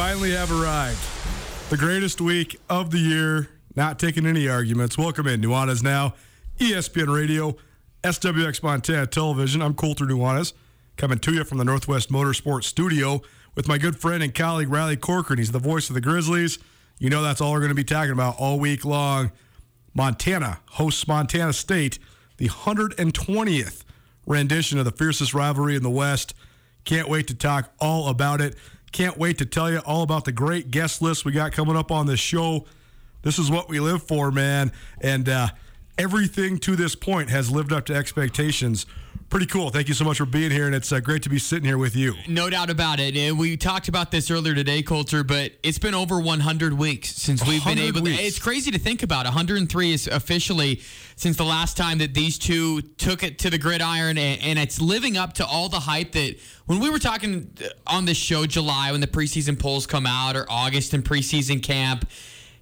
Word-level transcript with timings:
Finally 0.00 0.30
have 0.30 0.50
arrived. 0.50 0.98
The 1.68 1.76
greatest 1.76 2.22
week 2.22 2.58
of 2.70 2.90
the 2.90 2.98
year. 2.98 3.50
Not 3.76 3.98
taking 3.98 4.24
any 4.24 4.48
arguments. 4.48 4.96
Welcome 4.96 5.26
in. 5.26 5.42
Nuanez 5.42 5.82
now. 5.82 6.14
ESPN 6.58 7.14
Radio, 7.14 7.54
SWX 8.02 8.62
Montana 8.62 9.06
Television. 9.06 9.60
I'm 9.60 9.74
Colter 9.74 10.06
Nuanez, 10.06 10.54
coming 10.96 11.18
to 11.18 11.34
you 11.34 11.44
from 11.44 11.58
the 11.58 11.66
Northwest 11.66 12.10
Motorsports 12.10 12.64
Studio 12.64 13.20
with 13.54 13.68
my 13.68 13.76
good 13.76 13.94
friend 13.94 14.22
and 14.22 14.34
colleague 14.34 14.70
Riley 14.70 14.96
Corcoran. 14.96 15.38
He's 15.38 15.52
the 15.52 15.58
voice 15.58 15.90
of 15.90 15.94
the 15.94 16.00
Grizzlies. 16.00 16.58
You 16.98 17.10
know 17.10 17.20
that's 17.20 17.42
all 17.42 17.52
we're 17.52 17.58
going 17.58 17.68
to 17.68 17.74
be 17.74 17.84
talking 17.84 18.12
about 18.12 18.36
all 18.38 18.58
week 18.58 18.86
long. 18.86 19.32
Montana 19.92 20.60
hosts 20.70 21.06
Montana 21.06 21.52
State, 21.52 21.98
the 22.38 22.48
120th 22.48 23.84
rendition 24.26 24.78
of 24.78 24.86
the 24.86 24.92
fiercest 24.92 25.34
rivalry 25.34 25.76
in 25.76 25.82
the 25.82 25.90
West. 25.90 26.32
Can't 26.84 27.10
wait 27.10 27.26
to 27.28 27.34
talk 27.34 27.74
all 27.78 28.08
about 28.08 28.40
it. 28.40 28.56
Can't 28.92 29.16
wait 29.16 29.38
to 29.38 29.46
tell 29.46 29.70
you 29.70 29.78
all 29.78 30.02
about 30.02 30.24
the 30.24 30.32
great 30.32 30.70
guest 30.70 31.00
list 31.00 31.24
we 31.24 31.32
got 31.32 31.52
coming 31.52 31.76
up 31.76 31.90
on 31.90 32.06
this 32.06 32.20
show. 32.20 32.66
This 33.22 33.38
is 33.38 33.50
what 33.50 33.68
we 33.68 33.80
live 33.80 34.02
for, 34.02 34.30
man. 34.30 34.72
And 35.00 35.28
uh, 35.28 35.48
everything 35.98 36.58
to 36.60 36.74
this 36.74 36.94
point 36.94 37.30
has 37.30 37.50
lived 37.50 37.72
up 37.72 37.86
to 37.86 37.94
expectations. 37.94 38.86
Pretty 39.30 39.46
cool. 39.46 39.70
Thank 39.70 39.86
you 39.86 39.94
so 39.94 40.04
much 40.04 40.18
for 40.18 40.26
being 40.26 40.50
here, 40.50 40.66
and 40.66 40.74
it's 40.74 40.90
uh, 40.90 40.98
great 40.98 41.22
to 41.22 41.28
be 41.28 41.38
sitting 41.38 41.64
here 41.64 41.78
with 41.78 41.94
you. 41.94 42.16
No 42.26 42.50
doubt 42.50 42.68
about 42.68 42.98
it. 42.98 43.16
And 43.16 43.38
we 43.38 43.56
talked 43.56 43.86
about 43.86 44.10
this 44.10 44.28
earlier 44.28 44.56
today, 44.56 44.82
Colter, 44.82 45.22
but 45.22 45.52
it's 45.62 45.78
been 45.78 45.94
over 45.94 46.20
100 46.20 46.72
weeks 46.76 47.14
since 47.14 47.46
we've 47.46 47.64
been 47.64 47.78
able. 47.78 48.02
weeks. 48.02 48.20
It's 48.20 48.38
crazy 48.40 48.72
to 48.72 48.78
think 48.80 49.04
about. 49.04 49.26
103 49.26 49.92
is 49.92 50.08
officially 50.08 50.80
since 51.14 51.36
the 51.36 51.44
last 51.44 51.76
time 51.76 51.98
that 51.98 52.12
these 52.12 52.40
two 52.40 52.82
took 52.82 53.22
it 53.22 53.38
to 53.38 53.50
the 53.50 53.58
gridiron, 53.58 54.18
and, 54.18 54.42
and 54.42 54.58
it's 54.58 54.80
living 54.80 55.16
up 55.16 55.34
to 55.34 55.46
all 55.46 55.68
the 55.68 55.78
hype 55.78 56.10
that 56.10 56.34
when 56.66 56.80
we 56.80 56.90
were 56.90 56.98
talking 56.98 57.56
on 57.86 58.06
this 58.06 58.16
show, 58.16 58.46
July, 58.46 58.90
when 58.90 59.00
the 59.00 59.06
preseason 59.06 59.56
polls 59.56 59.86
come 59.86 60.06
out, 60.06 60.34
or 60.34 60.44
August 60.50 60.92
in 60.92 61.04
preseason 61.04 61.62
camp. 61.62 62.08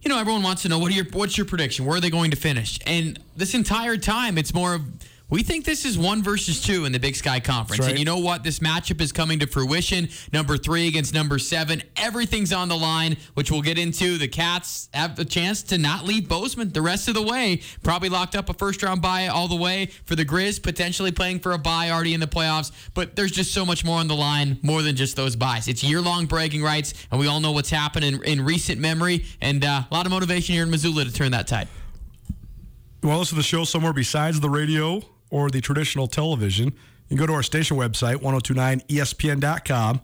You 0.02 0.10
know, 0.10 0.18
everyone 0.18 0.42
wants 0.42 0.62
to 0.62 0.68
know 0.68 0.78
what 0.78 0.92
are 0.92 0.94
your 0.94 1.06
what's 1.12 1.36
your 1.36 1.46
prediction? 1.46 1.84
Where 1.86 1.96
are 1.96 2.00
they 2.00 2.10
going 2.10 2.30
to 2.30 2.36
finish? 2.36 2.78
And 2.86 3.18
this 3.36 3.54
entire 3.54 3.96
time, 3.96 4.38
it's 4.38 4.54
more 4.54 4.74
of 4.74 4.82
we 5.30 5.42
think 5.42 5.66
this 5.66 5.84
is 5.84 5.98
one 5.98 6.22
versus 6.22 6.62
two 6.62 6.86
in 6.86 6.92
the 6.92 6.98
Big 6.98 7.14
Sky 7.14 7.38
Conference. 7.38 7.80
right. 7.80 7.90
And 7.90 7.98
you 7.98 8.06
know 8.06 8.18
what? 8.18 8.44
This 8.44 8.60
matchup 8.60 8.98
is 9.02 9.12
coming 9.12 9.38
to 9.40 9.46
fruition. 9.46 10.08
Number 10.32 10.56
three 10.56 10.88
against 10.88 11.12
number 11.12 11.38
seven. 11.38 11.82
Everything's 11.96 12.50
on 12.50 12.68
the 12.68 12.76
line, 12.76 13.18
which 13.34 13.50
we'll 13.50 13.60
get 13.60 13.78
into. 13.78 14.16
The 14.16 14.28
Cats 14.28 14.88
have 14.94 15.16
the 15.16 15.26
chance 15.26 15.62
to 15.64 15.76
not 15.76 16.04
leave 16.04 16.30
Bozeman 16.30 16.70
the 16.70 16.80
rest 16.80 17.08
of 17.08 17.14
the 17.14 17.22
way. 17.22 17.60
Probably 17.82 18.08
locked 18.08 18.36
up 18.36 18.48
a 18.48 18.54
first 18.54 18.82
round 18.82 19.02
bye 19.02 19.26
all 19.26 19.48
the 19.48 19.56
way 19.56 19.86
for 20.06 20.16
the 20.16 20.24
Grizz, 20.24 20.62
potentially 20.62 21.12
playing 21.12 21.40
for 21.40 21.52
a 21.52 21.58
bye 21.58 21.90
already 21.90 22.14
in 22.14 22.20
the 22.20 22.26
playoffs. 22.26 22.72
But 22.94 23.14
there's 23.14 23.32
just 23.32 23.52
so 23.52 23.66
much 23.66 23.84
more 23.84 23.98
on 23.98 24.08
the 24.08 24.16
line, 24.16 24.58
more 24.62 24.80
than 24.80 24.96
just 24.96 25.14
those 25.14 25.36
buys. 25.36 25.68
It's 25.68 25.84
year 25.84 26.00
long 26.00 26.24
bragging 26.24 26.62
rights, 26.62 26.94
and 27.10 27.20
we 27.20 27.26
all 27.26 27.40
know 27.40 27.52
what's 27.52 27.70
happened 27.70 28.06
in, 28.06 28.22
in 28.24 28.44
recent 28.46 28.80
memory. 28.80 29.26
And 29.42 29.62
uh, 29.62 29.82
a 29.90 29.94
lot 29.94 30.06
of 30.06 30.10
motivation 30.10 30.54
here 30.54 30.62
in 30.62 30.70
Missoula 30.70 31.04
to 31.04 31.12
turn 31.12 31.32
that 31.32 31.46
tide. 31.46 31.68
You 33.02 33.10
want 33.10 33.16
to 33.16 33.20
listen 33.20 33.36
to 33.36 33.40
the 33.40 33.46
show 33.46 33.64
somewhere 33.64 33.92
besides 33.92 34.40
the 34.40 34.48
radio 34.48 35.02
or 35.30 35.50
the 35.50 35.60
traditional 35.60 36.06
television, 36.06 36.66
you 36.66 37.16
can 37.16 37.16
go 37.16 37.26
to 37.26 37.32
our 37.32 37.42
station 37.42 37.76
website, 37.76 38.16
1029ESPN.com, 38.16 40.00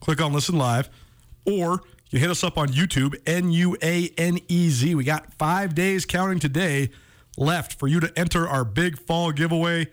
click 0.00 0.20
on 0.20 0.32
Listen 0.32 0.56
Live, 0.56 0.88
or 1.44 1.82
you 2.10 2.18
hit 2.18 2.30
us 2.30 2.44
up 2.44 2.56
on 2.56 2.68
YouTube, 2.68 3.14
N 3.26 3.50
U 3.50 3.76
A 3.82 4.10
N 4.16 4.38
E 4.48 4.70
Z. 4.70 4.94
We 4.94 5.04
got 5.04 5.32
five 5.34 5.74
days 5.74 6.06
counting 6.06 6.38
today 6.38 6.90
left 7.36 7.78
for 7.78 7.88
you 7.88 8.00
to 8.00 8.12
enter 8.18 8.48
our 8.48 8.64
big 8.64 8.98
fall 8.98 9.32
giveaway. 9.32 9.88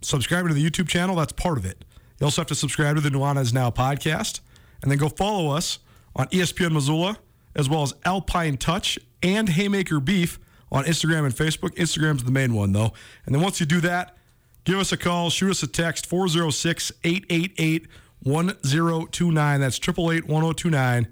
Subscribing 0.00 0.48
to 0.48 0.54
the 0.54 0.64
YouTube 0.64 0.88
channel, 0.88 1.16
that's 1.16 1.32
part 1.32 1.58
of 1.58 1.66
it. 1.66 1.84
You 2.20 2.24
also 2.24 2.40
have 2.42 2.48
to 2.48 2.54
subscribe 2.54 2.96
to 2.96 3.00
the 3.00 3.10
Nuanez 3.10 3.52
Now 3.52 3.70
podcast, 3.70 4.40
and 4.82 4.90
then 4.90 4.98
go 4.98 5.08
follow 5.08 5.50
us 5.50 5.78
on 6.16 6.26
ESPN 6.28 6.72
Missoula, 6.72 7.18
as 7.54 7.68
well 7.68 7.82
as 7.82 7.94
Alpine 8.04 8.56
Touch 8.56 8.98
and 9.22 9.48
Haymaker 9.48 10.00
Beef 10.00 10.38
on 10.70 10.84
Instagram 10.84 11.24
and 11.24 11.34
Facebook. 11.34 11.74
Instagram's 11.76 12.24
the 12.24 12.30
main 12.30 12.54
one, 12.54 12.72
though. 12.72 12.92
And 13.26 13.34
then 13.34 13.42
once 13.42 13.60
you 13.60 13.66
do 13.66 13.80
that, 13.80 14.16
give 14.64 14.78
us 14.78 14.92
a 14.92 14.96
call, 14.96 15.30
shoot 15.30 15.50
us 15.50 15.62
a 15.62 15.66
text, 15.66 16.06
406 16.06 16.92
888 17.04 17.86
1029. 18.22 19.60
That's 19.60 19.78
888 19.78 20.26
1029. 20.28 21.08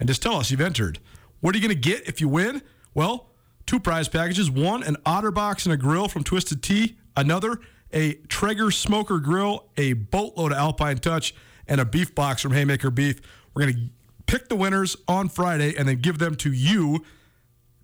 And 0.00 0.08
just 0.08 0.22
tell 0.22 0.36
us 0.36 0.50
you've 0.50 0.60
entered. 0.60 0.98
What 1.40 1.54
are 1.54 1.58
you 1.58 1.66
going 1.66 1.80
to 1.80 1.88
get 1.88 2.08
if 2.08 2.20
you 2.20 2.28
win? 2.28 2.62
Well, 2.94 3.30
two 3.66 3.80
prize 3.80 4.08
packages. 4.08 4.50
One, 4.50 4.82
an 4.82 4.96
OtterBox 5.06 5.64
and 5.64 5.72
a 5.72 5.76
grill 5.76 6.08
from 6.08 6.24
Twisted 6.24 6.62
Tea. 6.62 6.96
Another, 7.16 7.58
a 7.92 8.14
Traeger 8.28 8.70
Smoker 8.70 9.18
Grill, 9.18 9.66
a 9.76 9.92
boatload 9.92 10.52
of 10.52 10.58
Alpine 10.58 10.98
Touch, 10.98 11.34
and 11.66 11.80
a 11.80 11.84
beef 11.84 12.14
box 12.14 12.42
from 12.42 12.52
Haymaker 12.52 12.90
Beef. 12.90 13.20
We're 13.54 13.62
going 13.62 13.74
to 13.74 13.80
pick 14.26 14.48
the 14.48 14.56
winners 14.56 14.96
on 15.06 15.28
Friday 15.28 15.74
and 15.76 15.88
then 15.88 16.00
give 16.00 16.18
them 16.18 16.34
to 16.36 16.52
you 16.52 17.04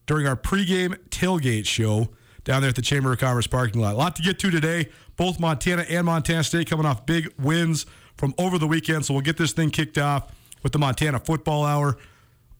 during 0.08 0.26
our 0.26 0.34
pregame 0.34 0.96
tailgate 1.10 1.66
show 1.66 2.08
down 2.42 2.62
there 2.62 2.70
at 2.70 2.76
the 2.76 2.82
Chamber 2.82 3.12
of 3.12 3.18
Commerce 3.18 3.46
parking 3.46 3.80
lot. 3.80 3.94
A 3.94 3.96
lot 3.96 4.16
to 4.16 4.22
get 4.22 4.38
to 4.40 4.50
today. 4.50 4.88
Both 5.16 5.38
Montana 5.38 5.82
and 5.82 6.06
Montana 6.06 6.42
State 6.42 6.68
coming 6.68 6.86
off 6.86 7.06
big 7.06 7.32
wins 7.38 7.84
from 8.16 8.34
over 8.38 8.58
the 8.58 8.66
weekend. 8.66 9.04
So 9.04 9.12
we'll 9.14 9.22
get 9.22 9.36
this 9.36 9.52
thing 9.52 9.70
kicked 9.70 9.98
off 9.98 10.32
with 10.62 10.72
the 10.72 10.78
Montana 10.78 11.20
Football 11.20 11.64
Hour. 11.64 11.98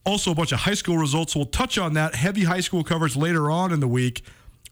Also, 0.05 0.31
a 0.31 0.35
bunch 0.35 0.51
of 0.51 0.59
high 0.59 0.75
school 0.75 0.97
results. 0.97 1.35
We'll 1.35 1.45
touch 1.45 1.77
on 1.77 1.95
that. 1.95 2.15
Heavy 2.15 2.43
high 2.43 2.61
school 2.61 2.83
coverage 2.83 3.17
later 3.17 3.49
on 3.49 3.73
in 3.73 3.79
the 3.79 3.87
week. 3.87 4.23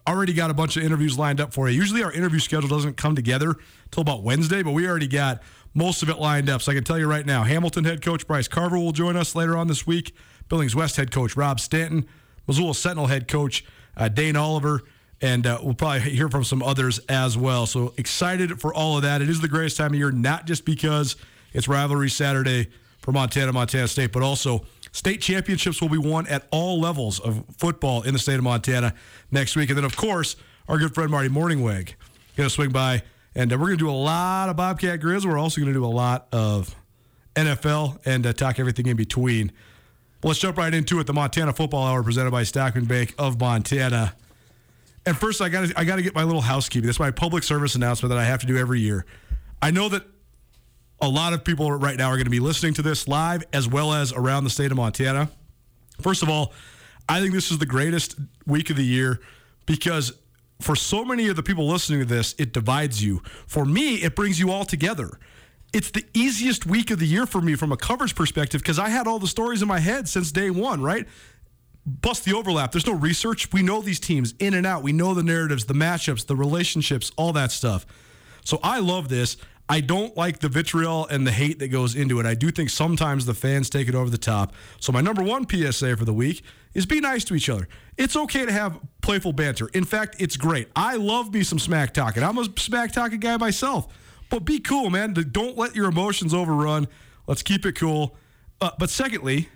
Already 0.08 0.32
got 0.32 0.50
a 0.50 0.54
bunch 0.54 0.76
of 0.76 0.84
interviews 0.84 1.18
lined 1.18 1.40
up 1.40 1.52
for 1.52 1.68
you. 1.68 1.76
Usually 1.76 2.02
our 2.02 2.12
interview 2.12 2.38
schedule 2.38 2.68
doesn't 2.68 2.96
come 2.96 3.14
together 3.14 3.56
until 3.86 4.00
about 4.02 4.22
Wednesday, 4.22 4.62
but 4.62 4.70
we 4.70 4.88
already 4.88 5.08
got 5.08 5.42
most 5.74 6.02
of 6.02 6.08
it 6.08 6.18
lined 6.18 6.48
up. 6.48 6.62
So 6.62 6.72
I 6.72 6.76
can 6.76 6.84
tell 6.84 6.98
you 6.98 7.06
right 7.06 7.26
now, 7.26 7.42
Hamilton 7.42 7.84
head 7.84 8.02
coach 8.02 8.26
Bryce 8.26 8.48
Carver 8.48 8.78
will 8.78 8.92
join 8.92 9.16
us 9.16 9.34
later 9.34 9.56
on 9.56 9.66
this 9.66 9.86
week. 9.86 10.14
Billings 10.48 10.74
West 10.74 10.96
head 10.96 11.10
coach 11.10 11.36
Rob 11.36 11.60
Stanton, 11.60 12.06
Missoula 12.48 12.74
Sentinel 12.74 13.06
head 13.06 13.28
coach 13.28 13.64
uh, 13.96 14.08
Dane 14.08 14.36
Oliver, 14.36 14.82
and 15.20 15.46
uh, 15.46 15.58
we'll 15.62 15.74
probably 15.74 16.00
hear 16.00 16.28
from 16.28 16.44
some 16.44 16.62
others 16.62 16.98
as 17.08 17.36
well. 17.36 17.66
So 17.66 17.94
excited 17.96 18.60
for 18.60 18.72
all 18.72 18.96
of 18.96 19.02
that. 19.02 19.20
It 19.20 19.28
is 19.28 19.40
the 19.40 19.48
greatest 19.48 19.76
time 19.76 19.92
of 19.92 19.98
year, 19.98 20.10
not 20.10 20.46
just 20.46 20.64
because 20.64 21.16
it's 21.52 21.68
rivalry 21.68 22.08
Saturday 22.08 22.68
for 23.00 23.12
Montana, 23.12 23.52
Montana 23.52 23.88
State, 23.88 24.12
but 24.12 24.22
also 24.22 24.64
state 24.92 25.20
championships 25.20 25.80
will 25.80 25.88
be 25.88 25.98
won 25.98 26.26
at 26.28 26.46
all 26.50 26.80
levels 26.80 27.20
of 27.20 27.44
football 27.56 28.02
in 28.02 28.12
the 28.12 28.18
state 28.18 28.36
of 28.36 28.42
Montana 28.44 28.94
next 29.30 29.56
week. 29.56 29.70
And 29.70 29.76
then, 29.76 29.84
of 29.84 29.96
course, 29.96 30.36
our 30.68 30.78
good 30.78 30.94
friend 30.94 31.10
Marty 31.10 31.28
Mornhinweg 31.28 31.94
going 32.36 32.48
to 32.48 32.50
swing 32.50 32.70
by, 32.70 33.02
and 33.34 33.52
uh, 33.52 33.56
we're 33.56 33.66
going 33.66 33.78
to 33.78 33.84
do 33.84 33.90
a 33.90 33.92
lot 33.92 34.48
of 34.48 34.56
Bobcat 34.56 35.00
Grizz. 35.00 35.26
We're 35.26 35.38
also 35.38 35.60
going 35.60 35.72
to 35.72 35.78
do 35.78 35.84
a 35.84 35.86
lot 35.86 36.28
of 36.32 36.74
NFL 37.34 37.98
and 38.04 38.26
uh, 38.26 38.32
talk 38.32 38.58
everything 38.58 38.86
in 38.86 38.96
between. 38.96 39.52
Let's 40.22 40.40
jump 40.40 40.58
right 40.58 40.74
into 40.74 40.98
it. 40.98 41.06
The 41.06 41.12
Montana 41.12 41.52
Football 41.52 41.86
Hour 41.86 42.02
presented 42.02 42.32
by 42.32 42.42
Stockman 42.42 42.86
Bank 42.86 43.14
of 43.18 43.38
Montana. 43.38 44.14
And 45.06 45.16
first, 45.16 45.40
I 45.40 45.48
got 45.48 45.70
I 45.76 45.84
got 45.84 45.96
to 45.96 46.02
get 46.02 46.14
my 46.14 46.24
little 46.24 46.40
housekeeping. 46.40 46.86
That's 46.86 46.98
my 46.98 47.12
public 47.12 47.44
service 47.44 47.76
announcement 47.76 48.10
that 48.10 48.18
I 48.18 48.24
have 48.24 48.40
to 48.40 48.46
do 48.46 48.56
every 48.56 48.80
year. 48.80 49.06
I 49.62 49.70
know 49.70 49.88
that 49.88 50.02
a 51.00 51.08
lot 51.08 51.32
of 51.32 51.44
people 51.44 51.70
right 51.70 51.96
now 51.96 52.08
are 52.08 52.16
going 52.16 52.24
to 52.24 52.30
be 52.30 52.40
listening 52.40 52.74
to 52.74 52.82
this 52.82 53.06
live 53.06 53.44
as 53.52 53.68
well 53.68 53.92
as 53.92 54.12
around 54.12 54.44
the 54.44 54.50
state 54.50 54.72
of 54.72 54.76
Montana. 54.76 55.30
First 56.00 56.22
of 56.24 56.28
all, 56.28 56.52
I 57.08 57.20
think 57.20 57.32
this 57.32 57.50
is 57.50 57.58
the 57.58 57.66
greatest 57.66 58.16
week 58.46 58.70
of 58.70 58.76
the 58.76 58.84
year 58.84 59.20
because 59.66 60.12
for 60.60 60.74
so 60.74 61.04
many 61.04 61.28
of 61.28 61.36
the 61.36 61.42
people 61.42 61.68
listening 61.68 62.00
to 62.00 62.04
this, 62.04 62.34
it 62.38 62.52
divides 62.52 63.02
you. 63.02 63.22
For 63.46 63.64
me, 63.64 63.96
it 63.96 64.16
brings 64.16 64.40
you 64.40 64.50
all 64.50 64.64
together. 64.64 65.18
It's 65.72 65.90
the 65.90 66.04
easiest 66.14 66.64
week 66.64 66.90
of 66.90 66.98
the 66.98 67.06
year 67.06 67.26
for 67.26 67.40
me 67.40 67.54
from 67.54 67.72
a 67.72 67.76
coverage 67.76 68.14
perspective 68.14 68.62
because 68.62 68.78
I 68.78 68.88
had 68.88 69.06
all 69.06 69.18
the 69.18 69.26
stories 69.26 69.60
in 69.60 69.68
my 69.68 69.80
head 69.80 70.08
since 70.08 70.32
day 70.32 70.50
one, 70.50 70.82
right? 70.82 71.06
Bust 71.84 72.24
the 72.24 72.34
overlap. 72.34 72.72
There's 72.72 72.86
no 72.86 72.94
research. 72.94 73.52
We 73.52 73.62
know 73.62 73.80
these 73.82 74.00
teams 74.00 74.34
in 74.38 74.54
and 74.54 74.66
out. 74.66 74.82
We 74.82 74.92
know 74.92 75.14
the 75.14 75.22
narratives, 75.22 75.66
the 75.66 75.74
matchups, 75.74 76.26
the 76.26 76.36
relationships, 76.36 77.12
all 77.16 77.32
that 77.34 77.52
stuff. 77.52 77.86
So 78.44 78.60
I 78.62 78.78
love 78.78 79.08
this. 79.08 79.36
I 79.70 79.80
don't 79.80 80.16
like 80.16 80.38
the 80.38 80.48
vitriol 80.48 81.06
and 81.08 81.26
the 81.26 81.30
hate 81.30 81.58
that 81.58 81.68
goes 81.68 81.94
into 81.94 82.18
it. 82.20 82.24
I 82.24 82.34
do 82.34 82.50
think 82.50 82.70
sometimes 82.70 83.26
the 83.26 83.34
fans 83.34 83.68
take 83.68 83.86
it 83.88 83.94
over 83.94 84.08
the 84.08 84.16
top. 84.16 84.54
So 84.80 84.92
my 84.92 85.02
number 85.02 85.22
one 85.22 85.46
PSA 85.46 85.98
for 85.98 86.06
the 86.06 86.14
week 86.14 86.42
is 86.72 86.86
be 86.86 87.00
nice 87.00 87.24
to 87.24 87.34
each 87.34 87.50
other. 87.50 87.68
It's 87.98 88.16
okay 88.16 88.46
to 88.46 88.52
have 88.52 88.80
playful 89.02 89.34
banter. 89.34 89.68
In 89.74 89.84
fact, 89.84 90.16
it's 90.18 90.38
great. 90.38 90.68
I 90.74 90.96
love 90.96 91.34
me 91.34 91.42
some 91.42 91.58
smack 91.58 91.92
talking. 91.92 92.22
I'm 92.22 92.38
a 92.38 92.46
smack 92.58 92.92
talking 92.92 93.20
guy 93.20 93.36
myself. 93.36 93.92
But 94.30 94.44
be 94.44 94.60
cool, 94.60 94.90
man. 94.90 95.14
Don't 95.14 95.56
let 95.56 95.74
your 95.74 95.88
emotions 95.88 96.34
overrun. 96.34 96.88
Let's 97.26 97.42
keep 97.42 97.64
it 97.66 97.72
cool. 97.72 98.16
Uh, 98.60 98.70
but 98.78 98.90
secondly, 98.90 99.48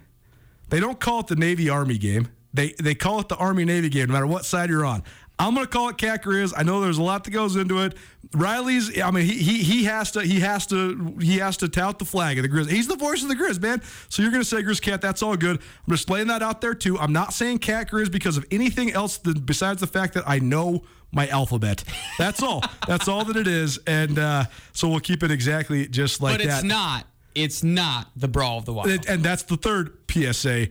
they 0.68 0.80
don't 0.80 1.00
call 1.00 1.20
it 1.20 1.26
the 1.26 1.36
Navy 1.36 1.68
Army 1.68 1.98
game. 1.98 2.28
They 2.54 2.74
they 2.80 2.94
call 2.94 3.20
it 3.20 3.28
the 3.28 3.36
Army 3.36 3.64
Navy 3.64 3.88
game, 3.88 4.08
no 4.08 4.12
matter 4.12 4.26
what 4.26 4.44
side 4.44 4.70
you're 4.70 4.84
on. 4.84 5.02
I'm 5.38 5.54
gonna 5.54 5.66
call 5.66 5.88
it 5.88 5.98
Cat 5.98 6.22
Grizz. 6.22 6.52
I 6.56 6.62
know 6.62 6.80
there's 6.80 6.98
a 6.98 7.02
lot 7.02 7.24
that 7.24 7.30
goes 7.30 7.56
into 7.56 7.80
it. 7.80 7.96
Riley's, 8.34 9.00
I 9.00 9.10
mean, 9.10 9.24
he, 9.24 9.38
he 9.38 9.62
he 9.62 9.84
has 9.84 10.12
to 10.12 10.22
he 10.22 10.40
has 10.40 10.66
to 10.68 11.16
he 11.20 11.38
has 11.38 11.56
to 11.58 11.68
tout 11.68 11.98
the 11.98 12.04
flag 12.04 12.38
of 12.38 12.42
the 12.42 12.48
Grizz. 12.48 12.70
He's 12.70 12.86
the 12.86 12.96
voice 12.96 13.22
of 13.22 13.28
the 13.28 13.34
Grizz, 13.34 13.60
man. 13.60 13.82
So 14.08 14.22
you're 14.22 14.30
gonna 14.30 14.44
say 14.44 14.62
Grizz 14.62 14.80
Cat. 14.80 15.00
That's 15.00 15.22
all 15.22 15.36
good. 15.36 15.56
I'm 15.56 15.94
just 15.94 16.08
laying 16.08 16.28
that 16.28 16.42
out 16.42 16.60
there 16.60 16.74
too. 16.74 16.98
I'm 16.98 17.12
not 17.12 17.32
saying 17.32 17.58
Cat 17.58 17.90
Grizz 17.90 18.12
because 18.12 18.36
of 18.36 18.46
anything 18.50 18.92
else 18.92 19.18
than, 19.18 19.40
besides 19.40 19.80
the 19.80 19.86
fact 19.86 20.14
that 20.14 20.24
I 20.28 20.38
know 20.38 20.84
my 21.12 21.28
alphabet. 21.28 21.84
That's 22.18 22.42
all. 22.42 22.62
That's 22.88 23.06
all 23.06 23.24
that 23.26 23.36
it 23.36 23.46
is. 23.46 23.78
And 23.86 24.18
uh, 24.18 24.44
so 24.72 24.88
we'll 24.88 25.00
keep 25.00 25.22
it 25.22 25.30
exactly 25.30 25.86
just 25.86 26.20
like 26.20 26.38
that. 26.38 26.44
but 26.44 26.48
that. 26.48 26.58
it's 26.58 26.64
not. 26.64 27.06
It's 27.34 27.62
not 27.62 28.08
the 28.16 28.28
Brawl 28.28 28.58
of 28.58 28.64
the 28.64 28.72
Wild. 28.72 28.90
And, 28.90 29.08
and 29.08 29.22
that's 29.22 29.44
the 29.44 29.56
third 29.56 29.96
PSA. 30.10 30.68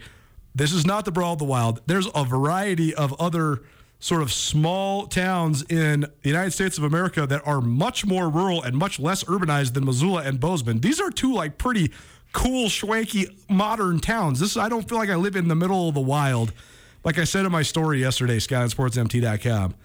This 0.54 0.74
is 0.74 0.86
not 0.86 1.06
the 1.06 1.12
Brawl 1.12 1.34
of 1.34 1.40
the 1.40 1.46
Wild. 1.46 1.82
There's 1.88 2.08
a 2.14 2.24
variety 2.24 2.94
of 2.94 3.20
other 3.20 3.62
sort 4.00 4.22
of 4.22 4.32
small 4.32 5.06
towns 5.06 5.64
in 5.70 6.02
the 6.02 6.30
United 6.30 6.52
States 6.52 6.78
of 6.78 6.84
America 6.84 7.26
that 7.28 7.46
are 7.48 7.62
much 7.62 8.06
more 8.06 8.30
rural 8.30 8.62
and 8.62 8.76
much 8.76 9.00
less 9.00 9.24
urbanized 9.26 9.74
than 9.74 9.86
Missoula 9.86 10.24
and 10.24 10.40
Bozeman. 10.40 10.80
These 10.80 11.00
are 11.00 11.12
two 11.12 11.34
like 11.34 11.58
pretty 11.58 11.92
cool, 12.34 12.68
schwanky, 12.68 13.36
modern 13.50 14.00
towns. 14.00 14.40
This 14.40 14.58
I 14.58 14.70
don't 14.70 14.88
feel 14.88 14.98
like 14.98 15.10
I 15.10 15.16
live 15.16 15.36
in 15.36 15.48
the 15.48 15.56
middle 15.56 15.88
of 15.88 15.94
the 15.94 16.02
wild. 16.02 16.52
Like 17.04 17.18
I 17.18 17.24
said 17.24 17.46
in 17.46 17.52
my 17.52 17.64
story 17.64 18.00
yesterday, 18.00 18.38
SkylineSportsMT.com. 18.38 19.76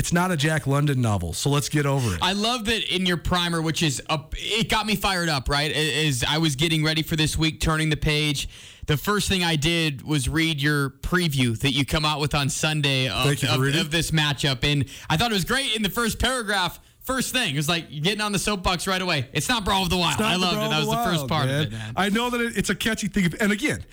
It's 0.00 0.14
not 0.14 0.30
a 0.30 0.36
Jack 0.38 0.66
London 0.66 1.02
novel, 1.02 1.34
so 1.34 1.50
let's 1.50 1.68
get 1.68 1.84
over 1.84 2.14
it. 2.14 2.20
I 2.22 2.32
love 2.32 2.64
that 2.64 2.90
in 2.90 3.04
your 3.04 3.18
primer, 3.18 3.60
which 3.60 3.82
is 3.82 4.00
up, 4.08 4.34
it 4.38 4.70
got 4.70 4.86
me 4.86 4.96
fired 4.96 5.28
up. 5.28 5.46
Right 5.46 5.70
as 5.70 6.24
I 6.26 6.38
was 6.38 6.56
getting 6.56 6.82
ready 6.82 7.02
for 7.02 7.16
this 7.16 7.36
week, 7.36 7.60
turning 7.60 7.90
the 7.90 7.98
page, 7.98 8.48
the 8.86 8.96
first 8.96 9.28
thing 9.28 9.44
I 9.44 9.56
did 9.56 10.00
was 10.00 10.26
read 10.26 10.62
your 10.62 10.88
preview 10.88 11.60
that 11.60 11.72
you 11.72 11.84
come 11.84 12.06
out 12.06 12.18
with 12.18 12.34
on 12.34 12.48
Sunday 12.48 13.10
of, 13.10 13.26
of, 13.44 13.74
of 13.74 13.90
this 13.90 14.10
matchup, 14.10 14.64
and 14.64 14.86
I 15.10 15.18
thought 15.18 15.32
it 15.32 15.34
was 15.34 15.44
great. 15.44 15.76
In 15.76 15.82
the 15.82 15.90
first 15.90 16.18
paragraph, 16.18 16.80
first 17.02 17.34
thing 17.34 17.54
it 17.54 17.58
was 17.58 17.68
like 17.68 17.90
getting 17.90 18.22
on 18.22 18.32
the 18.32 18.38
soapbox 18.38 18.86
right 18.86 19.02
away. 19.02 19.28
It's 19.34 19.50
not 19.50 19.66
Brawl 19.66 19.82
of 19.82 19.90
the 19.90 19.98
Wild. 19.98 20.18
I 20.22 20.36
loved 20.36 20.56
it. 20.56 20.70
That 20.70 20.78
was 20.78 20.88
the 20.88 21.04
first 21.04 21.28
part 21.28 21.46
man. 21.46 21.60
of 21.60 21.66
it, 21.66 21.72
man. 21.72 21.92
I 21.94 22.08
know 22.08 22.30
that 22.30 22.40
it's 22.40 22.70
a 22.70 22.74
catchy 22.74 23.08
thing. 23.08 23.34
And 23.38 23.52
again, 23.52 23.84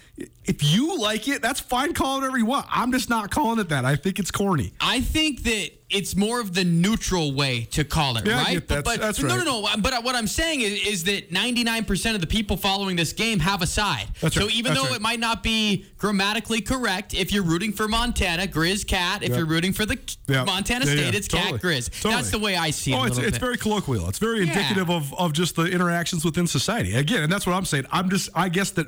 if 0.46 0.64
you 0.64 0.98
like 1.00 1.28
it, 1.28 1.42
that's 1.42 1.60
fine. 1.60 1.94
Call 1.94 2.16
it 2.18 2.22
whatever 2.22 2.38
you 2.38 2.46
want. 2.46 2.66
I'm 2.72 2.92
just 2.92 3.10
not 3.10 3.30
calling 3.32 3.60
it 3.60 3.70
that. 3.70 3.86
I 3.86 3.96
think 3.96 4.18
it's 4.18 4.32
corny. 4.32 4.74
I 4.82 5.02
think 5.02 5.44
that 5.44 5.72
it's 5.90 6.16
more 6.16 6.42
of 6.42 6.54
the 6.54 6.64
neutral 6.66 7.34
way 7.34 7.66
to 7.72 7.84
call 7.86 8.18
it, 8.18 8.26
Yeah, 8.26 8.42
right? 8.44 8.54
get. 8.56 8.68
But, 8.68 8.84
but 8.86 9.00
That's 9.00 9.22
no, 9.22 9.36
right. 9.36 9.46
no, 9.46 9.62
no. 9.62 9.68
But 9.82 10.04
what 10.04 10.16
I'm 10.16 10.28
saying 10.28 10.62
is, 10.62 10.86
is 10.88 11.04
that 11.06 11.32
99% 11.32 12.16
of 12.16 12.22
the 12.22 12.28
people 12.28 12.58
following 12.58 12.96
this 12.96 13.14
game 13.14 13.40
have 13.40 13.62
a 13.62 13.68
side. 13.68 14.08
That's 14.20 14.36
so 14.36 14.42
right. 14.48 14.56
even 14.56 14.74
That's 14.74 14.82
though 14.84 14.90
right. 14.90 14.96
it 14.98 15.02
might 15.02 15.20
not 15.20 15.44
be 15.44 15.86
grammatically 15.98 16.62
correct, 16.62 17.14
if 17.14 17.32
you're 17.32 17.44
rooting 17.44 17.72
for 17.72 17.88
Montana, 17.88 18.48
Grizz 18.48 18.88
Cat. 18.88 19.22
If 19.24 19.30
Yep. 19.30 19.38
you're 19.38 19.48
rooting 19.48 19.72
for 19.74 19.86
the 19.86 19.98
Yeah. 20.28 20.44
Montana 20.46 20.86
Yeah, 20.86 20.92
State, 20.94 21.14
yeah. 21.14 21.18
it's 21.18 21.28
Totally. 21.28 21.52
Cat 21.54 21.62
Grizz. 21.62 21.90
Totally. 22.02 22.14
That's 22.16 22.32
the 22.32 22.40
way 22.40 22.56
I 22.58 22.72
see 22.72 22.92
it. 22.94 22.96
Oh, 22.96 23.04
a 23.04 23.08
it's, 23.08 23.18
it's 23.20 23.38
very 23.38 23.58
colloquial. 23.58 24.10
It's 24.10 24.20
very 24.20 24.40
Yeah. 24.46 24.52
indicative 24.54 24.90
of, 24.90 25.14
of 25.14 25.32
just 25.34 25.56
the 25.56 25.66
interactions 25.66 26.26
within 26.26 26.48
society. 26.48 26.96
Again, 26.96 27.24
and 27.24 27.32
that's 27.32 27.46
what 27.46 27.54
I'm 27.54 27.66
saying. 27.66 27.86
I'm 27.92 28.10
just, 28.10 28.30
I 28.34 28.50
guess 28.50 28.72
that 28.72 28.88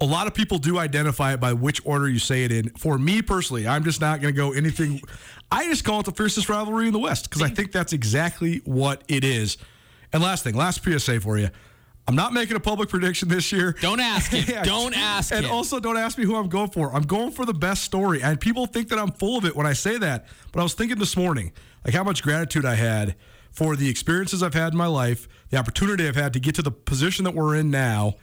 a 0.00 0.06
lot 0.06 0.26
of 0.26 0.34
people 0.34 0.58
do 0.58 0.78
identify 0.78 1.34
it 1.34 1.40
by 1.40 1.52
which 1.52 1.80
order 1.84 2.08
you 2.08 2.18
say 2.18 2.44
it 2.44 2.52
in. 2.52 2.70
For 2.70 2.98
me 2.98 3.20
personally, 3.22 3.66
I'm 3.68 3.84
just 3.84 4.00
not 4.00 4.20
going 4.20 4.32
to 4.34 4.36
go 4.36 4.52
anything. 4.52 5.02
I 5.50 5.66
just 5.66 5.84
call 5.84 6.00
it 6.00 6.06
the 6.06 6.12
fiercest 6.12 6.48
rivalry 6.48 6.86
in 6.86 6.92
the 6.92 6.98
West 6.98 7.28
because 7.28 7.42
I 7.42 7.48
think 7.48 7.72
that's 7.72 7.92
exactly 7.92 8.62
what 8.64 9.02
it 9.08 9.24
is. 9.24 9.58
And 10.12 10.22
last 10.22 10.42
thing, 10.44 10.54
last 10.54 10.82
PSA 10.82 11.20
for 11.20 11.38
you. 11.38 11.50
I'm 12.08 12.16
not 12.16 12.32
making 12.32 12.56
a 12.56 12.60
public 12.60 12.88
prediction 12.88 13.28
this 13.28 13.52
year. 13.52 13.76
Don't 13.80 14.00
ask 14.00 14.32
him. 14.32 14.44
Yeah. 14.48 14.64
Don't 14.64 14.96
ask 14.96 15.32
And 15.32 15.44
him. 15.44 15.52
also, 15.52 15.78
don't 15.78 15.96
ask 15.98 16.18
me 16.18 16.24
who 16.24 16.34
I'm 16.34 16.48
going 16.48 16.70
for. 16.70 16.92
I'm 16.92 17.02
going 17.04 17.30
for 17.30 17.44
the 17.44 17.54
best 17.54 17.84
story. 17.84 18.20
And 18.22 18.40
people 18.40 18.66
think 18.66 18.88
that 18.88 18.98
I'm 18.98 19.12
full 19.12 19.36
of 19.38 19.44
it 19.44 19.54
when 19.54 19.66
I 19.66 19.74
say 19.74 19.96
that. 19.98 20.26
But 20.50 20.60
I 20.60 20.62
was 20.64 20.74
thinking 20.74 20.98
this 20.98 21.16
morning, 21.16 21.52
like 21.84 21.94
how 21.94 22.02
much 22.02 22.22
gratitude 22.22 22.64
I 22.64 22.74
had 22.74 23.14
for 23.52 23.76
the 23.76 23.88
experiences 23.88 24.42
I've 24.42 24.54
had 24.54 24.72
in 24.72 24.78
my 24.78 24.86
life, 24.86 25.28
the 25.50 25.56
opportunity 25.58 26.08
I've 26.08 26.16
had 26.16 26.32
to 26.32 26.40
get 26.40 26.54
to 26.56 26.62
the 26.62 26.70
position 26.72 27.24
that 27.26 27.34
we're 27.34 27.54
in 27.54 27.70
now, 27.70 28.14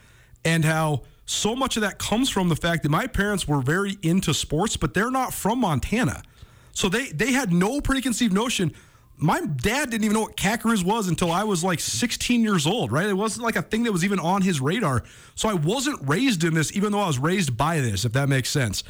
and 0.43 0.65
how 0.65 1.03
so 1.27 1.55
much 1.55 1.75
of 1.75 1.81
that 1.81 1.99
comes 1.99 2.29
from 2.29 2.47
the 2.47 2.55
fact 2.55 2.83
that 2.83 2.89
my 2.89 3.05
parents 3.05 3.47
were 3.47 3.61
very 3.61 3.97
into 4.01 4.33
sports, 4.33 4.77
but 4.77 4.93
they're 4.93 5.11
not 5.11 5.33
from 5.33 5.59
Montana. 5.59 6.23
So 6.71 6.87
they 6.89 7.07
they 7.07 7.33
had 7.33 7.51
no 7.51 7.81
preconceived 7.81 8.33
notion. 8.33 8.73
My 9.17 9.41
dad 9.41 9.89
didn't 9.89 10.05
even 10.05 10.13
know 10.13 10.21
what 10.21 10.37
grizz 10.37 10.85
was 10.85 11.07
until 11.07 11.31
I 11.31 11.43
was 11.43 11.63
like 11.63 11.79
16 11.79 12.43
years 12.43 12.65
old, 12.65 12.91
right? 12.91 13.07
It 13.07 13.17
wasn't 13.17 13.43
like 13.43 13.55
a 13.55 13.61
thing 13.63 13.83
that 13.83 13.91
was 13.91 14.05
even 14.05 14.19
on 14.19 14.41
his 14.41 14.61
radar. 14.61 15.03
So 15.35 15.49
I 15.49 15.53
wasn't 15.53 16.07
raised 16.07 16.43
in 16.43 16.53
this, 16.53 16.71
even 16.75 16.91
though 16.91 17.01
I 17.01 17.07
was 17.07 17.17
raised 17.17 17.57
by 17.57 17.81
this, 17.81 18.05
if 18.05 18.13
that 18.13 18.29
makes 18.29 18.49
sense. 18.49 18.83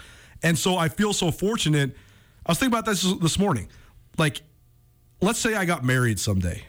And 0.44 0.58
so 0.58 0.78
I 0.78 0.90
feel 0.90 1.14
so 1.14 1.32
fortunate. 1.32 1.96
I 2.46 2.52
was 2.52 2.60
thinking 2.60 2.74
about 2.74 2.86
this 2.86 3.02
this 3.22 3.40
morning. 3.40 3.70
Like, 4.18 4.42
let's 5.22 5.40
say 5.40 5.56
I 5.56 5.66
got 5.66 5.84
married 5.86 6.20
someday. 6.20 6.64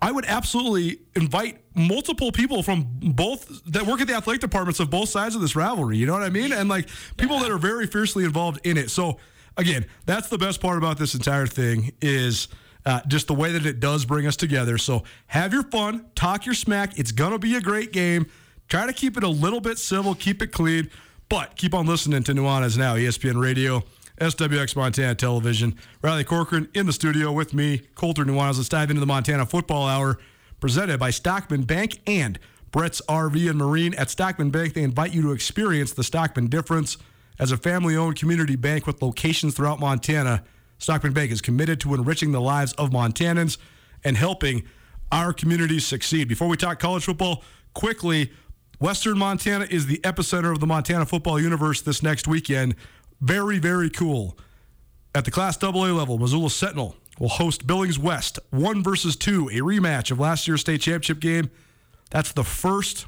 I 0.00 0.12
would 0.12 0.24
absolutely 0.26 1.00
invite 1.16 1.60
multiple 1.74 2.30
people 2.30 2.62
from 2.62 2.86
both 3.00 3.62
that 3.66 3.84
work 3.86 4.00
at 4.00 4.06
the 4.06 4.14
athletic 4.14 4.40
departments 4.40 4.80
of 4.80 4.90
both 4.90 5.08
sides 5.08 5.34
of 5.34 5.40
this 5.40 5.56
rivalry. 5.56 5.96
You 5.96 6.06
know 6.06 6.12
what 6.12 6.22
I 6.22 6.30
mean? 6.30 6.52
And 6.52 6.68
like 6.68 6.88
people 7.16 7.38
that 7.40 7.50
are 7.50 7.58
very 7.58 7.86
fiercely 7.86 8.24
involved 8.24 8.60
in 8.64 8.76
it. 8.76 8.90
So 8.90 9.18
again, 9.56 9.86
that's 10.06 10.28
the 10.28 10.38
best 10.38 10.60
part 10.60 10.78
about 10.78 10.98
this 10.98 11.14
entire 11.14 11.46
thing 11.46 11.92
is 12.00 12.48
uh, 12.86 13.00
just 13.08 13.26
the 13.26 13.34
way 13.34 13.52
that 13.52 13.66
it 13.66 13.80
does 13.80 14.04
bring 14.04 14.26
us 14.26 14.36
together. 14.36 14.78
So 14.78 15.02
have 15.26 15.52
your 15.52 15.64
fun, 15.64 16.06
talk 16.14 16.46
your 16.46 16.54
smack. 16.54 16.98
It's 16.98 17.12
gonna 17.12 17.38
be 17.38 17.56
a 17.56 17.60
great 17.60 17.92
game. 17.92 18.26
Try 18.68 18.86
to 18.86 18.92
keep 18.92 19.16
it 19.16 19.24
a 19.24 19.28
little 19.28 19.60
bit 19.60 19.78
civil, 19.78 20.14
keep 20.14 20.42
it 20.42 20.52
clean, 20.52 20.90
but 21.28 21.56
keep 21.56 21.74
on 21.74 21.86
listening 21.86 22.22
to 22.24 22.34
Nuanez 22.34 22.78
now, 22.78 22.94
ESPN 22.94 23.40
Radio. 23.40 23.82
SWX 24.18 24.76
Montana 24.76 25.14
Television. 25.14 25.74
Riley 26.02 26.24
Corcoran 26.24 26.68
in 26.74 26.86
the 26.86 26.92
studio 26.92 27.32
with 27.32 27.54
me, 27.54 27.82
Colter 27.94 28.24
Nuanez. 28.24 28.56
Let's 28.56 28.68
dive 28.68 28.90
into 28.90 29.00
the 29.00 29.06
Montana 29.06 29.46
Football 29.46 29.86
Hour 29.86 30.18
presented 30.60 30.98
by 30.98 31.10
Stockman 31.10 31.62
Bank 31.62 32.00
and 32.06 32.38
Brett's 32.70 33.00
RV 33.08 33.48
and 33.48 33.58
Marine. 33.58 33.94
At 33.94 34.10
Stockman 34.10 34.50
Bank, 34.50 34.74
they 34.74 34.82
invite 34.82 35.14
you 35.14 35.22
to 35.22 35.32
experience 35.32 35.92
the 35.92 36.04
Stockman 36.04 36.48
difference. 36.48 36.96
As 37.38 37.52
a 37.52 37.56
family 37.56 37.96
owned 37.96 38.16
community 38.16 38.56
bank 38.56 38.86
with 38.86 39.00
locations 39.00 39.54
throughout 39.54 39.80
Montana, 39.80 40.44
Stockman 40.78 41.12
Bank 41.12 41.30
is 41.30 41.40
committed 41.40 41.80
to 41.80 41.94
enriching 41.94 42.32
the 42.32 42.40
lives 42.40 42.72
of 42.74 42.90
Montanans 42.90 43.58
and 44.04 44.16
helping 44.16 44.64
our 45.10 45.32
communities 45.32 45.86
succeed. 45.86 46.28
Before 46.28 46.48
we 46.48 46.56
talk 46.56 46.78
college 46.78 47.04
football, 47.04 47.44
quickly, 47.74 48.32
Western 48.80 49.18
Montana 49.18 49.66
is 49.70 49.86
the 49.86 49.98
epicenter 49.98 50.52
of 50.52 50.60
the 50.60 50.66
Montana 50.66 51.04
football 51.04 51.40
universe 51.40 51.82
this 51.82 52.02
next 52.02 52.28
weekend. 52.28 52.76
Very, 53.20 53.58
very 53.58 53.90
cool. 53.90 54.38
At 55.14 55.24
the 55.24 55.30
Class 55.30 55.62
AA 55.62 55.70
level, 55.70 56.18
Missoula 56.18 56.50
Sentinel 56.50 56.96
will 57.18 57.28
host 57.28 57.66
Billings 57.66 57.98
West, 57.98 58.38
one 58.50 58.82
versus 58.82 59.16
two, 59.16 59.48
a 59.48 59.60
rematch 59.60 60.10
of 60.10 60.20
last 60.20 60.46
year's 60.46 60.60
state 60.60 60.80
championship 60.80 61.20
game. 61.20 61.50
That's 62.10 62.32
the 62.32 62.44
first 62.44 63.06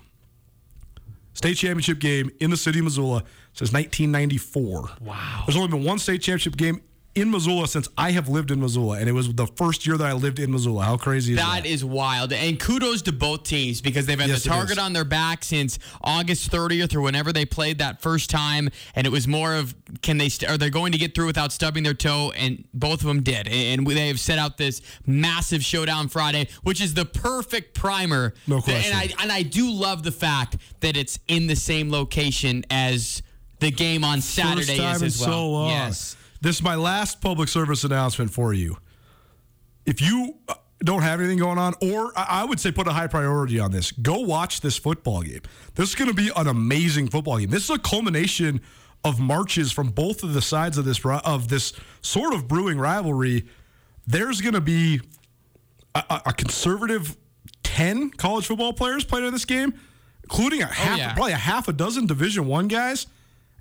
state 1.35 1.55
championship 1.55 2.01
game 2.01 2.31
in 2.41 2.51
the 2.51 2.57
city 2.57 2.81
of 2.81 2.85
Missoula 2.87 3.25
since 3.53 3.73
1994. 3.73 4.91
Wow. 5.01 5.45
There's 5.47 5.57
only 5.57 5.69
been 5.69 5.85
one 5.85 5.99
state 5.99 6.23
championship 6.23 6.57
game 6.57 6.83
in 7.15 7.31
Missoula 7.31 7.67
since 7.67 7.89
I 7.99 8.13
have 8.13 8.29
lived 8.29 8.53
in 8.53 8.61
Missoula, 8.61 8.99
and 9.01 9.09
it 9.09 9.13
was 9.13 9.33
the 9.35 9.47
first 9.49 9.85
year 9.85 9.97
that 9.97 10.07
I 10.07 10.13
lived 10.13 10.39
in 10.39 10.53
Missoula. 10.53 10.85
How 10.85 10.97
crazy 10.97 11.33
is 11.33 11.39
that? 11.41 11.63
That 11.63 11.67
is 11.67 11.85
wild. 11.85 12.33
And 12.33 12.59
kudos 12.59 13.03
to 13.03 13.13
both 13.13 13.43
teams 13.43 13.81
because 13.81 14.07
they've 14.07 14.19
had 14.19 14.29
Yes, 14.29 14.45
the 14.45 14.49
target 14.51 14.79
on 14.79 14.93
their 14.93 15.05
back 15.05 15.43
since 15.43 15.79
August 16.03 16.51
30th 16.53 16.95
or 16.95 17.01
whenever 17.01 17.33
they 17.33 17.45
played 17.45 17.79
that 17.79 18.01
first 18.01 18.31
time. 18.31 18.69
And 18.95 19.07
it 19.09 19.11
was 19.11 19.27
more 19.27 19.57
of 19.57 19.75
can 20.03 20.19
they 20.19 20.29
st- 20.29 20.49
are 20.51 20.57
they 20.57 20.71
going 20.71 20.93
to 20.93 20.99
get 20.99 21.15
through 21.15 21.27
without 21.27 21.51
stubbing 21.51 21.83
their 21.83 21.95
toe? 21.95 22.33
And 22.37 22.65
both 22.73 23.01
of 23.01 23.07
them 23.09 23.23
did. 23.25 23.49
And 23.49 23.85
they 23.87 24.07
have 24.09 24.21
set 24.21 24.39
out 24.39 24.57
this 24.57 24.81
massive 25.05 25.65
showdown 25.65 26.09
Friday, 26.09 26.47
which 26.63 26.81
is 26.81 26.95
the 26.95 27.05
perfect 27.07 27.75
primer. 27.75 28.35
No 28.47 28.61
That- 28.61 28.85
And 28.87 28.95
I 28.95 29.01
question. 29.07 29.19
and 29.23 29.33
I 29.33 29.43
do 29.43 29.69
love 29.71 30.05
the 30.05 30.13
fact 30.13 30.57
that 30.79 30.97
it's 30.97 31.19
in 31.27 31.49
the 31.49 31.57
same 31.57 31.91
location 31.91 32.65
as 32.71 33.23
the 33.59 33.73
game 33.73 34.05
on 34.05 34.21
Saturday 34.21 34.77
First 34.77 34.79
time 34.79 34.95
is 34.97 35.03
as 35.03 35.21
well. 35.21 35.29
so 35.31 35.51
long. 35.51 35.71
Yes. 35.71 36.17
This 36.41 36.57
is 36.57 36.63
my 36.63 36.75
last 36.75 37.21
public 37.21 37.49
service 37.49 37.85
announcement 37.85 38.31
for 38.31 38.53
you. 38.55 38.79
If 39.85 40.01
you 40.01 40.37
uh, 40.49 40.55
don't 40.83 41.03
have 41.03 41.21
anything 41.21 41.39
going 41.39 41.59
on, 41.59 41.75
or 41.83 42.13
I 42.17 42.45
would 42.45 42.59
say 42.61 42.73
put 42.73 42.89
a 42.89 42.93
high 42.93 43.07
priority 43.07 43.59
on 43.59 43.71
this, 43.71 43.93
go 43.93 44.21
watch 44.21 44.61
this 44.61 44.79
football 44.79 45.23
game. 45.23 45.43
This 45.75 45.91
is 45.91 45.95
going 45.95 46.09
to 46.09 46.15
be 46.15 46.31
an 46.35 46.47
amazing 46.47 47.09
football 47.09 47.39
game. 47.39 47.51
This 47.51 47.65
is 47.65 47.71
a 47.71 47.79
culmination 47.79 48.61
of 49.05 49.19
marches 49.19 49.73
from 49.73 49.89
both 49.89 50.23
of 50.23 50.35
the 50.35 50.43
sides 50.43 50.79
of 50.79 50.85
this 50.85 51.05
of 51.05 51.49
this 51.49 51.73
sort 52.03 52.35
of 52.35 52.49
brewing 52.49 52.79
rivalry. 52.79 53.47
There's 54.07 54.41
going 54.41 54.55
to 54.55 54.61
be 54.61 55.01
a, 55.95 56.23
a- 56.27 56.33
conservative 56.33 57.17
ten 57.63 58.11
college 58.11 58.47
football 58.47 58.73
players 58.73 59.05
playing 59.05 59.27
in 59.27 59.33
this 59.33 59.45
game, 59.45 59.75
including 60.25 60.63
a 60.63 60.67
half, 60.67 60.99
yeah. 60.99 61.15
probably 61.15 61.33
a 61.33 61.37
half 61.37 61.69
a 61.69 61.73
dozen 61.73 62.07
Division 62.07 62.47
One 62.47 62.69
guys, 62.69 63.07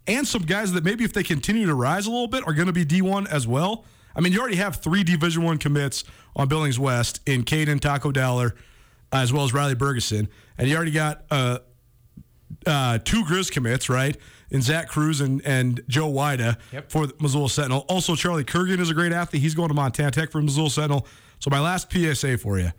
and 0.10 0.28
some 0.28 0.42
guys 0.42 0.74
that 0.74 0.84
maybe 0.84 1.04
if 1.04 1.14
they 1.14 1.24
continue 1.24 1.68
to 1.68 1.76
rise 1.76 2.08
a 2.08 2.12
little 2.12 2.28
bit 2.28 2.46
are 2.48 2.54
going 2.54 2.68
to 2.68 2.74
be 2.74 2.86
D1 2.86 3.28
as 3.30 3.48
well. 3.48 3.86
I 4.16 4.22
mean, 4.22 4.34
you 4.34 4.40
already 4.40 4.58
have 4.58 4.78
three 4.78 5.04
Division 5.04 5.44
One 5.44 5.58
commits 5.58 6.04
on 6.36 6.48
Billings 6.48 6.80
West 6.80 7.22
in 7.26 7.44
Caden 7.44 7.80
Taco 7.80 8.12
Dowler, 8.12 8.56
as 9.14 9.32
well 9.32 9.44
as 9.44 9.54
Riley 9.54 9.76
Bergeson, 9.76 10.28
and 10.58 10.68
you 10.68 10.76
already 10.76 10.92
got 10.92 11.24
uh, 11.30 11.60
uh, 12.66 12.98
two 13.00 13.24
Grizz 13.24 13.52
commits, 13.52 13.88
right? 13.88 14.18
In 14.50 14.62
Zach 14.62 14.88
Cruz 14.88 15.22
and, 15.22 15.46
and 15.46 15.82
Joe 15.88 16.12
Wida 16.12 16.58
for 16.90 17.06
the 17.08 17.14
Missoula 17.20 17.50
Sentinel. 17.50 17.86
Also, 17.88 18.16
Charlie 18.16 18.44
Kurgan 18.44 18.80
is 18.80 18.90
a 18.90 18.96
great 18.96 19.12
athlete. 19.12 19.44
He's 19.44 19.54
going 19.54 19.68
to 19.68 19.76
Montana 19.76 20.12
Tech 20.12 20.32
for 20.32 20.42
Missoula 20.42 20.72
Sentinel. 20.72 21.08
So, 21.38 21.50
my 21.52 21.60
last 21.60 21.92
PSA 21.92 22.40
for 22.40 22.58
you 22.60 22.72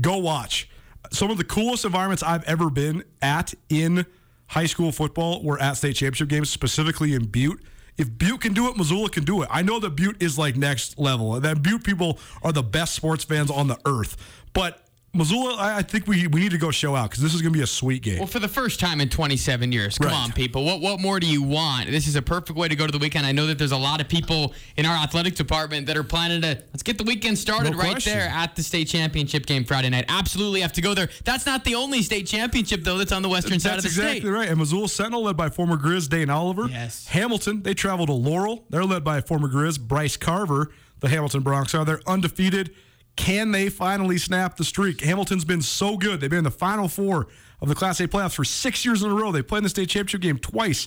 go 0.00 0.16
watch. 0.16 0.68
Some 1.12 1.30
of 1.30 1.38
the 1.38 1.44
coolest 1.44 1.84
environments 1.84 2.22
I've 2.22 2.44
ever 2.44 2.70
been 2.70 3.04
at 3.22 3.54
in 3.68 4.06
high 4.48 4.66
school 4.66 4.92
football 4.92 5.42
were 5.42 5.60
at 5.60 5.76
state 5.76 5.96
championship 5.96 6.28
games, 6.28 6.50
specifically 6.50 7.14
in 7.14 7.26
Butte. 7.26 7.60
If 7.96 8.16
Butte 8.16 8.40
can 8.40 8.52
do 8.52 8.68
it, 8.68 8.76
Missoula 8.76 9.10
can 9.10 9.24
do 9.24 9.42
it. 9.42 9.48
I 9.50 9.62
know 9.62 9.80
that 9.80 9.90
Butte 9.90 10.22
is 10.22 10.38
like 10.38 10.56
next 10.56 10.98
level. 10.98 11.34
And 11.34 11.44
that 11.44 11.62
Butte 11.62 11.84
people 11.84 12.18
are 12.42 12.52
the 12.52 12.62
best 12.62 12.94
sports 12.94 13.24
fans 13.24 13.50
on 13.50 13.66
the 13.66 13.78
earth. 13.84 14.16
But 14.52 14.87
Missoula, 15.14 15.56
I 15.56 15.78
I 15.78 15.82
think 15.82 16.06
we, 16.06 16.26
we 16.26 16.40
need 16.40 16.50
to 16.50 16.58
go 16.58 16.70
show 16.70 16.94
out 16.94 17.10
because 17.10 17.22
this 17.22 17.34
is 17.34 17.40
going 17.40 17.52
to 17.52 17.58
be 17.58 17.62
a 17.62 17.66
sweet 17.66 18.02
game. 18.02 18.18
Well, 18.18 18.26
for 18.26 18.40
the 18.40 18.48
first 18.48 18.78
time 18.78 19.00
in 19.00 19.08
27 19.08 19.72
years. 19.72 19.96
Come 19.96 20.08
Right. 20.08 20.14
on, 20.16 20.32
people. 20.32 20.64
What 20.64 20.80
what 20.82 21.00
more 21.00 21.18
do 21.18 21.26
you 21.26 21.42
want? 21.42 21.90
This 21.90 22.06
is 22.06 22.14
a 22.14 22.20
perfect 22.22 22.58
way 22.58 22.68
to 22.68 22.76
go 22.76 22.84
to 22.86 22.92
the 22.92 22.98
weekend. 22.98 23.24
I 23.26 23.32
know 23.32 23.46
that 23.46 23.56
there's 23.58 23.72
a 23.72 23.76
lot 23.76 24.00
of 24.02 24.08
people 24.08 24.52
in 24.76 24.84
our 24.84 24.94
athletic 24.96 25.34
department 25.34 25.86
that 25.86 25.96
are 25.96 26.04
planning 26.04 26.42
to 26.42 26.48
let's 26.72 26.82
get 26.82 26.98
the 26.98 27.04
weekend 27.04 27.38
started 27.38 27.72
No 27.72 27.78
right 27.78 27.92
question. 27.92 28.12
there 28.18 28.28
at 28.28 28.54
the 28.54 28.62
state 28.62 28.84
championship 28.86 29.46
game 29.46 29.64
Friday 29.64 29.88
night. 29.88 30.04
Absolutely 30.08 30.60
have 30.60 30.74
to 30.74 30.82
go 30.82 30.92
there. 30.94 31.08
That's 31.24 31.46
not 31.46 31.64
the 31.64 31.74
only 31.74 32.02
state 32.02 32.26
championship 32.26 32.84
though 32.84 32.98
that's 32.98 33.12
on 33.12 33.22
the 33.22 33.28
western 33.30 33.58
side 33.60 33.78
of 33.78 33.82
the 33.84 33.88
state. 33.88 34.04
exactly 34.18 34.30
right. 34.30 34.48
And 34.48 34.58
Missoula 34.58 34.88
Sentinel, 34.88 35.22
led 35.22 35.36
by 35.38 35.48
former 35.48 35.78
Grizz 35.78 36.08
Dane 36.10 36.28
Oliver. 36.28 36.68
Yes. 36.68 37.06
Hamilton, 37.08 37.62
they 37.62 37.72
travel 37.74 38.04
to 38.06 38.12
Laurel. 38.12 38.64
They're 38.68 38.84
led 38.84 39.04
by 39.04 39.22
former 39.22 39.48
Grizz 39.48 39.80
Bryce 39.80 40.18
Carver. 40.18 40.70
The 41.00 41.08
Hamilton 41.08 41.42
Broncs 41.42 41.78
are 41.78 41.84
they're 41.84 42.02
undefeated. 42.06 42.74
Can 43.18 43.50
they 43.50 43.68
finally 43.68 44.16
snap 44.16 44.56
the 44.56 44.64
streak? 44.64 45.00
Hamilton's 45.00 45.44
been 45.44 45.60
so 45.60 45.96
good. 45.96 46.20
They've 46.20 46.30
been 46.30 46.38
in 46.38 46.44
the 46.44 46.52
final 46.52 46.86
four 46.86 47.26
of 47.60 47.68
the 47.68 47.74
Class 47.74 47.98
A 47.98 48.06
playoffs 48.06 48.36
for 48.36 48.44
six 48.44 48.84
years 48.84 49.02
in 49.02 49.10
a 49.10 49.14
row. 49.14 49.32
They 49.32 49.42
played 49.42 49.58
in 49.58 49.64
the 49.64 49.70
state 49.70 49.88
championship 49.88 50.20
game 50.20 50.38
twice. 50.38 50.86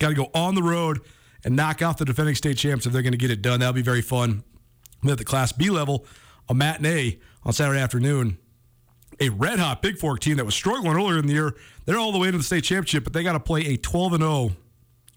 Got 0.00 0.08
to 0.08 0.14
go 0.16 0.28
on 0.34 0.56
the 0.56 0.62
road 0.62 1.02
and 1.44 1.54
knock 1.54 1.82
off 1.82 1.98
the 1.98 2.04
defending 2.04 2.34
state 2.34 2.58
champs 2.58 2.84
if 2.84 2.92
they're 2.92 3.00
going 3.00 3.12
to 3.12 3.18
get 3.18 3.30
it 3.30 3.42
done. 3.42 3.60
That'll 3.60 3.72
be 3.72 3.80
very 3.80 4.02
fun. 4.02 4.42
And 5.02 5.10
at 5.10 5.18
the 5.18 5.24
Class 5.24 5.52
B 5.52 5.70
level, 5.70 6.04
a 6.48 6.54
matinee 6.54 7.20
on 7.44 7.52
Saturday 7.52 7.78
afternoon 7.78 8.38
a 9.20 9.28
red 9.28 9.60
hot 9.60 9.82
Big 9.82 9.96
Fork 9.96 10.18
team 10.18 10.38
that 10.38 10.44
was 10.44 10.56
struggling 10.56 10.96
earlier 10.96 11.20
in 11.20 11.28
the 11.28 11.32
year. 11.32 11.54
They're 11.84 11.98
all 11.98 12.10
the 12.10 12.18
way 12.18 12.32
to 12.32 12.36
the 12.36 12.42
state 12.42 12.64
championship, 12.64 13.04
but 13.04 13.12
they 13.12 13.22
got 13.22 13.34
to 13.34 13.40
play 13.40 13.60
a 13.66 13.76
12 13.76 14.14
and 14.14 14.22
0 14.22 14.50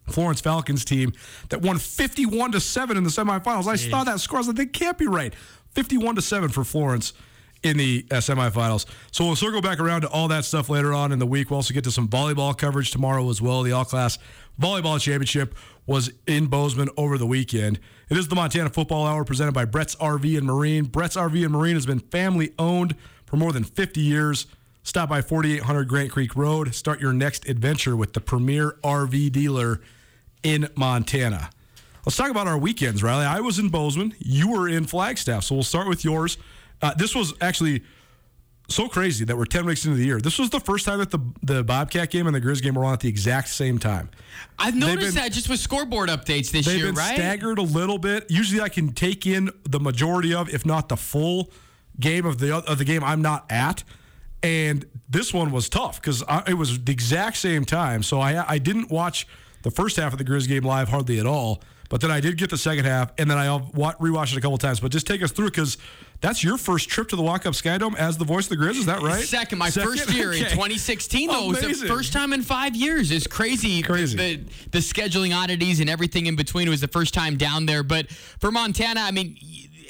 Florence 0.09 0.41
Falcons 0.41 0.85
team 0.85 1.13
that 1.49 1.61
won 1.61 1.79
51 1.79 2.53
to 2.53 2.59
7 2.59 2.95
in 2.95 3.03
the 3.03 3.09
semifinals. 3.09 3.67
I 3.67 3.75
saw 3.75 4.03
that 4.03 4.19
score. 4.19 4.37
I 4.37 4.39
was 4.39 4.47
like, 4.47 4.57
they 4.57 4.65
can't 4.65 4.97
be 4.97 5.07
right. 5.07 5.33
51 5.77 6.15
to 6.15 6.24
7 6.24 6.50
for 6.50 6.63
Florence 6.63 7.13
in 7.62 7.77
the 7.77 8.03
uh, 8.10 8.15
semifinals. 8.15 8.88
So 9.12 9.25
we'll 9.25 9.36
circle 9.36 9.62
back 9.62 9.79
around 9.79 10.01
to 10.01 10.10
all 10.10 10.27
that 10.29 10.43
stuff 10.43 10.69
later 10.69 10.91
on 10.91 11.12
in 11.12 11.19
the 11.19 11.27
week. 11.27 11.51
We'll 11.51 11.57
also 11.57 11.72
get 11.72 11.84
to 11.84 11.91
some 11.91 12.07
volleyball 12.07 12.57
coverage 12.57 12.89
tomorrow 12.89 13.29
as 13.29 13.43
well. 13.43 13.62
The 13.62 13.74
all 13.74 13.86
class 13.86 14.17
volleyball 14.60 15.00
championship 15.00 15.53
was 15.86 16.10
in 16.25 16.48
Bozeman 16.48 16.89
over 16.98 17.19
the 17.19 17.27
weekend. 17.27 17.79
It 18.10 18.17
is 18.17 18.27
the 18.27 18.34
Montana 18.34 18.72
Football 18.72 19.05
Hour 19.05 19.24
presented 19.24 19.51
by 19.51 19.65
Brett's 19.65 19.96
RV 19.98 20.36
and 20.36 20.48
Marine. 20.48 20.86
Brett's 20.86 21.15
RV 21.15 21.43
and 21.43 21.53
Marine 21.53 21.75
has 21.75 21.86
been 21.86 22.00
family 22.00 22.53
owned 22.57 22.96
for 23.27 23.38
more 23.38 23.53
than 23.53 23.63
50 23.63 24.01
years. 24.01 24.48
Stop 24.81 25.10
by 25.10 25.22
4800 25.22 25.88
Grant 25.88 26.10
Creek 26.10 26.36
Road. 26.36 26.74
Start 26.74 27.00
your 27.00 27.13
next 27.13 27.48
adventure 27.48 27.96
with 27.96 28.13
the 28.13 28.22
premier 28.22 28.79
RV 28.84 29.31
dealer 29.31 29.79
in 30.41 30.69
Montana. 30.75 31.51
Let's 32.07 32.15
talk 32.15 32.31
about 32.31 32.47
our 32.47 32.57
weekends, 32.57 33.03
Riley. 33.03 33.25
I 33.25 33.41
was 33.41 33.59
in 33.59 33.67
Bozeman. 33.67 34.15
You 34.19 34.49
were 34.49 34.69
in 34.69 34.85
Flagstaff. 34.85 35.43
So 35.43 35.55
we'll 35.55 35.65
start 35.65 35.89
with 35.89 36.05
yours. 36.05 36.37
Uh, 36.81 36.93
this 36.93 37.13
was 37.13 37.33
actually 37.41 37.83
so 38.69 38.87
crazy 38.87 39.25
that 39.25 39.37
we're 39.37 39.43
10 39.43 39.65
weeks 39.65 39.83
into 39.83 39.97
the 39.97 40.05
year. 40.05 40.21
This 40.21 40.39
was 40.39 40.49
the 40.49 40.61
first 40.61 40.85
time 40.85 40.99
that 40.99 41.11
the, 41.11 41.19
the 41.43 41.65
Bobcat 41.65 42.09
game 42.09 42.25
and 42.25 42.33
the 42.33 42.39
Grizz 42.39 42.63
game 42.63 42.75
were 42.75 42.85
on 42.85 42.93
at 42.93 43.01
the 43.01 43.09
exact 43.09 43.49
same 43.49 43.77
time. 43.77 44.09
I've 44.57 44.73
noticed 44.73 45.15
been- 45.15 45.23
that 45.25 45.33
just 45.33 45.49
with 45.49 45.59
scoreboard 45.59 46.07
updates 46.07 46.49
this 46.49 46.65
They've 46.65 46.77
year, 46.77 46.85
been 46.85 46.95
right? 46.95 47.15
staggered 47.15 47.59
a 47.59 47.63
little 47.63 47.97
bit. 47.97 48.31
Usually, 48.31 48.61
I 48.61 48.69
can 48.69 48.93
take 48.93 49.27
in 49.27 49.49
the 49.63 49.81
majority 49.81 50.33
of, 50.33 50.47
if 50.53 50.65
not 50.65 50.87
the 50.87 50.95
full 50.95 51.51
game 51.99 52.25
of 52.25 52.37
the 52.37 52.55
of 52.55 52.77
the 52.77 52.85
game 52.85 53.03
I'm 53.03 53.21
not 53.21 53.51
at. 53.51 53.83
And 54.41 54.85
this 55.09 55.33
one 55.33 55.51
was 55.51 55.67
tough 55.67 55.99
because 55.99 56.23
it 56.47 56.53
was 56.53 56.81
the 56.85 56.91
exact 56.93 57.35
same 57.35 57.65
time. 57.65 58.01
So 58.01 58.21
I 58.21 58.49
I 58.49 58.59
didn't 58.59 58.89
watch 58.89 59.27
the 59.63 59.71
first 59.71 59.97
half 59.97 60.13
of 60.13 60.19
the 60.19 60.23
Grizz 60.23 60.47
game 60.47 60.63
live 60.63 60.87
hardly 60.87 61.19
at 61.19 61.25
all. 61.25 61.61
But 61.89 62.01
then 62.01 62.12
I 62.12 62.20
did 62.20 62.38
get 62.38 62.50
the 62.50 62.58
second 62.58 62.86
half, 62.86 63.12
and 63.17 63.29
then 63.29 63.38
I 63.38 63.56
wa- 63.56 63.94
rewatched 63.94 64.34
it 64.34 64.38
a 64.38 64.41
couple 64.41 64.58
times. 64.58 64.79
But 64.79 64.91
just 64.91 65.08
take 65.08 65.24
us 65.24 65.32
through 65.32 65.48
because 65.51 65.77
that's 66.20 66.44
your 66.44 66.58
first 66.58 66.89
trip 66.89 67.08
to 67.10 67.15
the 67.15 67.22
Walkup 67.22 67.53
Skydome 67.53 67.96
as 67.96 68.17
the 68.17 68.25
voice 68.25 68.46
of 68.51 68.58
the 68.58 68.63
Grizz. 68.63 68.72
Is 68.79 68.86
that 68.88 69.01
right? 69.01 69.24
Second, 69.24 69.58
my 69.60 69.70
Second? 69.70 69.89
first 69.91 70.10
year 70.13 70.34
in 70.34 70.39
2016, 70.50 71.29
though, 71.29 71.51
it 71.51 71.65
was 71.67 71.79
the 71.82 71.88
first 71.88 72.12
time 72.13 72.34
in 72.34 72.41
five 72.41 72.75
years. 72.75 73.12
It's 73.12 73.27
crazy. 73.27 73.82
Crazy. 73.82 74.17
The, 74.17 74.44
the 74.72 74.79
scheduling 74.79 75.36
oddities 75.36 75.79
and 75.79 75.89
everything 75.89 76.25
in 76.25 76.36
between 76.36 76.67
It 76.67 76.72
was 76.72 76.82
the 76.82 76.88
first 76.88 77.13
time 77.13 77.38
down 77.38 77.65
there. 77.67 77.84
But 77.84 78.10
for 78.12 78.51
Montana, 78.51 79.01
I 79.01 79.12
mean, 79.12 79.38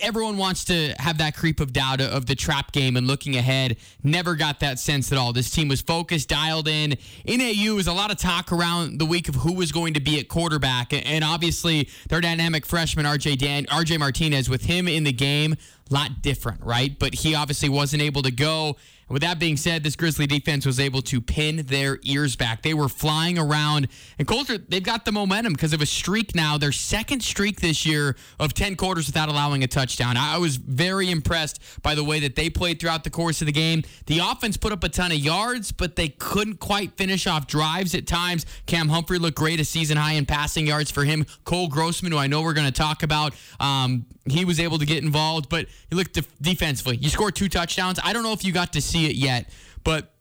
everyone 0.02 0.38
wants 0.38 0.66
to 0.66 0.94
have 1.00 1.18
that 1.20 1.36
creep 1.36 1.60
of 1.60 1.74
doubt 1.74 2.02
of 2.02 2.26
the 2.26 2.36
trap 2.36 2.72
game 2.72 2.96
and 2.96 3.08
looking 3.08 3.36
ahead. 3.36 3.78
Never 4.04 4.36
got 4.36 4.60
that 4.60 4.80
sense 4.80 5.12
at 5.12 5.18
all. 5.18 5.34
This 5.34 5.50
team 5.50 5.68
was 5.68 5.82
focused, 5.82 6.30
dialed 6.30 6.68
in. 6.68 6.98
NAU 7.26 7.76
was 7.76 7.88
a 7.88 7.94
lot 7.94 8.12
of 8.12 8.18
talk 8.18 8.52
around 8.52 9.00
the 9.00 9.06
week 9.06 9.30
of 9.30 9.36
who 9.36 9.54
was 9.54 9.72
going 9.72 9.94
to 9.94 10.00
be 10.00 10.20
at 10.20 10.28
quarterback, 10.28 10.94
and 10.94 11.24
obviously 11.24 11.90
their 12.10 12.22
dynamic 12.22 12.66
freshman 12.66 13.06
RJ 13.06 13.38
Dan 13.38 13.66
RJ 13.66 14.00
Martinez 14.00 14.50
with 14.50 14.66
him 14.66 14.88
in 14.88 15.04
the 15.04 15.14
game, 15.14 15.56
a 15.90 15.94
lot 15.94 16.22
different, 16.22 16.62
right? 16.64 16.98
But 16.98 17.16
he 17.16 17.36
obviously 17.36 17.70
wasn't 17.70 18.02
able 18.02 18.22
to 18.24 18.32
go. 18.32 18.78
With 19.10 19.22
that 19.22 19.40
being 19.40 19.56
said, 19.56 19.84
this 19.84 19.96
Grizzly 19.96 20.28
defense 20.28 20.66
was 20.66 20.80
able 20.80 21.02
to 21.04 21.22
pin 21.22 21.64
their 21.68 21.98
ears 22.04 22.36
back. 22.36 22.62
They 22.62 22.74
were 22.74 22.90
flying 22.90 23.40
around, 23.40 23.88
and 24.20 24.28
Colter, 24.28 24.58
they've 24.58 24.84
got 24.84 25.06
the 25.06 25.14
momentum 25.14 25.54
because 25.54 25.72
of 25.72 25.82
a 25.82 25.86
streak 25.86 26.36
now, 26.36 26.58
their 26.58 26.74
second 26.74 27.24
streak 27.24 27.62
this 27.62 27.86
year 27.86 28.18
of 28.38 28.54
10 28.54 28.76
quarters 28.76 29.08
without 29.08 29.30
allowing 29.30 29.64
a 29.64 29.68
touchdown. 29.68 30.18
I 30.18 30.38
was 30.38 30.58
very 30.58 31.10
impressed 31.10 31.62
by 31.82 31.96
the 31.96 32.04
way 32.04 32.20
that 32.20 32.36
they 32.36 32.50
played 32.50 32.82
throughout 32.82 33.06
the 33.06 33.10
course 33.10 33.42
of 33.42 33.46
the 33.46 33.54
game. 33.54 33.84
The 34.08 34.20
offense 34.20 34.58
put 34.58 34.74
up 34.74 34.84
a 34.84 34.90
ton 34.90 35.14
of 35.14 35.20
yards, 35.20 35.72
but 35.72 35.96
they 35.96 36.10
couldn't 36.10 36.60
quite 36.60 36.98
finish 36.98 37.28
off 37.28 37.48
drives 37.48 37.96
at 37.96 38.08
times. 38.08 38.46
Cam 38.66 38.90
Humphrey 38.90 39.20
looked 39.20 39.38
great, 39.38 39.60
a 39.62 39.66
season 39.66 39.96
high 39.96 40.14
in 40.14 40.26
passing 40.26 40.68
yards 40.68 40.92
for 40.92 41.06
him. 41.06 41.26
Cole 41.46 41.70
Grossman, 41.70 42.12
who 42.12 42.18
I 42.18 42.28
know 42.28 42.42
we're 42.42 42.54
going 42.54 42.68
to 42.68 42.74
talk 42.74 43.04
about, 43.04 43.34
um, 43.62 44.06
he 44.32 44.46
was 44.46 44.60
able 44.60 44.78
to 44.80 44.86
get 44.86 45.04
involved, 45.04 45.50
but 45.50 45.68
you 45.90 45.98
look 45.98 46.12
def- 46.14 46.28
defensively. 46.42 46.98
You 46.98 47.10
scored 47.10 47.36
two 47.36 47.50
touchdowns. 47.50 48.00
I 48.04 48.14
don't 48.14 48.24
know 48.24 48.34
if 48.34 48.44
you 48.44 48.52
got 48.52 48.74
to 48.74 48.82
see 48.82 49.06
it 49.10 49.16
yet, 49.16 49.50
but 49.84 50.14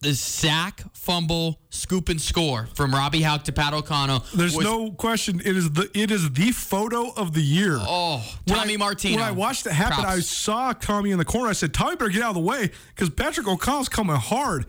the 0.00 0.14
sack, 0.14 0.82
fumble, 0.94 1.60
scoop, 1.70 2.08
and 2.08 2.20
score 2.20 2.66
from 2.74 2.92
Robby 2.94 3.22
Hauck 3.22 3.44
to 3.44 3.52
Pat 3.52 3.72
O'Connell. 3.74 4.24
There's 4.34 4.56
was- 4.56 4.64
no 4.64 4.90
question. 4.90 5.40
It 5.44 5.56
is 5.56 5.70
the 5.72 5.90
it 5.94 6.10
is 6.10 6.30
the 6.32 6.50
photo 6.52 7.12
of 7.12 7.34
the 7.34 7.42
year. 7.42 7.76
Oh, 7.78 8.24
When 8.46 8.58
Tommy 8.58 8.74
I- 8.74 8.76
Martino. 8.78 9.16
When 9.16 9.24
I 9.24 9.30
watched 9.30 9.66
it 9.66 9.72
happen, 9.72 10.02
Props. 10.02 10.16
I 10.16 10.20
saw 10.20 10.72
Tommy 10.72 11.10
in 11.10 11.18
the 11.18 11.24
corner. 11.24 11.48
I 11.48 11.52
said, 11.52 11.72
"Tommy, 11.74 11.96
better 11.96 12.10
get 12.10 12.22
out 12.22 12.30
of 12.30 12.34
the 12.36 12.40
way 12.40 12.70
because 12.94 13.10
Patrick 13.10 13.46
O'Connell's 13.46 13.88
coming 13.88 14.16
hard." 14.16 14.66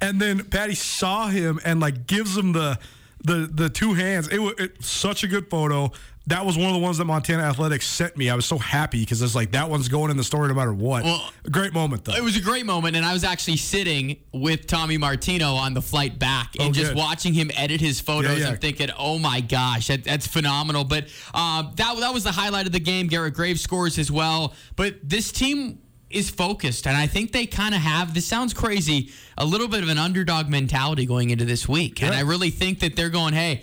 And 0.00 0.20
then 0.20 0.44
Patty 0.44 0.74
saw 0.74 1.28
him 1.28 1.58
and 1.64 1.80
like 1.80 2.06
gives 2.06 2.36
him 2.36 2.52
the 2.52 2.78
the 3.24 3.48
the 3.52 3.70
two 3.70 3.94
hands. 3.94 4.28
It 4.28 4.38
was 4.38 4.54
it, 4.58 4.84
such 4.84 5.24
a 5.24 5.26
good 5.26 5.48
photo. 5.48 5.90
That 6.28 6.44
was 6.44 6.56
one 6.58 6.66
of 6.66 6.72
the 6.72 6.80
ones 6.80 6.98
that 6.98 7.04
Montana 7.04 7.44
Athletics 7.44 7.86
sent 7.86 8.16
me. 8.16 8.30
I 8.30 8.34
was 8.34 8.46
so 8.46 8.58
happy 8.58 8.98
because 8.98 9.22
it's 9.22 9.36
like 9.36 9.52
that 9.52 9.70
one's 9.70 9.88
going 9.88 10.10
in 10.10 10.16
the 10.16 10.24
story 10.24 10.48
no 10.48 10.54
matter 10.54 10.72
what. 10.72 11.04
Well, 11.04 11.30
a 11.44 11.50
great 11.50 11.72
moment 11.72 12.04
though. 12.04 12.14
It 12.14 12.22
was 12.22 12.36
a 12.36 12.40
great 12.40 12.66
moment, 12.66 12.96
and 12.96 13.06
I 13.06 13.12
was 13.12 13.22
actually 13.22 13.58
sitting 13.58 14.16
with 14.32 14.66
Tommy 14.66 14.98
Martino 14.98 15.54
on 15.54 15.72
the 15.72 15.82
flight 15.82 16.18
back 16.18 16.56
and 16.58 16.70
Oh, 16.70 16.72
just 16.72 16.90
good. 16.92 16.96
watching 16.98 17.32
him 17.32 17.52
edit 17.54 17.80
his 17.80 18.00
photos. 18.00 18.38
Yeah, 18.38 18.46
yeah. 18.46 18.50
I'm 18.50 18.56
thinking, 18.58 18.90
oh 18.98 19.20
my 19.20 19.40
gosh, 19.40 19.86
that, 19.86 20.02
that's 20.02 20.26
phenomenal. 20.26 20.82
But 20.82 21.04
uh, 21.32 21.70
that 21.76 21.96
that 22.00 22.12
was 22.12 22.24
the 22.24 22.32
highlight 22.32 22.66
of 22.66 22.72
the 22.72 22.80
game. 22.80 23.06
Garrett 23.06 23.34
Graves 23.34 23.60
scores 23.60 23.96
as 23.96 24.10
well. 24.10 24.52
But 24.74 24.96
this 25.08 25.30
team 25.30 25.78
is 26.10 26.28
focused, 26.28 26.88
and 26.88 26.96
I 26.96 27.06
think 27.06 27.30
they 27.30 27.46
kind 27.46 27.72
of 27.72 27.80
have. 27.82 28.14
This 28.14 28.26
sounds 28.26 28.52
crazy, 28.52 29.10
a 29.38 29.44
little 29.44 29.68
bit 29.68 29.84
of 29.84 29.88
an 29.88 29.98
underdog 29.98 30.48
mentality 30.48 31.06
going 31.06 31.30
into 31.30 31.44
this 31.44 31.68
week, 31.68 32.02
and 32.02 32.12
I 32.12 32.20
really 32.22 32.50
think 32.50 32.80
that 32.80 32.96
they're 32.96 33.10
going, 33.10 33.32
hey. 33.32 33.62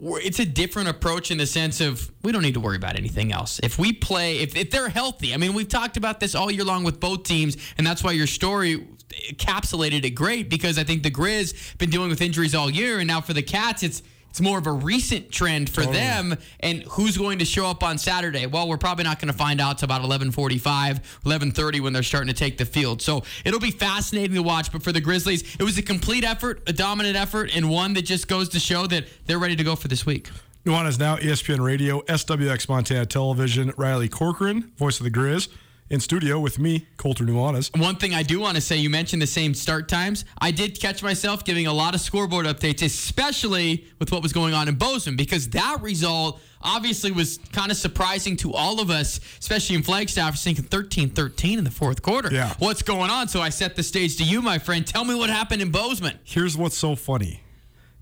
It's 0.00 0.38
a 0.38 0.44
different 0.44 0.88
approach 0.88 1.30
in 1.30 1.38
the 1.38 1.46
sense 1.46 1.80
of 1.80 2.10
we 2.22 2.30
don't 2.30 2.42
need 2.42 2.54
to 2.54 2.60
worry 2.60 2.76
about 2.76 2.96
anything 2.96 3.32
else. 3.32 3.58
If 3.62 3.78
we 3.78 3.92
play, 3.92 4.38
if, 4.38 4.56
if 4.56 4.70
they're 4.70 4.88
healthy, 4.88 5.34
I 5.34 5.38
mean, 5.38 5.54
we've 5.54 5.68
talked 5.68 5.96
about 5.96 6.20
this 6.20 6.34
all 6.34 6.50
year 6.50 6.64
long 6.64 6.84
with 6.84 7.00
both 7.00 7.24
teams, 7.24 7.56
and 7.76 7.86
that's 7.86 8.04
why 8.04 8.12
your 8.12 8.28
story 8.28 8.86
encapsulated 9.30 10.04
it 10.04 10.10
great 10.10 10.48
because 10.48 10.78
I 10.78 10.84
think 10.84 11.02
the 11.02 11.10
Grizz 11.10 11.76
been 11.78 11.90
dealing 11.90 12.10
with 12.10 12.22
injuries 12.22 12.54
all 12.54 12.70
year, 12.70 12.98
and 12.98 13.08
now 13.08 13.20
for 13.20 13.32
the 13.32 13.42
Cats, 13.42 13.82
it's 13.82 14.02
it's 14.30 14.40
more 14.40 14.58
of 14.58 14.66
a 14.66 14.72
recent 14.72 15.30
trend 15.32 15.70
for 15.70 15.84
them. 15.84 16.36
And 16.60 16.82
who's 16.84 17.16
going 17.16 17.38
to 17.40 17.44
show 17.44 17.66
up 17.66 17.82
on 17.82 17.98
Saturday? 17.98 18.46
Well, 18.46 18.68
we're 18.68 18.78
probably 18.78 19.04
not 19.04 19.20
going 19.20 19.32
to 19.32 19.38
find 19.38 19.60
out 19.60 19.78
till 19.78 19.86
about 19.86 20.02
11:45, 20.02 21.00
11:30 21.24 21.80
when 21.80 21.92
they're 21.92 22.02
starting 22.02 22.28
to 22.28 22.38
take 22.38 22.58
the 22.58 22.64
field. 22.66 23.02
So 23.02 23.24
it'll 23.44 23.60
be 23.60 23.70
fascinating 23.70 24.34
to 24.34 24.42
watch. 24.42 24.70
But 24.70 24.82
for 24.82 24.92
the 24.92 25.00
Grizzlies, 25.00 25.56
it 25.58 25.62
was 25.62 25.78
a 25.78 25.82
complete 25.82 26.24
effort, 26.24 26.62
a 26.66 26.72
dominant 26.72 27.16
effort, 27.16 27.50
and 27.54 27.70
one 27.70 27.94
that 27.94 28.02
just 28.02 28.28
goes 28.28 28.48
to 28.50 28.60
show 28.60 28.86
that 28.86 29.06
they're 29.26 29.38
ready 29.38 29.56
to 29.56 29.64
go 29.64 29.74
for 29.76 29.88
this 29.88 30.04
week. 30.06 30.28
Nuanez 30.64 30.98
now 30.98 31.16
E 31.16 31.22
ESPN 31.22 31.60
Radio, 31.60 32.02
SWX 32.02 32.68
Montana 32.68 33.06
Television. 33.06 33.72
Riley 33.76 34.08
Corcoran, 34.08 34.70
voice 34.76 35.00
of 35.00 35.04
the 35.04 35.10
Grizz, 35.10 35.48
in 35.90 36.00
studio 36.00 36.38
with 36.38 36.58
me, 36.58 36.86
Colter 36.96 37.24
Nuanez. 37.24 37.76
One 37.78 37.96
thing 37.96 38.14
I 38.14 38.22
do 38.22 38.40
want 38.40 38.56
to 38.56 38.60
say, 38.60 38.76
you 38.76 38.90
mentioned 38.90 39.22
the 39.22 39.26
same 39.26 39.54
start 39.54 39.88
times. 39.88 40.24
I 40.40 40.50
did 40.50 40.78
catch 40.80 41.02
myself 41.02 41.44
giving 41.44 41.66
a 41.66 41.72
lot 41.72 41.94
of 41.94 42.00
scoreboard 42.00 42.46
updates, 42.46 42.82
especially 42.82 43.86
with 43.98 44.12
what 44.12 44.22
was 44.22 44.32
going 44.32 44.54
on 44.54 44.68
in 44.68 44.74
Bozeman, 44.74 45.16
because 45.16 45.48
that 45.50 45.78
result 45.80 46.40
obviously 46.60 47.10
was 47.10 47.38
kind 47.52 47.70
of 47.70 47.76
surprising 47.76 48.36
to 48.38 48.52
all 48.52 48.80
of 48.80 48.90
us, 48.90 49.20
especially 49.38 49.76
in 49.76 49.82
Flagstaff, 49.82 50.32
just 50.32 50.44
thinking 50.44 50.64
13 50.64 51.10
13 51.10 51.58
in 51.58 51.64
the 51.64 51.70
fourth 51.70 52.02
quarter. 52.02 52.28
Yeah. 52.32 52.54
What's 52.58 52.82
going 52.82 53.10
on? 53.10 53.28
So 53.28 53.40
I 53.40 53.48
set 53.48 53.76
the 53.76 53.82
stage 53.82 54.16
to 54.18 54.24
you, 54.24 54.42
my 54.42 54.58
friend. 54.58 54.86
Tell 54.86 55.04
me 55.04 55.14
what 55.14 55.30
happened 55.30 55.62
in 55.62 55.70
Bozeman. 55.70 56.18
Here's 56.24 56.56
what's 56.56 56.76
so 56.76 56.96
funny 56.96 57.42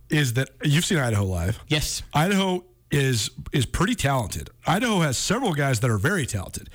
is 0.08 0.34
that 0.34 0.50
you've 0.62 0.84
seen 0.84 0.98
Idaho 0.98 1.24
live. 1.24 1.61
Yes. 1.68 2.02
Idaho 2.14 2.64
is 2.90 3.30
is 3.52 3.66
pretty 3.66 3.94
talented. 3.94 4.50
Idaho 4.66 5.00
has 5.00 5.18
several 5.18 5.52
guys 5.52 5.80
that 5.80 5.90
are 5.90 5.98
very 5.98 6.26
talented. 6.26 6.68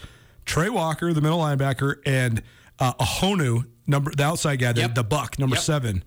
Trey 0.46 0.70
Walker, 0.70 1.14
the 1.14 1.22
middle 1.22 1.40
linebacker, 1.40 1.96
and 2.06 2.42
uh, 2.80 2.94
Ahonu, 2.96 3.66
number 3.88 4.12
the 4.16 4.24
outside 4.24 4.58
guy, 4.58 4.72
the, 4.74 4.82
Yep. 4.82 4.96
the 4.96 5.04
buck, 5.04 5.38
number 5.40 5.56
Yep. 5.56 5.64
seven. 5.64 6.04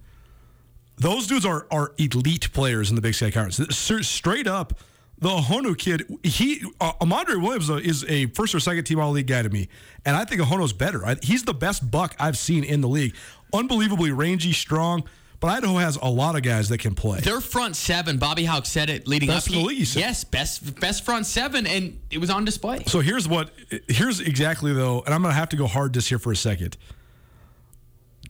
Those 0.97 1.27
dudes 1.27 1.45
are 1.45 1.67
are 1.71 1.93
elite 1.99 2.53
players 2.53 2.89
in 2.91 2.97
the 2.97 3.03
Big 3.03 3.15
Sky 3.15 3.31
Conference. 3.31 3.77
Straight 3.77 4.47
up, 4.47 4.79
the 5.19 5.29
Ahonu 5.29 5.77
kid, 5.77 6.05
he 6.23 6.63
uh, 6.81 6.93
Amandre 7.01 7.41
Williams 7.43 7.69
is 7.71 8.05
a 8.05 8.27
first 8.27 8.55
or 8.55 8.61
second 8.61 8.85
team 8.85 9.01
all 9.01 9.11
league 9.11 9.27
guy 9.27 9.43
to 9.43 9.49
me, 9.51 9.69
and 10.05 10.17
I 10.17 10.25
think 10.25 10.41
Ahono's 10.41 10.73
better. 10.73 11.05
I, 11.05 11.17
he's 11.23 11.43
the 11.45 11.55
best 11.55 11.91
buck 11.91 12.15
I've 12.21 12.39
seen 12.39 12.63
in 12.65 12.81
the 12.81 12.89
league. 12.89 13.15
Unbelievably 13.53 14.13
rangy, 14.13 14.53
strong. 14.53 15.05
But 15.45 15.51
Idaho 15.59 15.77
has 15.77 15.99
a 16.01 16.09
lot 16.09 16.37
of 16.37 16.43
guys 16.43 16.71
that 16.71 16.79
can 16.79 16.95
play. 16.95 17.21
Their 17.21 17.43
front 17.43 17.77
seven, 17.77 18.17
Bobby 18.17 18.47
Hauck 18.47 18.65
said 18.65 18.89
it 18.89 19.07
leading 19.07 19.29
Best 19.29 19.49
up. 19.49 19.53
He- 19.53 19.63
league, 19.63 19.77
he 19.77 19.85
said. 19.85 20.01
yes, 20.01 20.25
best 20.25 20.81
best 20.81 21.05
front 21.05 21.27
seven, 21.27 21.67
and 21.67 22.01
it 22.11 22.17
was 22.17 22.31
on 22.31 22.47
display. 22.47 22.83
So 22.87 23.01
here's 23.01 23.29
what 23.29 23.51
here's 23.87 24.21
exactly 24.21 24.73
though, 24.73 25.03
and 25.05 25.13
I'm 25.15 25.21
gonna 25.21 25.35
have 25.35 25.51
to 25.51 25.57
go 25.57 25.67
hard 25.67 25.93
this 25.93 26.09
here 26.09 26.19
for 26.19 26.33
a 26.33 26.37
second. 26.37 26.79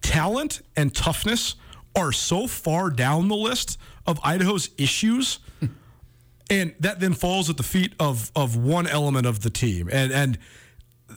Talent 0.00 0.62
and 0.76 0.92
toughness 0.92 1.54
are 1.94 2.10
so 2.10 2.48
far 2.48 2.90
down 2.90 3.28
the 3.28 3.36
list 3.36 3.78
of 4.08 4.18
Idaho's 4.24 4.70
issues, 4.76 5.38
and 6.50 6.74
that 6.80 6.98
then 6.98 7.12
falls 7.12 7.48
at 7.48 7.58
the 7.58 7.62
feet 7.62 7.92
of 8.00 8.32
of 8.34 8.56
one 8.56 8.88
element 8.88 9.24
of 9.24 9.42
the 9.42 9.50
team, 9.50 9.88
and 9.92 10.10
and 10.10 10.36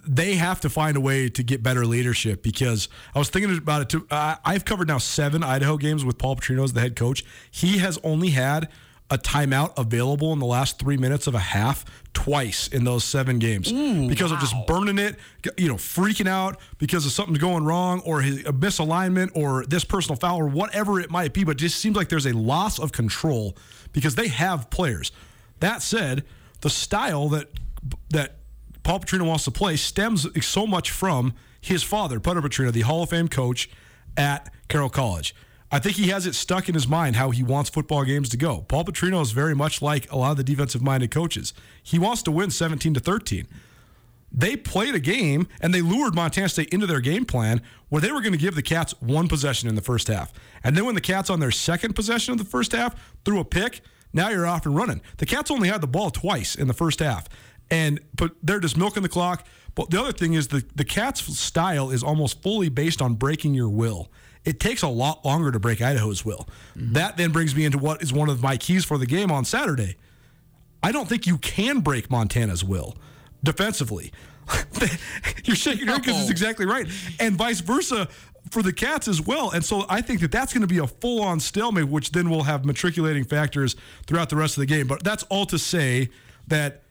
they 0.08 0.36
have 0.36 0.62
to 0.62 0.70
find 0.70 0.98
a 0.98 1.02
way 1.02 1.30
to 1.30 1.44
get 1.44 1.62
better 1.62 1.86
leadership 1.86 2.42
because 2.44 2.90
I 3.14 3.20
was 3.20 3.30
thinking 3.30 3.58
about 3.58 3.82
it 3.82 3.90
too. 3.90 4.08
Uh, 4.10 4.36
I've 4.46 4.66
covered 4.66 4.88
now 4.88 4.98
seven 4.98 5.44
Idaho 5.44 5.78
games 5.78 6.06
with 6.06 6.18
Paul 6.18 6.36
Petrino 6.36 6.64
as 6.64 6.74
the 6.74 6.82
head 6.82 6.96
coach. 6.96 7.24
He 7.52 7.80
has 7.80 8.00
only 8.04 8.30
had 8.30 8.70
a 9.10 9.18
timeout 9.18 9.72
available 9.78 10.34
in 10.34 10.40
the 10.40 10.46
last 10.46 10.80
three 10.80 10.98
minutes 10.98 11.28
of 11.28 11.36
a 11.36 11.40
half 11.40 11.86
twice 12.14 12.68
in 12.68 12.84
those 12.84 13.06
seven 13.06 13.40
games 13.40 13.72
because 14.10 14.34
of 14.34 14.40
just 14.40 14.54
burning 14.68 14.98
it, 14.98 15.16
you 15.58 15.70
know, 15.70 15.76
freaking 15.76 16.28
out 16.28 16.60
because 16.78 17.06
of 17.06 17.14
something 17.14 17.36
going 17.36 17.64
wrong 17.64 18.02
or 18.02 18.22
his, 18.22 18.40
a 18.40 18.52
misalignment 18.52 19.32
or 19.34 19.66
this 19.66 19.86
personal 19.86 20.18
foul 20.18 20.38
or 20.38 20.48
whatever 20.48 21.00
it 21.00 21.10
might 21.10 21.32
be. 21.32 21.46
But 21.46 21.52
it 21.52 21.60
just 21.60 21.78
seems 21.80 21.96
like 21.96 22.10
there's 22.10 22.26
a 22.26 22.34
loss 22.34 22.80
of 22.80 22.92
control 22.92 23.56
because 23.94 24.16
they 24.16 24.28
have 24.28 24.70
players. 24.70 25.14
That 25.62 25.82
said, 25.82 26.26
the 26.62 26.70
style 26.70 27.30
that 27.30 27.48
that 28.10 28.37
Paul 28.88 29.02
Petrino 29.02 29.28
wants 29.28 29.44
to 29.44 29.52
play 29.52 29.76
stems 29.76 30.26
so 30.46 30.66
much 30.66 30.92
from 30.92 31.34
his 31.60 31.84
father, 31.84 32.22
Putter 32.22 32.42
Petrino, 32.42 32.72
the 32.72 32.84
Hall 32.84 33.04
of 33.04 33.10
Fame 33.10 33.28
coach 33.28 33.70
at 34.16 34.50
Carroll 34.70 34.88
College. 34.88 35.36
I 35.70 35.80
think 35.80 35.98
he 35.98 36.08
has 36.08 36.26
it 36.26 36.36
stuck 36.36 36.70
in 36.70 36.74
his 36.74 36.88
mind 36.88 37.18
how 37.18 37.32
he 37.32 37.44
wants 37.44 37.70
football 37.70 38.06
games 38.06 38.30
to 38.30 38.38
go. 38.38 38.62
Paul 38.70 38.86
Petrino 38.86 39.22
is 39.22 39.32
very 39.32 39.54
much 39.54 39.82
like 39.82 40.10
a 40.10 40.16
lot 40.16 40.32
of 40.32 40.38
the 40.38 40.44
defensive 40.46 40.82
minded 40.82 41.12
coaches. 41.12 41.54
He 41.84 42.00
wants 42.00 42.24
to 42.24 42.32
win 42.32 42.50
17 42.50 42.94
to 42.94 43.02
13. 43.02 43.46
They 44.32 44.56
played 44.56 44.96
a 44.96 45.02
game 45.02 45.50
and 45.60 45.74
they 45.74 45.82
lured 45.82 46.16
Montana 46.16 46.48
State 46.48 46.70
into 46.70 46.88
their 46.88 47.02
game 47.02 47.26
plan 47.26 47.62
where 47.90 48.02
they 48.02 48.14
were 48.14 48.22
going 48.22 48.32
to 48.32 48.40
give 48.40 48.56
the 48.56 48.62
Cats 48.62 48.94
one 49.02 49.28
possession 49.28 49.68
in 49.68 49.76
the 49.76 49.82
first 49.82 50.08
half. 50.08 50.32
And 50.64 50.78
then 50.78 50.86
when 50.86 50.96
the 50.96 51.02
Cats 51.02 51.30
on 51.30 51.42
their 51.42 51.52
second 51.52 51.94
possession 51.94 52.32
of 52.32 52.38
the 52.38 52.46
first 52.46 52.72
half 52.72 52.96
threw 53.26 53.42
a 53.42 53.44
pick, 53.44 53.82
now 54.14 54.30
you're 54.30 54.48
off 54.48 54.66
and 54.66 54.78
running. 54.78 55.02
The 55.18 55.26
Cats 55.26 55.52
only 55.52 55.68
had 55.68 55.82
the 55.82 55.88
ball 55.88 56.10
twice 56.10 56.56
in 56.56 56.70
the 56.70 56.74
first 56.74 57.00
half. 57.00 57.28
And 57.70 58.00
but 58.16 58.32
they're 58.42 58.60
just 58.60 58.78
milking 58.78 59.04
the 59.04 59.10
clock. 59.10 59.46
But 59.76 59.90
the 59.90 60.00
other 60.00 60.12
thing 60.12 60.34
is 60.34 60.48
the 60.48 60.64
the 60.76 60.86
Cats 60.86 61.22
style 61.40 61.92
is 61.92 62.04
almost 62.04 62.42
fully 62.42 62.70
based 62.70 63.02
on 63.02 63.16
breaking 63.16 63.54
your 63.54 63.70
will. 63.70 64.10
It 64.46 64.60
takes 64.60 64.82
a 64.82 64.88
lot 64.88 65.26
longer 65.26 65.52
to 65.52 65.60
break 65.60 65.82
Idaho's 65.82 66.24
will. 66.24 66.48
Mm-hmm. 66.78 66.94
That 66.94 67.18
then 67.18 67.32
brings 67.32 67.56
me 67.56 67.66
into 67.66 67.78
what 67.78 68.02
is 68.02 68.14
one 68.14 68.30
of 68.30 68.42
my 68.42 68.56
keys 68.56 68.86
for 68.86 68.98
the 68.98 69.06
game 69.06 69.30
on 69.30 69.44
Saturday. 69.44 69.98
I 70.82 70.92
don't 70.92 71.10
think 71.10 71.28
you 71.28 71.38
can 71.38 71.82
break 71.82 72.10
Montana's 72.10 72.64
will 72.64 72.96
defensively. 73.44 74.14
You're 75.44 75.56
shaking 75.56 75.86
your 75.86 75.96
head 75.96 76.04
because 76.04 76.22
it's 76.22 76.30
exactly 76.30 76.66
right, 76.66 76.88
and 77.20 77.36
vice 77.36 77.60
versa 77.60 78.08
for 78.50 78.64
the 78.64 78.72
Cats 78.72 79.08
as 79.08 79.22
well. 79.22 79.52
And 79.52 79.64
so 79.64 79.86
I 79.90 80.02
think 80.02 80.22
that 80.22 80.32
that's 80.32 80.54
going 80.54 80.62
to 80.62 80.68
be 80.68 80.78
a 80.78 80.88
full-on 80.88 81.40
stalemate, 81.40 81.88
which 81.88 82.12
then 82.12 82.30
will 82.30 82.44
have 82.44 82.66
matriculating 82.66 83.26
factors 83.26 83.76
throughout 84.06 84.30
the 84.30 84.36
rest 84.36 84.58
of 84.58 84.62
the 84.62 84.66
game. 84.66 84.88
But 84.88 85.04
that's 85.04 85.24
all 85.24 85.46
to 85.48 85.60
say 85.60 86.10
that 86.48 86.84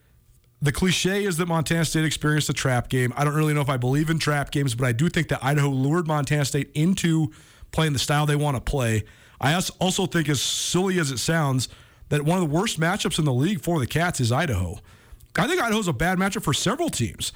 the 0.66 0.72
cliche 0.72 1.24
is 1.24 1.36
that 1.36 1.46
Montana 1.46 1.84
State 1.84 2.04
experienced 2.04 2.48
a 2.48 2.52
trap 2.52 2.88
game. 2.88 3.12
I 3.16 3.24
don't 3.24 3.34
really 3.34 3.54
know 3.54 3.60
if 3.60 3.68
I 3.68 3.76
believe 3.76 4.10
in 4.10 4.18
trap 4.18 4.50
games, 4.50 4.74
but 4.74 4.84
I 4.84 4.90
do 4.90 5.08
think 5.08 5.28
that 5.28 5.42
Idaho 5.42 5.68
lured 5.68 6.08
Montana 6.08 6.44
State 6.44 6.70
into 6.74 7.32
playing 7.70 7.92
the 7.92 8.00
style 8.00 8.26
they 8.26 8.34
want 8.34 8.56
to 8.56 8.60
play. 8.60 9.04
I 9.40 9.54
also 9.78 10.06
think, 10.06 10.28
as 10.28 10.42
silly 10.42 10.98
as 10.98 11.12
it 11.12 11.18
sounds, 11.18 11.68
that 12.08 12.22
one 12.22 12.42
of 12.42 12.48
the 12.48 12.54
worst 12.54 12.80
matchups 12.80 13.18
in 13.18 13.24
the 13.24 13.32
league 13.32 13.62
for 13.62 13.78
the 13.78 13.86
Cats 13.86 14.18
is 14.18 14.32
Idaho. 14.32 14.80
I 15.38 15.46
think 15.46 15.60
Idaho's 15.60 15.88
a 15.88 15.92
bad 15.92 16.18
matchup 16.18 16.42
for 16.42 16.54
several 16.54 16.88
teams. 16.88 17.32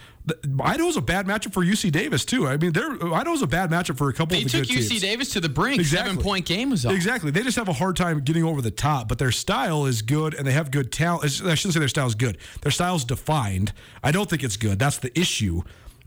Idaho's 0.63 0.97
a 0.97 1.01
bad 1.01 1.27
matchup 1.27 1.53
for 1.53 1.65
UC 1.65 1.93
Davis 1.93 2.25
too. 2.25 2.47
I 2.47 2.57
mean, 2.57 2.73
they're 2.73 2.93
Idaho's 3.13 3.43
a 3.43 3.47
bad 3.47 3.71
matchup 3.71 3.97
for 3.99 4.09
a 4.09 4.13
couple 4.13 4.37
they 4.37 4.45
of 4.45 4.53
the 4.53 4.59
took 4.59 4.69
UC 4.69 4.89
teams. 4.89 5.01
Davis 5.01 5.31
to 5.31 5.41
the 5.41 5.49
brink. 5.49 5.81
Exactly. 5.81 6.11
Seven 6.11 6.23
point 6.23 6.47
game 6.47 6.71
was 6.71 6.87
on. 6.87 6.95
Exactly. 6.95 7.31
They 7.31 7.43
just 7.43 7.57
have 7.57 7.69
a 7.69 7.73
hard 7.73 7.97
time 7.97 8.21
getting 8.21 8.45
over 8.45 8.63
the 8.63 8.71
top, 8.71 9.09
but 9.09 9.19
their 9.19 9.33
style 9.33 9.87
is 9.87 10.03
good 10.03 10.35
and 10.35 10.47
they 10.47 10.53
have 10.53 10.71
good 10.71 10.93
talent. 10.93 11.25
I 11.25 11.55
shouldn't 11.55 11.75
say 11.75 11.79
their 11.81 11.89
style 11.89 12.07
is 12.07 12.15
good. 12.15 12.39
Their 12.63 12.73
style 12.73 12.97
is 12.97 13.05
defined. 13.05 13.73
I 14.03 14.13
don't 14.13 14.29
think 14.29 14.45
it's 14.45 14.57
good. 14.57 14.79
That's 14.79 14.99
the 14.99 15.19
issue. 15.19 15.63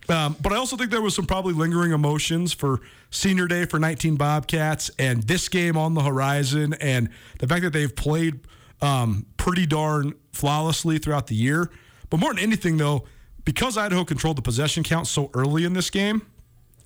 Um, 0.09 0.35
but 0.41 0.51
I 0.51 0.57
also 0.57 0.75
think 0.75 0.91
there 0.91 1.01
was 1.01 1.15
some 1.15 1.25
probably 1.25 1.53
lingering 1.53 1.91
emotions 1.91 2.53
for 2.53 2.81
senior 3.09 3.47
day 3.47 3.65
for 3.65 3.79
19 3.79 4.15
Bobcats 4.15 4.91
and 4.99 5.23
this 5.23 5.47
game 5.47 5.77
on 5.77 5.93
the 5.93 6.01
horizon 6.01 6.73
and 6.73 7.09
the 7.39 7.47
fact 7.47 7.63
that 7.63 7.71
they've 7.71 7.95
played 7.95 8.39
um, 8.81 9.25
pretty 9.37 9.65
darn 9.65 10.13
flawlessly 10.33 10.97
throughout 10.97 11.27
the 11.27 11.35
year. 11.35 11.69
But 12.13 12.19
more 12.19 12.31
than 12.31 12.43
anything, 12.43 12.77
though, 12.77 13.05
because 13.43 13.75
Idaho 13.75 14.05
controlled 14.05 14.37
the 14.37 14.43
possession 14.43 14.83
count 14.83 15.07
so 15.07 15.31
early 15.33 15.65
in 15.65 15.73
this 15.73 15.89
game, 15.89 16.21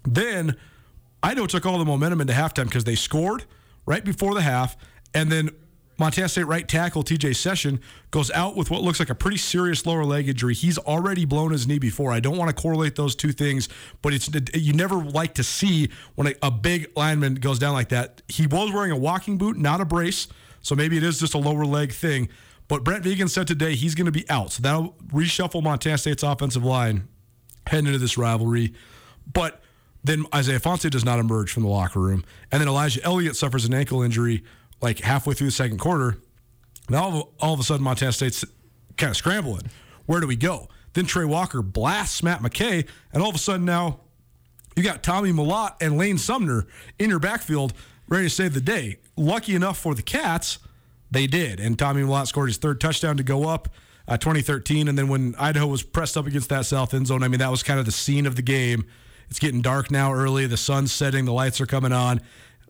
then 0.06 0.56
Idaho 1.22 1.48
took 1.48 1.66
all 1.66 1.78
the 1.78 1.84
momentum 1.84 2.22
into 2.22 2.32
halftime 2.32 2.64
because 2.64 2.86
they 2.86 2.96
scored 2.96 3.44
right 3.86 4.06
before 4.06 4.34
the 4.34 4.42
half, 4.42 4.78
and 5.14 5.30
then 5.30 5.50
Montana 6.00 6.30
State 6.30 6.46
right 6.46 6.66
tackle 6.66 7.04
TJ 7.04 7.36
Session 7.36 7.82
goes 8.10 8.32
out 8.32 8.56
with 8.56 8.72
what 8.72 8.84
looks 8.84 9.02
like 9.02 9.10
a 9.10 9.16
pretty 9.16 9.36
serious 9.36 9.86
lower 9.86 10.06
leg 10.06 10.30
injury. 10.30 10.54
He's 10.54 10.78
already 10.78 11.26
blown 11.26 11.52
his 11.52 11.68
knee 11.68 11.78
before. 11.78 12.14
I 12.14 12.22
don't 12.22 12.38
want 12.38 12.48
to 12.48 12.56
correlate 12.56 12.96
those 12.96 13.14
two 13.14 13.34
things, 13.34 13.68
but 14.02 14.14
it's 14.14 14.30
you 14.54 14.72
never 14.72 14.96
like 14.96 15.34
to 15.34 15.44
see 15.44 15.90
when 16.16 16.28
a, 16.28 16.36
a 16.42 16.52
big 16.52 16.90
lineman 16.96 17.36
goes 17.36 17.60
down 17.60 17.74
like 17.74 17.90
that. 17.90 18.22
He 18.30 18.48
was 18.48 18.72
wearing 18.72 18.92
a 18.92 18.98
walking 18.98 19.38
boot, 19.38 19.58
not 19.58 19.82
a 19.82 19.86
brace, 19.86 20.30
so 20.62 20.74
maybe 20.74 20.96
it 20.96 21.04
is 21.04 21.20
just 21.20 21.34
a 21.34 21.38
lower 21.38 21.66
leg 21.66 21.92
thing. 21.92 22.30
But 22.68 22.84
Brent 22.84 23.04
Vigen 23.04 23.30
said 23.30 23.48
today 23.48 23.76
he's 23.76 23.96
going 23.96 24.06
to 24.06 24.12
be 24.12 24.30
out, 24.30 24.52
so 24.52 24.62
that'll 24.62 24.96
reshuffle 25.08 25.64
Montana 25.64 25.98
State's 25.98 26.24
offensive 26.24 26.64
line 26.64 27.08
heading 27.68 27.88
into 27.88 28.00
this 28.00 28.18
rivalry. 28.18 28.74
But 29.32 29.62
then 30.04 30.26
Isaiah 30.34 30.60
Ifanse 30.60 30.90
does 30.90 31.06
not 31.06 31.20
emerge 31.20 31.52
from 31.52 31.64
the 31.64 31.70
locker 31.70 32.00
room, 32.00 32.24
and 32.52 32.62
then 32.62 32.68
Elijah 32.68 33.04
Elliott 33.04 33.36
suffers 33.36 33.66
an 33.66 33.74
ankle 33.74 34.02
injury 34.02 34.44
like 34.82 35.00
halfway 35.00 35.34
through 35.34 35.48
the 35.48 35.52
second 35.52 35.80
quarter. 35.80 36.18
Now 36.90 37.04
all 37.04 37.18
of, 37.22 37.28
all 37.40 37.54
of 37.54 37.60
a 37.60 37.64
sudden 37.64 37.84
Montana 37.84 38.12
State's 38.12 38.46
kind 38.98 39.12
of 39.12 39.18
scrambling. 39.18 39.70
Where 40.06 40.20
do 40.20 40.28
we 40.28 40.36
go? 40.36 40.70
Then 40.94 41.06
Trey 41.06 41.26
Walker 41.26 41.62
blasts 41.62 42.24
Matt 42.24 42.42
McKay, 42.42 42.88
and 43.14 43.24
all 43.24 43.30
of 43.30 43.36
a 43.36 43.40
sudden 43.40 43.66
now 43.66 44.02
you 44.76 44.84
got 44.84 45.04
Tommy 45.04 45.32
Mellott 45.32 45.76
and 45.82 45.98
Lane 45.98 46.18
Sumner 46.18 46.68
in 47.00 47.10
your 47.10 47.20
backfield 47.20 47.74
ready 48.08 48.26
to 48.26 48.30
save 48.30 48.54
the 48.54 48.62
day. 48.62 48.98
Lucky 49.16 49.56
enough 49.56 49.78
for 49.78 49.96
the 49.96 50.02
Cats, 50.02 50.60
they 51.12 51.28
did. 51.28 51.60
And 51.60 51.78
Tommy 51.78 52.02
Mellott 52.02 52.28
scored 52.28 52.50
his 52.50 52.58
third 52.58 52.82
touchdown 52.82 53.18
to 53.18 53.24
go 53.24 53.48
up 53.48 53.70
uh, 54.08 54.18
2013. 54.18 54.88
And 54.88 54.98
then 54.98 55.08
when 55.08 55.36
Idaho 55.38 55.68
was 55.68 55.84
pressed 55.84 56.18
up 56.18 56.26
against 56.28 56.50
that 56.50 56.66
south 56.66 56.94
end 56.94 57.08
zone, 57.08 57.24
I 57.24 57.28
mean, 57.28 57.40
that 57.40 57.52
was 57.52 57.64
kind 57.64 57.80
of 57.80 57.86
the 57.86 57.92
scene 57.92 58.26
of 58.26 58.36
the 58.36 58.42
game. 58.42 58.86
It's 59.30 59.40
getting 59.40 59.62
dark 59.62 59.92
now 59.92 60.14
early. 60.14 60.46
The 60.48 60.58
sun's 60.58 60.92
setting. 60.92 61.26
The 61.26 61.34
lights 61.34 61.60
are 61.60 61.66
coming 61.66 61.92
on. 61.92 62.22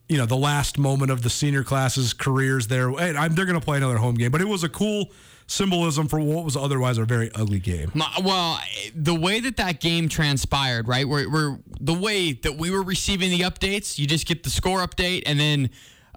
You 0.09 0.17
know, 0.17 0.25
the 0.25 0.37
last 0.37 0.77
moment 0.77 1.11
of 1.11 1.21
the 1.21 1.29
senior 1.29 1.63
class's 1.63 2.13
careers 2.13 2.67
there. 2.67 2.89
And 2.89 3.17
I'm, 3.17 3.35
they're 3.35 3.45
going 3.45 3.59
to 3.59 3.65
play 3.65 3.77
another 3.77 3.97
home 3.97 4.15
game. 4.15 4.31
But 4.31 4.41
it 4.41 4.47
was 4.47 4.63
a 4.63 4.69
cool 4.69 5.11
symbolism 5.47 6.07
for 6.07 6.19
what 6.19 6.43
was 6.43 6.57
otherwise 6.57 6.97
a 6.97 7.05
very 7.05 7.31
ugly 7.33 7.59
game. 7.59 7.91
Well, 8.21 8.59
the 8.93 9.15
way 9.15 9.39
that 9.39 9.57
that 9.57 9.79
game 9.79 10.09
transpired, 10.09 10.87
right? 10.87 11.07
Where 11.07 11.59
the 11.79 11.93
way 11.93 12.33
that 12.33 12.57
we 12.57 12.69
were 12.69 12.83
receiving 12.83 13.31
the 13.31 13.41
updates, 13.41 13.97
you 13.97 14.07
just 14.07 14.27
get 14.27 14.43
the 14.43 14.49
score 14.49 14.79
update 14.85 15.23
and 15.25 15.39
then 15.39 15.69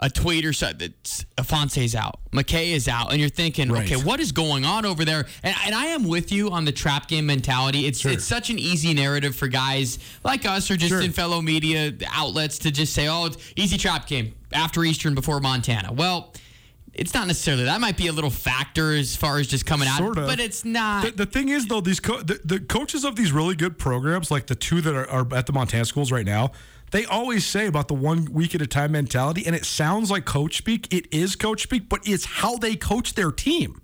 a 0.03 0.09
tweet 0.09 0.47
or 0.47 0.53
something 0.53 0.79
that 0.79 1.25
Ifanse's 1.37 1.95
out, 1.95 2.21
McKay 2.33 2.73
is 2.73 2.89
out, 2.89 3.11
and 3.13 3.21
you're 3.21 3.29
thinking, 3.29 3.71
Right. 3.71 3.85
okay, 3.91 4.03
what 4.03 4.19
is 4.19 4.33
going 4.33 4.65
on 4.65 4.87
over 4.87 5.05
there? 5.05 5.27
And, 5.43 5.55
and 5.67 5.75
I 5.75 5.87
am 5.87 6.05
with 6.05 6.33
you 6.33 6.51
on 6.51 6.65
the 6.65 6.73
trap 6.73 7.07
game 7.07 7.27
mentality. 7.27 7.87
It's 7.87 8.01
Sure. 8.01 8.11
it's 8.13 8.25
such 8.25 8.49
an 8.51 8.59
easy 8.59 8.95
narrative 8.95 9.37
for 9.37 9.47
guys 9.49 9.99
like 10.25 10.47
us 10.47 10.71
or 10.71 10.77
just 10.77 10.89
Sure. 10.91 11.03
in 11.03 11.13
fellow 11.13 11.43
media 11.43 11.93
outlets 12.13 12.59
to 12.61 12.71
just 12.71 12.95
say, 12.95 13.09
oh, 13.09 13.27
it's 13.27 13.37
easy 13.57 13.77
trap 13.77 14.07
game 14.07 14.35
after 14.53 14.83
Eastern 14.85 15.15
before 15.15 15.39
Montana. 15.41 15.93
Well. 15.93 16.33
It's 16.93 17.15
not 17.15 17.29
necessarily 17.29 17.65
that 17.65 17.81
might 17.81 17.97
be 17.97 18.09
a 18.09 18.13
little 18.13 18.31
factor 18.31 18.91
as 18.93 19.15
far 19.15 19.39
as 19.39 19.47
just 19.47 19.65
coming 19.65 19.87
out, 19.87 19.99
Sort 19.99 20.19
of. 20.19 20.27
but 20.27 20.41
it's 20.41 20.65
not. 20.65 21.05
The, 21.05 21.11
the 21.13 21.27
thing 21.27 21.49
is, 21.49 21.67
though, 21.69 21.81
these 21.81 22.01
co- 22.01 22.21
the, 22.21 22.41
the 22.45 22.59
coaches 22.59 23.05
of 23.05 23.15
these 23.15 23.31
really 23.31 23.55
good 23.55 23.79
programs, 23.79 24.29
like 24.29 24.49
the 24.49 24.57
two 24.57 24.81
that 24.81 24.93
are, 24.93 25.09
are 25.09 25.33
at 25.33 25.47
the 25.47 25.53
Montana 25.53 25.85
schools 25.85 26.11
right 26.11 26.27
now, 26.27 26.51
they 26.91 27.05
always 27.05 27.47
say 27.47 27.67
about 27.67 27.89
the 27.89 27.95
one 27.95 28.27
week 28.33 28.55
at 28.55 28.63
a 28.63 28.67
time 28.67 28.93
mentality, 28.93 29.47
and 29.47 29.55
it 29.55 29.65
sounds 29.65 30.11
like 30.11 30.25
coach 30.25 30.59
speak. 30.59 30.93
It 30.93 31.07
is 31.13 31.37
coach 31.37 31.63
speak, 31.63 31.89
but 31.89 32.01
it's 32.05 32.25
how 32.25 32.57
they 32.57 32.77
coach 32.77 33.15
their 33.15 33.31
team. 33.31 33.81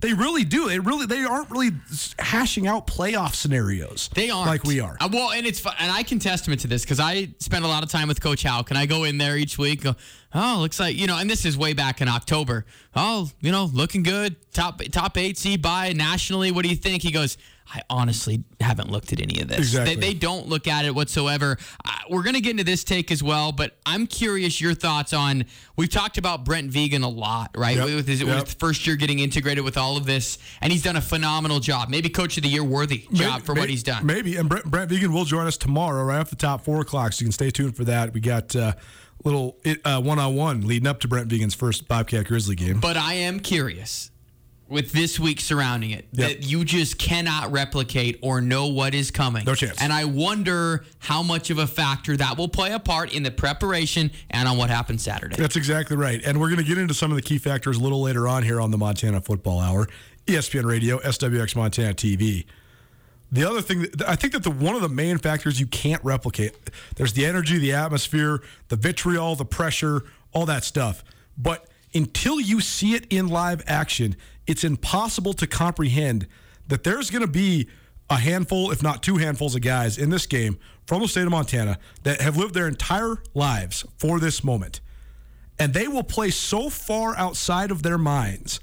They 0.00 0.14
really 0.14 0.44
do. 0.44 0.68
They 0.68 0.78
really 0.78 1.04
they 1.04 1.24
aren't 1.24 1.50
really 1.50 1.72
hashing 2.18 2.66
out 2.66 2.86
playoff 2.86 3.34
scenarios. 3.34 4.08
They 4.14 4.30
aren't 4.30 4.48
like 4.48 4.64
we 4.64 4.80
are. 4.80 4.96
Uh, 4.98 5.10
well, 5.12 5.30
and 5.30 5.46
it's 5.46 5.64
and 5.66 5.92
I 5.92 6.02
can 6.02 6.18
testament 6.18 6.62
to 6.62 6.68
this 6.68 6.82
because 6.82 7.00
I 7.00 7.28
spend 7.38 7.64
a 7.64 7.68
lot 7.68 7.82
of 7.82 7.90
time 7.90 8.08
with 8.08 8.20
Coach 8.20 8.42
Howe. 8.42 8.62
Can 8.62 8.78
I 8.78 8.86
go 8.86 9.04
in 9.04 9.18
there 9.18 9.36
each 9.36 9.58
week? 9.58 9.82
Go, 9.82 9.94
oh, 10.34 10.58
looks 10.60 10.80
like 10.80 10.96
you 10.96 11.06
know, 11.06 11.18
and 11.18 11.28
this 11.28 11.44
is 11.44 11.56
way 11.58 11.74
back 11.74 12.00
in 12.00 12.08
October. 12.08 12.64
Oh, 12.96 13.30
you 13.40 13.52
know, 13.52 13.66
looking 13.66 14.02
good. 14.02 14.36
Top 14.52 14.80
top 14.90 15.18
eight 15.18 15.36
seed 15.36 15.60
by 15.60 15.92
nationally. 15.92 16.50
What 16.50 16.62
do 16.62 16.70
you 16.70 16.76
think? 16.76 17.02
He 17.02 17.10
goes. 17.10 17.36
I 17.72 17.82
honestly 17.88 18.42
haven't 18.60 18.90
looked 18.90 19.12
at 19.12 19.20
any 19.20 19.40
of 19.40 19.48
this. 19.48 19.58
Exactly. 19.58 19.94
They, 19.94 20.00
they 20.00 20.14
don't 20.14 20.48
look 20.48 20.66
at 20.66 20.84
it 20.84 20.94
whatsoever. 20.94 21.56
Uh, 21.84 21.90
we're 22.10 22.22
going 22.24 22.34
to 22.34 22.40
get 22.40 22.50
into 22.50 22.64
this 22.64 22.82
take 22.82 23.12
as 23.12 23.22
well, 23.22 23.52
but 23.52 23.76
I'm 23.86 24.06
curious 24.08 24.60
your 24.60 24.74
thoughts 24.74 25.12
on. 25.12 25.44
We've 25.76 25.88
talked 25.88 26.18
about 26.18 26.44
Brent 26.44 26.72
Vigen 26.72 27.02
a 27.04 27.08
lot, 27.08 27.50
right? 27.56 27.76
Yep. 27.76 27.86
With 27.94 28.08
his 28.08 28.22
Yep. 28.22 28.48
first 28.58 28.86
year 28.86 28.96
getting 28.96 29.20
integrated 29.20 29.64
with 29.64 29.76
all 29.76 29.96
of 29.96 30.04
this, 30.04 30.38
and 30.60 30.72
he's 30.72 30.82
done 30.82 30.96
a 30.96 31.00
phenomenal 31.00 31.60
job. 31.60 31.88
Maybe 31.88 32.08
Coach 32.08 32.36
of 32.36 32.42
the 32.42 32.48
Year 32.48 32.64
worthy 32.64 33.06
job 33.12 33.42
for 33.42 33.54
May- 33.54 33.60
what 33.60 33.70
he's 33.70 33.82
done. 33.84 34.04
Maybe. 34.04 34.36
And 34.36 34.48
Brent, 34.48 34.64
Brent 34.66 34.90
Vigen 34.90 35.12
will 35.12 35.24
join 35.24 35.46
us 35.46 35.56
tomorrow, 35.56 36.02
right 36.04 36.18
off 36.18 36.30
the 36.30 36.36
top, 36.36 36.64
four 36.64 36.80
o'clock. 36.80 37.12
So 37.12 37.22
you 37.22 37.26
can 37.26 37.32
stay 37.32 37.50
tuned 37.50 37.76
for 37.76 37.84
that. 37.84 38.12
We 38.12 38.20
got 38.20 38.54
uh, 38.56 38.74
little 39.24 39.56
one 39.84 40.18
on 40.18 40.34
one 40.34 40.66
leading 40.66 40.88
up 40.88 41.00
to 41.00 41.08
Brent 41.08 41.28
Vigen's 41.28 41.54
first 41.54 41.86
Bobcat 41.86 42.26
Grizzly 42.26 42.56
game. 42.56 42.80
But 42.80 42.96
I 42.96 43.14
am 43.14 43.38
curious 43.40 44.10
with 44.70 44.92
this 44.92 45.18
week 45.18 45.40
surrounding 45.40 45.90
it 45.90 46.06
Yep. 46.12 46.28
that 46.28 46.46
you 46.46 46.64
just 46.64 46.96
cannot 46.98 47.50
replicate 47.52 48.18
or 48.22 48.40
know 48.40 48.68
what 48.68 48.94
is 48.94 49.10
coming. 49.10 49.44
No 49.44 49.54
chance. 49.54 49.80
And 49.80 49.92
I 49.92 50.04
wonder 50.04 50.84
how 51.00 51.22
much 51.22 51.50
of 51.50 51.58
a 51.58 51.66
factor 51.66 52.16
that 52.16 52.38
will 52.38 52.48
play 52.48 52.72
a 52.72 52.78
part 52.78 53.12
in 53.12 53.22
the 53.22 53.30
preparation 53.30 54.10
and 54.30 54.48
on 54.48 54.56
what 54.56 54.70
happens 54.70 55.02
Saturday. 55.02 55.36
That's 55.36 55.56
exactly 55.56 55.96
right. 55.96 56.20
And 56.24 56.38
we're 56.40 56.48
going 56.48 56.58
to 56.58 56.64
get 56.64 56.78
into 56.78 56.94
some 56.94 57.10
of 57.10 57.16
the 57.16 57.22
key 57.22 57.38
factors 57.38 57.76
a 57.76 57.80
little 57.80 58.00
later 58.00 58.28
on 58.28 58.42
here 58.44 58.60
on 58.60 58.70
the 58.70 58.78
Montana 58.78 59.20
Football 59.20 59.58
Hour, 59.60 59.88
ESPN 60.26 60.64
Radio, 60.64 60.98
SWX 61.00 61.56
Montana 61.56 61.94
TV. 61.94 62.44
The 63.32 63.44
other 63.48 63.62
thing, 63.62 63.82
that, 63.82 64.08
I 64.08 64.16
think 64.16 64.32
that 64.32 64.42
the 64.42 64.50
one 64.50 64.74
of 64.74 64.82
the 64.82 64.88
main 64.88 65.18
factors 65.18 65.60
you 65.60 65.66
can't 65.66 66.02
replicate, 66.04 66.54
there's 66.96 67.12
the 67.12 67.24
energy, 67.26 67.58
the 67.58 67.72
atmosphere, 67.72 68.40
the 68.68 68.76
vitriol, 68.76 69.36
the 69.36 69.44
pressure, 69.44 70.02
all 70.32 70.46
that 70.46 70.64
stuff. 70.64 71.04
But 71.38 71.66
until 71.94 72.40
you 72.40 72.60
see 72.60 72.94
it 72.94 73.06
in 73.10 73.28
live 73.28 73.62
action, 73.66 74.16
it's 74.50 74.64
impossible 74.64 75.32
to 75.34 75.46
comprehend 75.46 76.26
that 76.66 76.84
there's 76.84 77.10
going 77.10 77.22
to 77.22 77.30
be 77.30 77.68
a 78.10 78.16
handful, 78.16 78.70
if 78.72 78.82
not 78.82 79.02
two 79.02 79.16
handfuls 79.18 79.54
of 79.54 79.62
guys 79.62 79.96
in 79.96 80.10
this 80.10 80.26
game 80.26 80.58
from 80.86 81.00
the 81.00 81.08
state 81.08 81.22
of 81.22 81.30
Montana 81.30 81.78
that 82.02 82.20
have 82.20 82.36
lived 82.36 82.54
their 82.54 82.66
entire 82.66 83.18
lives 83.34 83.84
for 83.96 84.18
this 84.18 84.42
moment 84.42 84.80
and 85.60 85.74
they 85.74 85.86
will 85.86 86.02
play 86.02 86.30
so 86.30 86.70
far 86.70 87.16
outside 87.16 87.70
of 87.70 87.82
their 87.82 87.98
minds. 87.98 88.60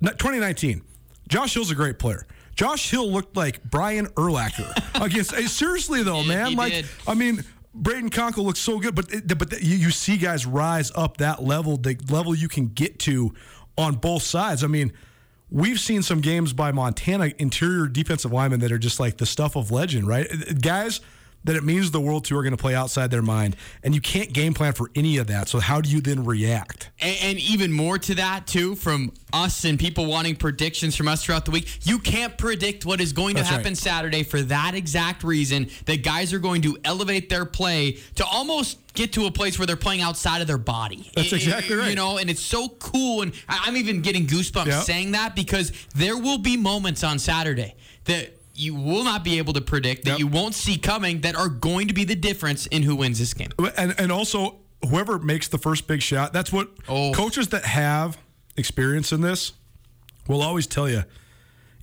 2019, 0.00 0.82
Josh 1.28 1.54
Hill's 1.54 1.70
a 1.70 1.74
great 1.74 1.98
player. 1.98 2.26
Josh 2.54 2.90
Hill 2.90 3.12
looked 3.12 3.36
like 3.36 3.62
Brian 3.62 4.06
Urlacher 4.08 4.72
against. 5.04 5.34
eh, 5.34 5.46
seriously 5.46 6.02
though, 6.02 6.24
man, 6.24 6.48
he 6.48 6.56
like 6.56 6.72
did. 6.72 6.86
I 7.06 7.14
mean. 7.14 7.44
Braden 7.74 8.10
Conkle 8.10 8.44
looks 8.44 8.58
so 8.58 8.80
good, 8.80 8.96
but 8.96 9.38
but 9.38 9.62
you 9.62 9.90
see 9.92 10.16
guys 10.16 10.44
rise 10.46 10.90
up 10.96 11.18
that 11.18 11.44
level, 11.44 11.76
the 11.76 11.96
level 12.10 12.34
you 12.34 12.48
can 12.48 12.68
get 12.68 12.98
to 13.00 13.32
on 13.78 13.94
both 13.94 14.22
sides. 14.22 14.62
I 14.62 14.66
mean, 14.66 14.92
we've 15.50 15.80
seen 15.80 16.02
some 16.02 16.20
games 16.20 16.52
by 16.52 16.72
Montana 16.72 17.32
interior 17.38 17.86
defensive 17.86 18.32
linemen 18.32 18.60
that 18.60 18.72
are 18.72 18.78
just 18.78 19.00
like 19.00 19.16
the 19.16 19.26
stuff 19.26 19.56
of 19.56 19.70
legend, 19.70 20.06
right? 20.06 20.28
Guys 20.60 21.00
that 21.44 21.56
it 21.56 21.64
means 21.64 21.90
the 21.90 22.00
world 22.00 22.24
to 22.26 22.36
are 22.36 22.42
going 22.42 22.56
to 22.56 22.60
play 22.60 22.74
outside 22.74 23.10
their 23.10 23.22
mind, 23.22 23.56
and 23.82 23.94
you 23.94 24.00
can't 24.00 24.32
game 24.32 24.54
plan 24.54 24.72
for 24.72 24.90
any 24.94 25.18
of 25.18 25.28
that. 25.28 25.48
So 25.48 25.60
how 25.60 25.80
do 25.80 25.88
you 25.88 26.00
then 26.00 26.24
react? 26.24 26.90
And, 27.00 27.16
and, 27.22 27.38
even 27.38 27.72
more 27.72 27.98
to 27.98 28.14
that, 28.16 28.46
too, 28.46 28.74
from 28.74 29.12
us 29.32 29.64
and 29.64 29.78
people 29.78 30.06
wanting 30.06 30.36
predictions 30.36 30.96
from 30.96 31.08
us 31.08 31.24
throughout 31.24 31.44
the 31.44 31.50
week. 31.50 31.86
You 31.86 31.98
can't 31.98 32.36
predict 32.36 32.84
what 32.84 33.00
is 33.00 33.12
going 33.12 33.36
to 33.36 33.42
That's 33.42 33.50
happen 33.50 33.70
right. 33.70 33.76
Saturday 33.76 34.22
for 34.22 34.42
that 34.42 34.74
exact 34.74 35.22
reason 35.22 35.68
that 35.86 36.02
guys 36.02 36.32
are 36.32 36.38
going 36.38 36.62
to 36.62 36.76
elevate 36.84 37.28
their 37.28 37.44
play 37.44 37.98
to 38.16 38.24
almost 38.24 38.78
get 38.94 39.12
to 39.12 39.26
a 39.26 39.30
place 39.30 39.58
where 39.58 39.66
they're 39.66 39.76
playing 39.76 40.00
outside 40.00 40.40
of 40.40 40.46
their 40.46 40.58
body. 40.58 41.10
That's 41.14 41.32
exactly 41.32 41.88
You 41.88 41.94
know, 41.94 42.18
and 42.18 42.28
it's 42.28 42.42
so 42.42 42.68
cool. 42.68 43.22
And 43.22 43.32
I'm 43.48 43.76
even 43.76 44.02
getting 44.02 44.26
goosebumps 44.26 44.66
Yep. 44.66 44.84
saying 44.84 45.12
that 45.12 45.36
because 45.36 45.72
there 45.94 46.16
will 46.16 46.38
be 46.38 46.56
moments 46.56 47.04
on 47.04 47.18
Saturday 47.18 47.74
that 48.04 48.37
you 48.58 48.74
will 48.74 49.04
not 49.04 49.24
be 49.24 49.38
able 49.38 49.52
to 49.54 49.60
predict, 49.60 50.04
that 50.04 50.12
Yep. 50.12 50.18
you 50.18 50.26
won't 50.26 50.54
see 50.54 50.76
coming, 50.78 51.20
that 51.22 51.36
are 51.36 51.48
going 51.48 51.88
to 51.88 51.94
be 51.94 52.04
the 52.04 52.16
difference 52.16 52.66
in 52.66 52.82
who 52.82 52.96
wins 52.96 53.18
this 53.18 53.34
game. 53.34 53.50
And 53.76 53.94
and 53.98 54.10
also 54.12 54.56
whoever 54.88 55.18
makes 55.18 55.48
the 55.48 55.58
first 55.58 55.86
big 55.86 56.02
shot, 56.02 56.32
that's 56.32 56.52
what 56.52 56.70
Oh. 56.88 57.12
coaches 57.12 57.48
that 57.48 57.64
have 57.64 58.18
experience 58.56 59.12
in 59.12 59.20
this 59.20 59.52
will 60.26 60.42
always 60.42 60.66
tell 60.66 60.88
you. 60.88 61.04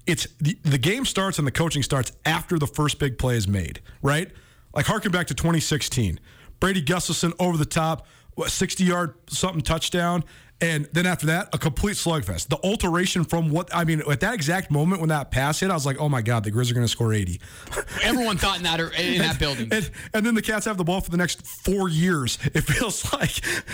It's 0.05 0.27
the, 0.39 0.57
the 0.63 0.77
game 0.77 1.03
starts 1.05 1.39
and 1.39 1.47
the 1.47 1.51
coaching 1.51 1.81
starts 1.81 2.11
after 2.25 2.59
the 2.59 2.67
first 2.67 2.99
big 2.99 3.17
play 3.17 3.37
is 3.37 3.47
made, 3.47 3.81
right? 4.03 4.31
Like 4.73 4.85
harken 4.85 5.11
back 5.11 5.27
to 5.27 5.33
2016. 5.33 6.19
Brady 6.59 6.81
Gustafson 6.81 7.33
over 7.39 7.57
the 7.57 7.65
top, 7.65 8.05
60 8.45 8.83
yard 8.83 9.15
something 9.27 9.61
touchdown. 9.61 10.23
And 10.61 10.87
then 10.93 11.05
after 11.05 11.25
that, 11.25 11.49
a 11.53 11.57
complete 11.57 11.95
slugfest. 11.95 12.47
The 12.47 12.57
alteration 12.63 13.25
from 13.25 13.49
what 13.49 13.69
I 13.75 13.83
mean, 13.83 14.01
at 14.09 14.21
that 14.21 14.33
exact 14.33 14.71
moment 14.71 15.01
when 15.01 15.09
that 15.09 15.29
pass 15.29 15.59
hit, 15.59 15.69
I 15.69 15.73
was 15.73 15.85
like, 15.85 15.99
"Oh 15.99 16.07
my 16.07 16.21
God, 16.21 16.45
the 16.45 16.51
Grizz 16.51 16.71
are 16.71 16.73
going 16.73 16.85
to 16.85 16.91
score 16.91 17.13
80." 17.13 17.41
Everyone 18.03 18.37
thought 18.37 18.57
in 18.57 18.63
that 18.63 18.79
in 18.79 19.17
that 19.19 19.37
building. 19.37 19.67
And, 19.71 19.89
and 20.13 20.25
then 20.25 20.33
the 20.33 20.41
Cats 20.41 20.65
have 20.65 20.77
the 20.77 20.85
ball 20.85 21.01
for 21.01 21.11
the 21.11 21.17
next 21.17 21.45
four 21.45 21.89
years. 21.89 22.39
It 22.53 22.61
feels 22.61 23.11
like 23.13 23.31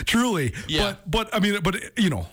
truly. 0.08 0.54
Yeah. 0.68 0.96
But 1.06 1.12
but 1.12 1.36
I 1.36 1.40
mean, 1.40 1.62
but 1.62 2.00
you 2.00 2.10
know, 2.10 2.28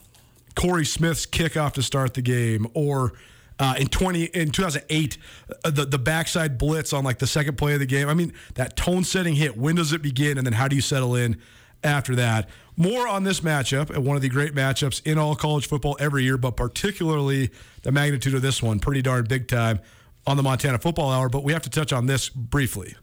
Corey 0.54 0.87
Smith's 0.87 1.26
kickoff 1.26 1.74
to 1.74 1.82
start 1.82 2.14
the 2.14 2.22
game, 2.22 2.66
or 2.72 3.12
uh, 3.58 3.74
in 3.78 3.88
twenty 3.88 4.24
in 4.24 4.50
two 4.50 4.62
thousand 4.62 4.84
eight, 4.88 5.18
uh, 5.62 5.68
the 5.68 5.84
the 5.84 5.98
backside 5.98 6.56
blitz 6.56 6.94
on 6.94 7.04
like 7.04 7.18
the 7.18 7.26
second 7.26 7.58
play 7.58 7.74
of 7.74 7.80
the 7.80 7.87
game. 7.87 8.08
I 8.08 8.14
mean, 8.14 8.32
that 8.54 8.76
tone 8.76 9.04
setting 9.04 9.34
hit. 9.34 9.58
When 9.58 9.76
does 9.76 9.92
it 9.92 10.00
begin, 10.00 10.38
and 10.38 10.46
then 10.46 10.54
how 10.54 10.68
do 10.68 10.74
you 10.74 10.82
settle 10.82 11.16
in 11.16 11.38
after 11.82 12.14
that? 12.16 12.48
More 12.76 13.08
on 13.08 13.24
this 13.24 13.40
matchup 13.40 13.96
one 13.98 14.16
of 14.16 14.22
the 14.22 14.28
great 14.28 14.54
matchups 14.54 15.04
in 15.04 15.18
all 15.18 15.34
college 15.34 15.66
football 15.66 15.96
every 15.98 16.24
year, 16.24 16.36
but 16.36 16.56
particularly 16.56 17.50
the 17.82 17.92
magnitude 17.92 18.34
of 18.34 18.42
this 18.42 18.62
one, 18.62 18.78
pretty 18.78 19.02
darn 19.02 19.24
big 19.24 19.48
time 19.48 19.80
on 20.26 20.36
the 20.36 20.42
Montana 20.42 20.78
Football 20.78 21.10
Hour. 21.10 21.28
But 21.28 21.42
we 21.42 21.52
have 21.52 21.62
to 21.62 21.70
touch 21.70 21.92
on 21.92 22.06
this 22.06 22.28
briefly 22.28 22.94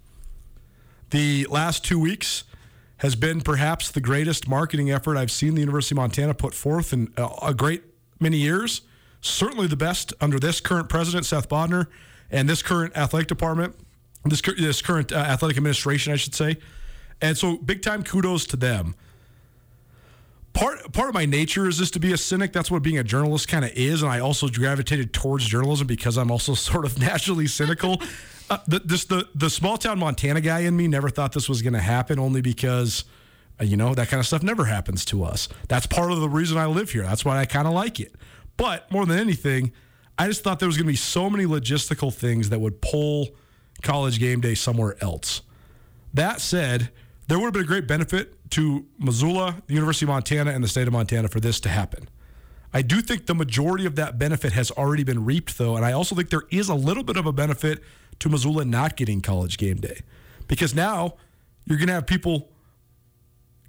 the 1.15 1.45
last 1.49 1.83
two 1.83 1.99
weeks 1.99 2.43
has 2.97 3.15
been 3.15 3.41
perhaps 3.41 3.91
the 3.91 4.01
greatest 4.01 4.47
marketing 4.47 4.91
effort 4.91 5.17
I've 5.17 5.31
seen 5.31 5.55
the 5.55 5.61
University 5.61 5.93
of 5.93 5.97
Montana 5.97 6.33
put 6.33 6.53
forth 6.53 6.93
in 6.93 7.11
a, 7.17 7.27
a 7.47 7.53
great 7.53 7.83
many 8.19 8.37
years. 8.37 8.81
Certainly 9.21 9.67
the 9.67 9.77
best 9.77 10.13
under 10.21 10.39
this 10.39 10.61
current 10.61 10.87
president, 10.89 11.25
Seth 11.25 11.49
Bodnar, 11.49 11.87
and 12.31 12.47
this 12.47 12.61
current 12.61 12.95
athletic 12.95 13.27
department, 13.27 13.75
this, 14.23 14.41
this 14.41 14.81
current 14.81 15.11
uh, 15.11 15.15
athletic 15.15 15.57
administration, 15.57 16.13
I 16.13 16.15
should 16.15 16.35
say. 16.35 16.57
And 17.21 17.37
so, 17.37 17.57
big 17.57 17.81
time 17.81 18.03
kudos 18.03 18.45
to 18.47 18.57
them. 18.57 18.95
Part 20.53 20.93
part 20.93 21.09
of 21.09 21.13
my 21.13 21.25
nature 21.25 21.67
is 21.67 21.77
just 21.77 21.93
to 21.93 21.99
be 21.99 22.13
a 22.13 22.17
cynic. 22.17 22.53
That's 22.53 22.71
what 22.71 22.81
being 22.81 22.97
a 22.97 23.03
journalist 23.03 23.47
kind 23.47 23.65
of 23.65 23.71
is, 23.71 24.01
and 24.01 24.11
I 24.11 24.19
also 24.19 24.47
gravitated 24.47 25.13
towards 25.13 25.45
journalism 25.45 25.87
because 25.87 26.17
I'm 26.17 26.31
also 26.31 26.53
sort 26.55 26.85
of 26.85 26.99
naturally 26.99 27.47
cynical. 27.47 28.01
Uh, 28.47 28.59
the, 28.67 28.77
this 28.77 29.05
the 29.05 29.27
the 29.33 29.49
small 29.49 29.75
town 29.75 29.97
Montana 29.97 30.39
guy 30.39 30.59
in 30.59 30.77
me 30.77 30.87
never 30.87 31.09
thought 31.09 31.31
this 31.31 31.49
was 31.49 31.63
going 31.63 31.73
to 31.73 31.79
happen, 31.79 32.19
only 32.19 32.41
because 32.41 33.03
uh, 33.59 33.63
you 33.63 33.75
know 33.75 33.95
that 33.95 34.07
kind 34.07 34.19
of 34.19 34.27
stuff 34.27 34.43
never 34.43 34.65
happens 34.65 35.03
to 35.05 35.23
us. 35.23 35.49
That's 35.67 35.87
part 35.87 36.11
of 36.11 36.19
the 36.19 36.29
reason 36.29 36.55
I 36.59 36.67
live 36.67 36.91
here. 36.91 37.01
That's 37.01 37.25
why 37.25 37.39
I 37.39 37.45
kind 37.45 37.67
of 37.67 37.73
like 37.73 37.99
it. 37.99 38.13
But 38.55 38.91
more 38.91 39.03
than 39.07 39.17
anything, 39.17 39.71
I 40.17 40.27
just 40.27 40.43
thought 40.43 40.59
there 40.59 40.67
was 40.67 40.77
going 40.77 40.85
to 40.85 40.91
be 40.91 40.95
so 40.95 41.27
many 41.27 41.45
logistical 41.45 42.13
things 42.13 42.49
that 42.49 42.59
would 42.59 42.81
pull 42.81 43.29
college 43.81 44.19
game 44.19 44.41
day 44.41 44.53
somewhere 44.53 44.95
else. 45.01 45.41
That 46.13 46.39
said, 46.39 46.91
there 47.27 47.39
would 47.39 47.45
have 47.45 47.53
been 47.53 47.63
a 47.63 47.67
great 47.67 47.87
benefit 47.87 48.49
to 48.51 48.85
Missoula, 48.99 49.61
the 49.67 49.73
University 49.73 50.05
of 50.05 50.09
Montana, 50.09 50.51
and 50.51 50.63
the 50.63 50.67
state 50.67 50.87
of 50.87 50.93
Montana 50.93 51.27
for 51.27 51.39
this 51.39 51.59
to 51.61 51.69
happen. 51.69 52.07
I 52.73 52.81
do 52.81 53.01
think 53.01 53.25
the 53.25 53.35
majority 53.35 53.85
of 53.85 53.95
that 53.95 54.19
benefit 54.19 54.51
has 54.51 54.69
already 54.71 55.03
been 55.03 55.23
reaped, 55.23 55.57
though, 55.57 55.75
and 55.75 55.85
I 55.85 55.93
also 55.93 56.13
think 56.13 56.29
there 56.29 56.43
is 56.51 56.69
a 56.69 56.75
little 56.75 57.03
bit 57.03 57.17
of 57.17 57.25
a 57.25 57.31
benefit 57.31 57.81
to 58.19 58.29
Missoula 58.29 58.65
not 58.65 58.95
getting 58.95 59.21
college 59.21 59.57
game 59.57 59.77
day 59.77 60.01
because 60.47 60.75
now 60.75 61.15
you're 61.65 61.77
going 61.77 61.87
to 61.87 61.93
have 61.93 62.05
people 62.05 62.49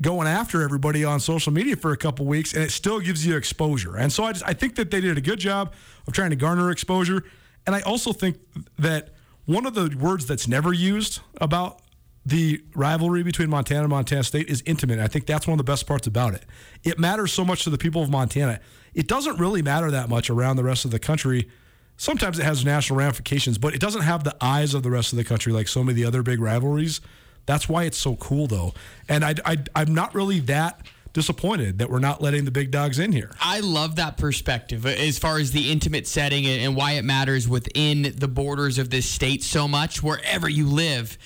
going 0.03 0.29
after 0.29 0.63
everybody 0.63 1.05
on 1.05 1.21
social 1.21 1.53
media 1.53 1.77
for 1.77 1.93
a 1.93 1.97
couple 1.97 2.27
weeks, 2.27 2.53
and 2.53 2.63
it 2.63 2.71
still 2.71 3.01
gives 3.01 3.25
you 3.25 3.37
exposure. 3.37 3.97
And 3.97 4.13
so 4.13 4.25
I 4.25 4.33
just 4.33 4.45
I 4.45 4.53
think 4.53 4.75
that 4.77 4.91
they 4.91 5.01
did 5.01 5.17
a 5.17 5.23
good 5.23 5.39
job 5.39 5.73
of 6.07 6.13
trying 6.13 6.31
to 6.31 6.37
garner 6.37 6.71
exposure, 6.71 7.25
and 7.67 7.75
I 7.75 7.81
also 7.81 8.13
think 8.13 8.39
that 8.79 9.15
one 9.47 9.65
of 9.67 9.75
the 9.75 9.97
words 9.99 10.27
that's 10.27 10.49
never 10.49 10.73
used 10.73 11.21
about 11.41 11.81
the 12.27 12.61
rivalry 12.75 13.23
between 13.23 13.49
Montana 13.49 13.83
and 13.83 13.91
Montana 13.91 14.25
State 14.25 14.49
is 14.49 14.61
intimate. 14.67 14.99
I 14.99 15.07
think 15.07 15.27
that's 15.27 15.47
one 15.47 15.53
of 15.53 15.65
the 15.65 15.71
best 15.71 15.87
parts 15.87 16.09
about 16.09 16.35
it. 16.35 16.45
It 16.83 16.99
matters 16.99 17.33
so 17.33 17.45
much 17.45 17.63
to 17.65 17.71
the 17.71 17.79
people 17.79 18.03
of 18.03 18.11
Montana. 18.11 18.59
It 18.95 19.07
doesn't 19.07 19.39
really 19.39 19.63
matter 19.63 19.93
that 19.93 20.09
much 20.09 20.29
around 20.29 20.57
the 20.57 20.65
rest 20.65 20.85
of 20.85 20.91
the 20.91 20.99
country. 20.99 21.49
Sometimes 21.97 22.41
it 22.41 22.45
has 22.45 22.65
national 22.65 22.99
ramifications, 22.99 23.59
but 23.59 23.75
it 23.75 23.81
doesn't 23.81 24.03
have 24.03 24.25
the 24.25 24.35
eyes 24.41 24.75
of 24.75 24.83
the 24.83 24.91
rest 24.91 25.13
of 25.13 25.19
the 25.19 25.25
country 25.25 25.53
like 25.53 25.69
so 25.69 25.85
many 25.85 25.93
of 25.93 25.97
the 25.97 26.05
other 26.05 26.25
big 26.25 26.41
rivalries. 26.41 27.01
That's 27.47 27.69
why 27.69 27.85
it's 27.85 27.97
so 27.97 28.17
cool, 28.17 28.49
though. 28.49 28.75
And 29.09 29.25
I, 29.25 29.35
I, 29.45 29.59
I'm 29.77 29.95
not 29.95 30.13
really 30.13 30.41
that 30.41 30.85
disappointed 31.13 31.79
that 31.79 31.89
we're 31.89 32.01
not 32.01 32.21
letting 32.21 32.45
the 32.45 32.51
big 32.51 32.73
dogs 32.73 32.99
in 32.99 33.13
here. 33.13 33.31
I 33.41 33.61
love 33.61 33.97
that 33.97 34.19
perspective 34.19 34.85
uh, 34.85 34.89
as 34.91 35.17
far 35.17 35.39
as 35.39 35.53
the 35.53 35.71
intimate 35.71 36.07
setting 36.07 36.45
and 36.45 36.61
and 36.61 36.77
why 36.77 36.93
it 36.93 37.05
matters 37.05 37.49
within 37.49 38.15
the 38.17 38.29
borders 38.29 38.79
of 38.79 38.91
this 38.91 39.09
state 39.09 39.45
so 39.45 39.69
much, 39.69 40.03
wherever 40.03 40.49
you 40.49 40.67
live. 40.67 41.17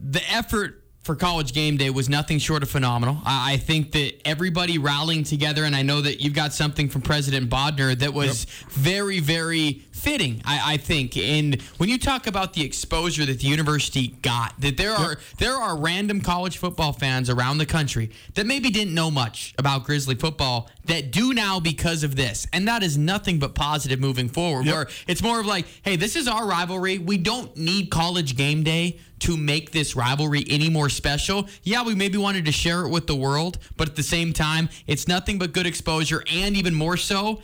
The 0.00 0.22
effort 0.32 0.84
for 1.02 1.16
college 1.16 1.54
game 1.54 1.76
day 1.78 1.88
was 1.90 2.08
nothing 2.08 2.38
short 2.38 2.62
of 2.62 2.70
phenomenal. 2.70 3.18
I 3.24 3.54
I 3.54 3.56
think 3.56 3.92
that 3.92 4.26
everybody 4.26 4.78
rallying 4.78 5.24
together, 5.24 5.64
and 5.64 5.74
I 5.74 5.82
know 5.82 6.00
that 6.00 6.20
you've 6.20 6.34
got 6.34 6.52
something 6.52 6.88
from 6.88 7.02
President 7.02 7.50
Bodnar 7.50 7.98
that 7.98 8.12
was 8.12 8.44
very, 8.70 9.18
very 9.20 9.82
fitting. 10.00 10.40
I, 10.44 10.74
I 10.74 10.76
think, 10.78 11.16
and 11.16 11.60
when 11.76 11.88
you 11.88 11.98
talk 11.98 12.26
about 12.26 12.54
the 12.54 12.64
exposure 12.64 13.26
that 13.26 13.40
the 13.40 13.46
university 13.46 14.08
got, 14.22 14.58
that 14.60 14.76
there 14.76 14.92
are 14.92 15.16
there 15.38 15.54
are 15.54 15.76
random 15.78 16.20
college 16.20 16.58
football 16.58 16.92
fans 16.92 17.28
around 17.28 17.58
the 17.58 17.66
country 17.66 18.10
that 18.34 18.46
maybe 18.46 18.70
didn't 18.70 18.94
know 18.94 19.10
much 19.10 19.54
about 19.58 19.84
Grizzly 19.84 20.14
football 20.14 20.70
that 20.86 21.10
do 21.10 21.32
now 21.34 21.60
because 21.60 22.02
of 22.02 22.16
this, 22.16 22.46
and 22.52 22.66
that 22.66 22.82
is 22.82 22.96
nothing 22.96 23.38
but 23.38 23.54
positive 23.54 24.00
moving 24.00 24.28
forward. 24.28 24.66
Yep. 24.66 24.74
Where 24.74 24.88
it's 25.06 25.22
more 25.22 25.38
of 25.38 25.46
like, 25.46 25.66
hey, 25.82 25.96
this 25.96 26.16
is 26.16 26.26
our 26.26 26.46
rivalry. 26.46 26.98
We 26.98 27.18
don't 27.18 27.54
need 27.56 27.90
college 27.90 28.36
game 28.36 28.62
day 28.62 28.98
to 29.20 29.36
make 29.36 29.70
this 29.70 29.94
rivalry 29.94 30.44
any 30.48 30.70
more 30.70 30.88
special. 30.88 31.46
Yeah, 31.62 31.84
we 31.84 31.94
maybe 31.94 32.16
wanted 32.16 32.46
to 32.46 32.52
share 32.52 32.86
it 32.86 32.88
with 32.88 33.06
the 33.06 33.14
world, 33.14 33.58
but 33.76 33.88
at 33.88 33.96
the 33.96 34.02
same 34.02 34.32
time, 34.32 34.70
it's 34.86 35.06
nothing 35.06 35.38
but 35.38 35.52
good 35.52 35.66
exposure, 35.66 36.24
and 36.32 36.56
even 36.56 36.74
more 36.74 36.96
so, 36.96 37.42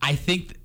I 0.00 0.14
think 0.14 0.55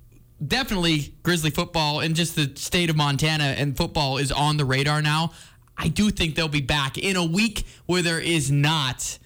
definitely 0.46 1.14
Grizzly 1.22 1.50
football 1.50 2.00
and 2.00 2.14
just 2.14 2.36
the 2.36 2.52
state 2.56 2.90
of 2.90 2.96
Montana 2.96 3.54
and 3.56 3.76
football 3.76 4.18
is 4.18 4.32
on 4.32 4.56
the 4.56 4.64
radar 4.64 5.02
now. 5.02 5.32
I 5.76 5.88
do 5.88 6.10
think 6.10 6.34
they'll 6.34 6.48
be 6.48 6.60
back 6.60 6.98
in 6.98 7.16
a 7.16 7.24
week 7.24 7.64
where 7.86 8.02
there 8.02 8.20
is 8.20 8.50
not 8.50 9.18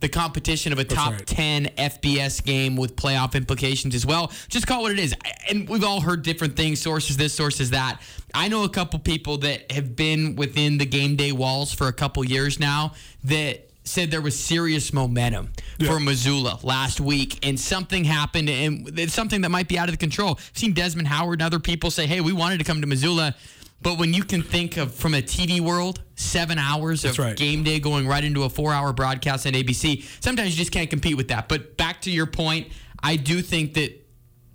the 0.00 0.08
competition 0.08 0.72
of 0.72 0.80
a 0.80 0.84
top 0.84 1.12
right. 1.12 1.26
10 1.26 1.66
FBS 1.78 2.44
game 2.44 2.76
with 2.76 2.96
playoff 2.96 3.34
implications 3.34 3.94
as 3.94 4.04
well. 4.04 4.32
Just 4.48 4.66
call 4.66 4.80
it 4.80 4.82
what 4.82 4.92
it 4.92 4.98
is. 4.98 5.14
And 5.48 5.68
we've 5.68 5.84
all 5.84 6.00
heard 6.00 6.22
different 6.22 6.56
things, 6.56 6.80
sources 6.80 7.16
this, 7.16 7.32
sources 7.32 7.70
that. 7.70 8.02
I 8.34 8.48
know 8.48 8.64
a 8.64 8.68
couple 8.68 8.98
people 8.98 9.38
that 9.38 9.70
have 9.70 9.94
been 9.94 10.34
within 10.34 10.78
the 10.78 10.86
game 10.86 11.14
day 11.14 11.30
walls 11.30 11.72
for 11.72 11.86
a 11.86 11.92
couple 11.92 12.24
years 12.24 12.58
now 12.58 12.94
that 13.24 13.70
said 13.84 14.10
there 14.10 14.20
was 14.20 14.38
serious 14.38 14.92
momentum 14.92 15.52
for 15.84 15.98
Missoula 15.98 16.58
last 16.62 17.00
week 17.00 17.44
and 17.46 17.58
something 17.58 18.04
happened 18.04 18.48
and 18.48 18.98
it's 18.98 19.12
something 19.12 19.40
that 19.40 19.50
might 19.50 19.68
be 19.68 19.78
out 19.78 19.88
of 19.88 19.92
the 19.92 19.98
control. 19.98 20.36
I've 20.38 20.50
seen 20.54 20.72
Desmond 20.72 21.08
Howard 21.08 21.40
and 21.40 21.46
other 21.46 21.58
people 21.58 21.90
say, 21.90 22.06
"Hey, 22.06 22.20
we 22.20 22.32
wanted 22.32 22.58
to 22.58 22.64
come 22.64 22.80
to 22.80 22.86
Missoula." 22.86 23.34
But 23.82 23.98
when 23.98 24.14
you 24.14 24.22
can 24.22 24.42
think 24.42 24.76
of 24.76 24.94
from 24.94 25.14
a 25.14 25.22
TV 25.22 25.60
world, 25.60 26.02
seven 26.14 26.56
hours 26.56 27.04
of 27.04 27.18
right. 27.18 27.36
game 27.36 27.64
day 27.64 27.80
going 27.80 28.06
right 28.06 28.22
into 28.22 28.44
a 28.44 28.48
four 28.48 28.72
hour 28.72 28.92
broadcast 28.92 29.46
on 29.46 29.54
ABC, 29.54 30.04
sometimes 30.20 30.50
you 30.50 30.56
just 30.56 30.70
can't 30.70 30.88
compete 30.88 31.16
with 31.16 31.28
that. 31.28 31.48
But 31.48 31.76
back 31.76 32.00
to 32.02 32.10
your 32.10 32.26
point, 32.26 32.68
I 33.02 33.16
do 33.16 33.42
think 33.42 33.74
that 33.74 33.98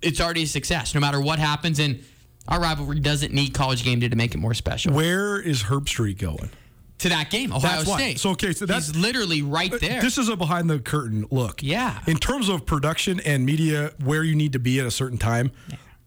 it's 0.00 0.20
already 0.20 0.44
a 0.44 0.46
success 0.46 0.94
no 0.94 1.00
matter 1.00 1.20
what 1.20 1.38
happens. 1.38 1.78
And 1.78 2.02
our 2.46 2.60
rivalry 2.60 3.00
doesn't 3.00 3.32
need 3.32 3.52
college 3.52 3.84
game 3.84 4.00
day 4.00 4.08
to 4.08 4.16
make 4.16 4.34
it 4.34 4.38
more 4.38 4.54
special. 4.54 4.94
Where 4.94 5.38
is 5.38 5.64
Herbstreit 5.64 6.18
going? 6.18 6.50
To 6.98 7.08
that 7.10 7.30
game, 7.30 7.52
Ohio 7.52 7.76
That's 7.78 7.88
why. 7.88 7.98
State. 7.98 8.18
So, 8.20 8.30
okay, 8.30 8.52
so 8.52 8.66
that's- 8.66 8.88
He's 8.88 8.96
literally 8.96 9.42
right 9.42 9.72
there. 9.80 10.00
This 10.00 10.18
is 10.18 10.28
a 10.28 10.36
behind 10.36 10.68
the 10.68 10.78
curtain 10.80 11.26
look. 11.30 11.62
Yeah. 11.62 12.00
In 12.06 12.16
terms 12.16 12.48
of 12.48 12.66
production 12.66 13.20
and 13.20 13.46
media, 13.46 13.92
where 14.02 14.24
you 14.24 14.34
need 14.34 14.52
to 14.54 14.58
be 14.58 14.80
at 14.80 14.86
a 14.86 14.90
certain 14.90 15.18
time, 15.18 15.52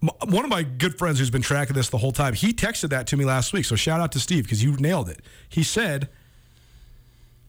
M- 0.04 0.10
One 0.30 0.43
of 0.43 0.49
my 0.49 0.63
good 0.63 0.97
friends 0.97 1.19
who's 1.19 1.30
been 1.30 1.43
tracking 1.43 1.75
this 1.75 1.89
the 1.89 1.99
whole 1.99 2.12
time, 2.12 2.34
he 2.34 2.54
texted 2.54 2.89
that 2.89 3.06
to 3.08 3.17
me 3.17 3.23
last 3.23 3.54
week. 3.54 3.65
So 3.65 3.75
shout 3.75 4.01
out 4.01 4.12
to 4.13 4.19
Steve 4.19 4.43
because 4.45 4.63
you 4.63 4.75
nailed 4.77 5.08
it. 5.10 5.19
He 5.47 5.62
said, 5.63 6.10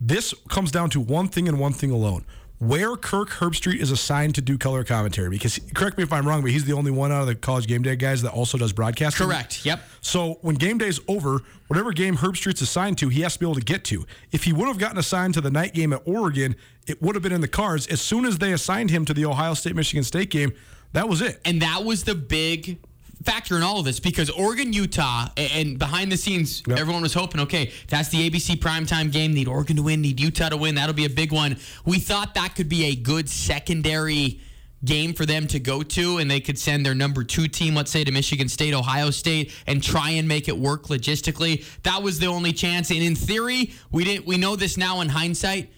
This 0.01 0.35
comes 0.49 0.71
down 0.71 0.91
to 0.91 1.01
one 1.01 1.29
thing 1.29 1.49
and 1.49 1.59
one 1.59 1.73
thing 1.73 1.91
alone. 1.91 2.25
Where 2.63 2.95
Kirk 2.95 3.31
Herbstreit 3.31 3.81
is 3.81 3.91
assigned 3.91 4.37
to 4.37 4.41
do 4.41 4.57
color 4.57 4.85
commentary, 4.85 5.31
because 5.31 5.59
correct 5.75 5.99
me 5.99 6.05
if 6.05 6.13
I'm 6.13 6.29
wrong, 6.29 6.43
but 6.43 6.53
he's 6.53 6.65
the 6.65 6.75
only 6.75 6.93
one 6.93 7.11
out 7.11 7.23
of 7.23 7.27
the 7.27 7.35
college 7.35 7.67
game 7.67 7.83
day 7.83 7.97
guys 7.97 8.23
that 8.23 8.31
also 8.31 8.57
does 8.57 8.73
broadcasting. 8.73 9.27
Correct. 9.27 9.67
Yep. 9.67 9.81
So 10.01 10.39
when 10.43 10.55
game 10.55 10.79
day 10.79 10.87
is 10.87 11.01
over, 11.09 11.41
whatever 11.67 11.91
game 11.91 12.19
Herbstreit's 12.19 12.61
assigned 12.61 12.99
to, 12.99 13.09
he 13.09 13.23
has 13.23 13.33
to 13.33 13.41
be 13.41 13.47
able 13.47 13.57
to 13.57 13.63
get 13.63 13.83
to. 13.87 14.07
If 14.31 14.45
he 14.45 14.53
would 14.53 14.69
have 14.69 14.79
gotten 14.79 14.97
assigned 14.97 15.35
to 15.35 15.41
the 15.41 15.51
night 15.51 15.75
game 15.75 15.93
at 15.93 16.03
Oregon, 16.07 16.55
it 16.87 17.03
would 17.03 17.17
have 17.17 17.23
been 17.25 17.33
in 17.33 17.41
the 17.41 17.49
cards. 17.49 17.89
As 17.89 18.01
soon 18.01 18.25
as 18.25 18.39
they 18.39 18.53
assigned 18.53 18.91
him 18.91 19.05
to 19.07 19.13
the 19.13 19.25
Ohio 19.25 19.55
State 19.55 19.75
Michigan 19.75 20.05
State 20.05 20.31
game, 20.31 20.53
that 20.93 21.09
was 21.09 21.21
it. 21.21 21.41
And 21.45 21.63
that 21.63 21.83
was 21.83 22.05
the 22.05 22.15
big 22.15 22.79
factor 23.25 23.57
in 23.57 23.63
all 23.63 23.79
of 23.79 23.85
this 23.85 24.01
because 24.01 24.31
Oregon, 24.31 24.73
Utah, 24.73 25.29
and 25.37 25.79
behind 25.79 26.11
the 26.11 26.17
scenes, 26.17 26.63
Yep. 26.67 26.79
everyone 26.79 27.03
was 27.03 27.15
hoping, 27.15 27.41
okay, 27.43 27.71
that's 27.89 28.09
the 28.09 28.29
ABC 28.29 28.57
primetime 28.57 29.11
game. 29.13 29.33
Need 29.35 29.49
Oregon 29.49 29.77
to 29.77 29.83
win, 29.83 30.01
need 30.01 30.21
Utah 30.21 30.49
to 30.49 30.57
win. 30.57 30.75
That'll 30.75 30.95
be 30.95 31.05
a 31.05 31.11
big 31.11 31.33
one. 31.33 31.57
We 31.85 31.99
thought 31.99 32.35
that 32.35 32.55
could 32.55 32.69
be 32.69 32.85
a 32.87 32.95
good 32.95 33.29
secondary 33.29 34.41
game 34.85 35.15
for 35.15 35.25
them 35.25 35.47
to 35.47 35.61
go 35.61 35.83
to, 35.83 36.19
and 36.19 36.29
they 36.29 36.41
could 36.41 36.59
send 36.59 36.85
their 36.85 36.95
number 36.95 37.23
two 37.23 37.47
team, 37.47 37.75
let's 37.75 37.91
say, 37.91 38.03
to 38.03 38.11
Michigan 38.11 38.49
State, 38.49 38.75
Ohio 38.75 39.11
State, 39.11 39.53
and 39.67 39.81
try 39.83 40.11
and 40.11 40.27
make 40.27 40.49
it 40.49 40.59
work 40.59 40.89
logistically. 40.89 41.65
That 41.85 42.03
was 42.03 42.19
the 42.19 42.27
only 42.27 42.53
chance. 42.53 42.91
And 42.91 43.01
in 43.01 43.15
theory, 43.15 43.73
we 43.93 44.03
didn't. 44.05 44.27
We 44.27 44.39
know 44.39 44.57
this 44.57 44.77
now 44.77 45.01
in 45.01 45.09
hindsight 45.09 45.73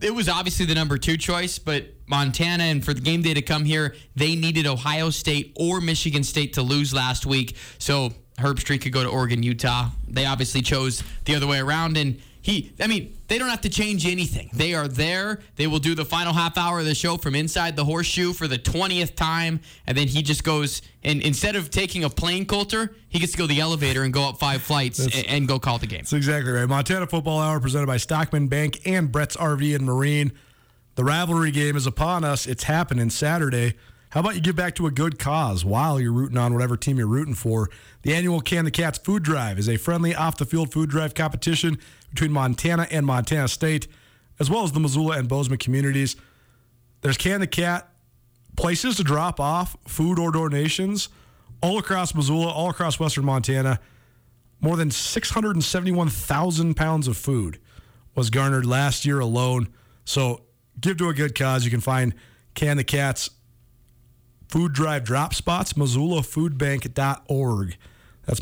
it 0.00 0.14
was 0.14 0.28
obviously 0.28 0.66
the 0.66 0.74
number 0.74 0.98
two 0.98 1.16
choice, 1.16 1.58
but 1.58 1.86
Montana 2.06 2.64
and 2.64 2.84
for 2.84 2.94
the 2.94 3.00
game 3.00 3.22
day 3.22 3.34
to 3.34 3.42
come 3.42 3.64
here, 3.64 3.94
they 4.14 4.36
needed 4.36 4.66
Ohio 4.66 5.10
State 5.10 5.52
or 5.56 5.80
Michigan 5.80 6.22
State 6.22 6.54
to 6.54 6.62
lose 6.62 6.92
last 6.92 7.26
week. 7.26 7.56
So 7.78 8.12
Herbstreit 8.38 8.82
could 8.82 8.92
go 8.92 9.02
to 9.02 9.08
Oregon, 9.08 9.42
Utah. 9.42 9.90
They 10.08 10.26
obviously 10.26 10.62
chose 10.62 11.02
the 11.24 11.34
other 11.34 11.46
way 11.46 11.58
around. 11.58 11.96
And 11.96 12.20
he, 12.42 12.72
I 12.78 12.86
mean, 12.86 13.15
they 13.28 13.38
don't 13.38 13.48
have 13.48 13.60
to 13.62 13.68
change 13.68 14.06
anything. 14.06 14.50
They 14.52 14.74
are 14.74 14.88
there. 14.88 15.40
They 15.56 15.66
will 15.66 15.78
do 15.78 15.94
the 15.94 16.04
final 16.04 16.32
half 16.32 16.56
hour 16.56 16.80
of 16.80 16.84
the 16.84 16.94
show 16.94 17.16
from 17.16 17.34
inside 17.34 17.76
the 17.76 17.84
horseshoe 17.84 18.32
for 18.32 18.46
the 18.46 18.58
20th 18.58 19.16
time. 19.16 19.60
And 19.86 19.96
then 19.96 20.08
he 20.08 20.22
just 20.22 20.44
goes, 20.44 20.82
and 21.02 21.20
instead 21.22 21.56
of 21.56 21.70
taking 21.70 22.04
a 22.04 22.10
plane 22.10 22.46
Colter, 22.46 22.94
he 23.08 23.18
gets 23.18 23.32
to 23.32 23.38
go 23.38 23.46
the 23.46 23.60
elevator 23.60 24.02
and 24.02 24.12
go 24.12 24.28
up 24.28 24.38
five 24.38 24.62
flights 24.62 25.00
and, 25.00 25.26
and 25.26 25.48
go 25.48 25.58
call 25.58 25.78
the 25.78 25.86
game. 25.86 26.00
That's 26.00 26.12
exactly 26.12 26.52
right. 26.52 26.68
Montana 26.68 27.06
Football 27.06 27.40
Hour 27.40 27.60
presented 27.60 27.86
by 27.86 27.96
Stockman 27.96 28.48
Bank 28.48 28.80
and 28.86 29.10
Brett's 29.10 29.36
RV 29.36 29.74
and 29.74 29.84
Marine. 29.84 30.32
The 30.94 31.04
rivalry 31.04 31.50
game 31.50 31.76
is 31.76 31.86
upon 31.86 32.24
us. 32.24 32.46
It's 32.46 32.64
happening 32.64 33.10
Saturday. 33.10 33.74
How 34.10 34.20
about 34.20 34.34
you 34.34 34.40
give 34.40 34.56
back 34.56 34.74
to 34.76 34.86
a 34.86 34.90
good 34.90 35.18
cause 35.18 35.62
while 35.62 36.00
you're 36.00 36.12
rooting 36.12 36.38
on 36.38 36.54
whatever 36.54 36.76
team 36.76 36.96
you're 36.96 37.06
rooting 37.06 37.34
for? 37.34 37.68
The 38.00 38.14
annual 38.14 38.40
Can 38.40 38.64
the 38.64 38.70
Cats 38.70 38.96
Food 38.96 39.22
Drive 39.22 39.58
is 39.58 39.68
a 39.68 39.76
friendly 39.76 40.14
off 40.14 40.38
the 40.38 40.46
field 40.46 40.72
food 40.72 40.88
drive 40.88 41.12
competition 41.12 41.78
between 42.16 42.32
Montana 42.32 42.88
and 42.90 43.06
Montana 43.06 43.46
State, 43.46 43.86
as 44.40 44.50
well 44.50 44.64
as 44.64 44.72
the 44.72 44.80
Missoula 44.80 45.18
and 45.18 45.28
Bozeman 45.28 45.58
communities. 45.58 46.16
There's 47.02 47.18
Can 47.18 47.40
the 47.40 47.46
Cat 47.46 47.92
places 48.56 48.96
to 48.96 49.04
drop 49.04 49.38
off 49.38 49.76
food 49.86 50.18
or 50.18 50.32
donations 50.32 51.10
all 51.62 51.78
across 51.78 52.14
Missoula, 52.14 52.48
all 52.48 52.70
across 52.70 52.98
western 52.98 53.26
Montana. 53.26 53.78
More 54.60 54.76
than 54.76 54.90
671,000 54.90 56.74
pounds 56.74 57.06
of 57.06 57.18
food 57.18 57.60
was 58.14 58.30
garnered 58.30 58.64
last 58.64 59.04
year 59.04 59.20
alone. 59.20 59.68
So 60.06 60.40
give 60.80 60.96
to 60.96 61.10
a 61.10 61.14
good 61.14 61.38
cause. 61.38 61.66
You 61.66 61.70
can 61.70 61.82
find 61.82 62.14
Can 62.54 62.78
the 62.78 62.84
Cats 62.84 63.28
food 64.48 64.72
drive 64.72 65.04
drop 65.04 65.34
spots, 65.34 65.74
missoulafoodbank.org. 65.74 67.76
That's 68.24 68.40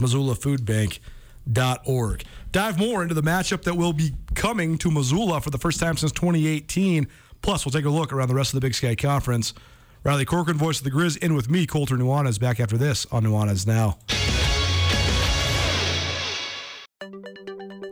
missoulafoodbank.org. 1.49 2.25
Dive 2.53 2.79
more 2.79 3.03
into 3.03 3.15
the 3.15 3.23
matchup 3.23 3.63
that 3.63 3.75
will 3.75 3.93
be 3.93 4.15
coming 4.35 4.79
to 4.79 4.91
Missoula 4.91 5.41
for 5.41 5.51
the 5.51 5.59
first 5.59 5.81
time 5.81 5.97
since 5.97 6.13
2018. 6.13 7.09
Plus, 7.43 7.65
we'll 7.65 7.73
take 7.73 7.85
a 7.85 7.91
look 7.91 8.13
around 8.13 8.29
the 8.29 8.35
rest 8.35 8.55
of 8.55 8.61
the 8.61 8.67
Big 8.67 8.75
Sky 8.75 8.95
Conference. 8.95 9.55
Riley 10.03 10.25
Corcoran, 10.25 10.59
voice 10.59 10.79
of 10.79 10.85
the 10.85 10.91
Grizz, 10.91 11.17
in 11.19 11.35
with 11.35 11.51
me, 11.51 11.67
Colter 11.67 11.97
Nuanez, 11.97 12.39
back 12.39 12.61
after 12.61 12.77
this 12.77 13.07
on 13.11 13.25
Nuanez 13.25 13.67
Now. 13.67 13.99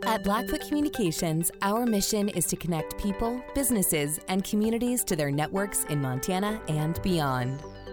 At 0.05 0.23
Blackfoot 0.23 0.61
Communications, 0.67 1.49
our 1.63 1.87
mission 1.87 2.29
is 2.29 2.45
to 2.45 2.55
connect 2.55 3.01
people, 3.01 3.41
businesses, 3.55 4.19
and 4.27 4.43
communities 4.43 5.03
to 5.05 5.15
their 5.15 5.31
networks 5.31 5.85
in 5.85 6.01
Montana 6.01 6.61
and 6.67 7.01
beyond. 7.01 7.63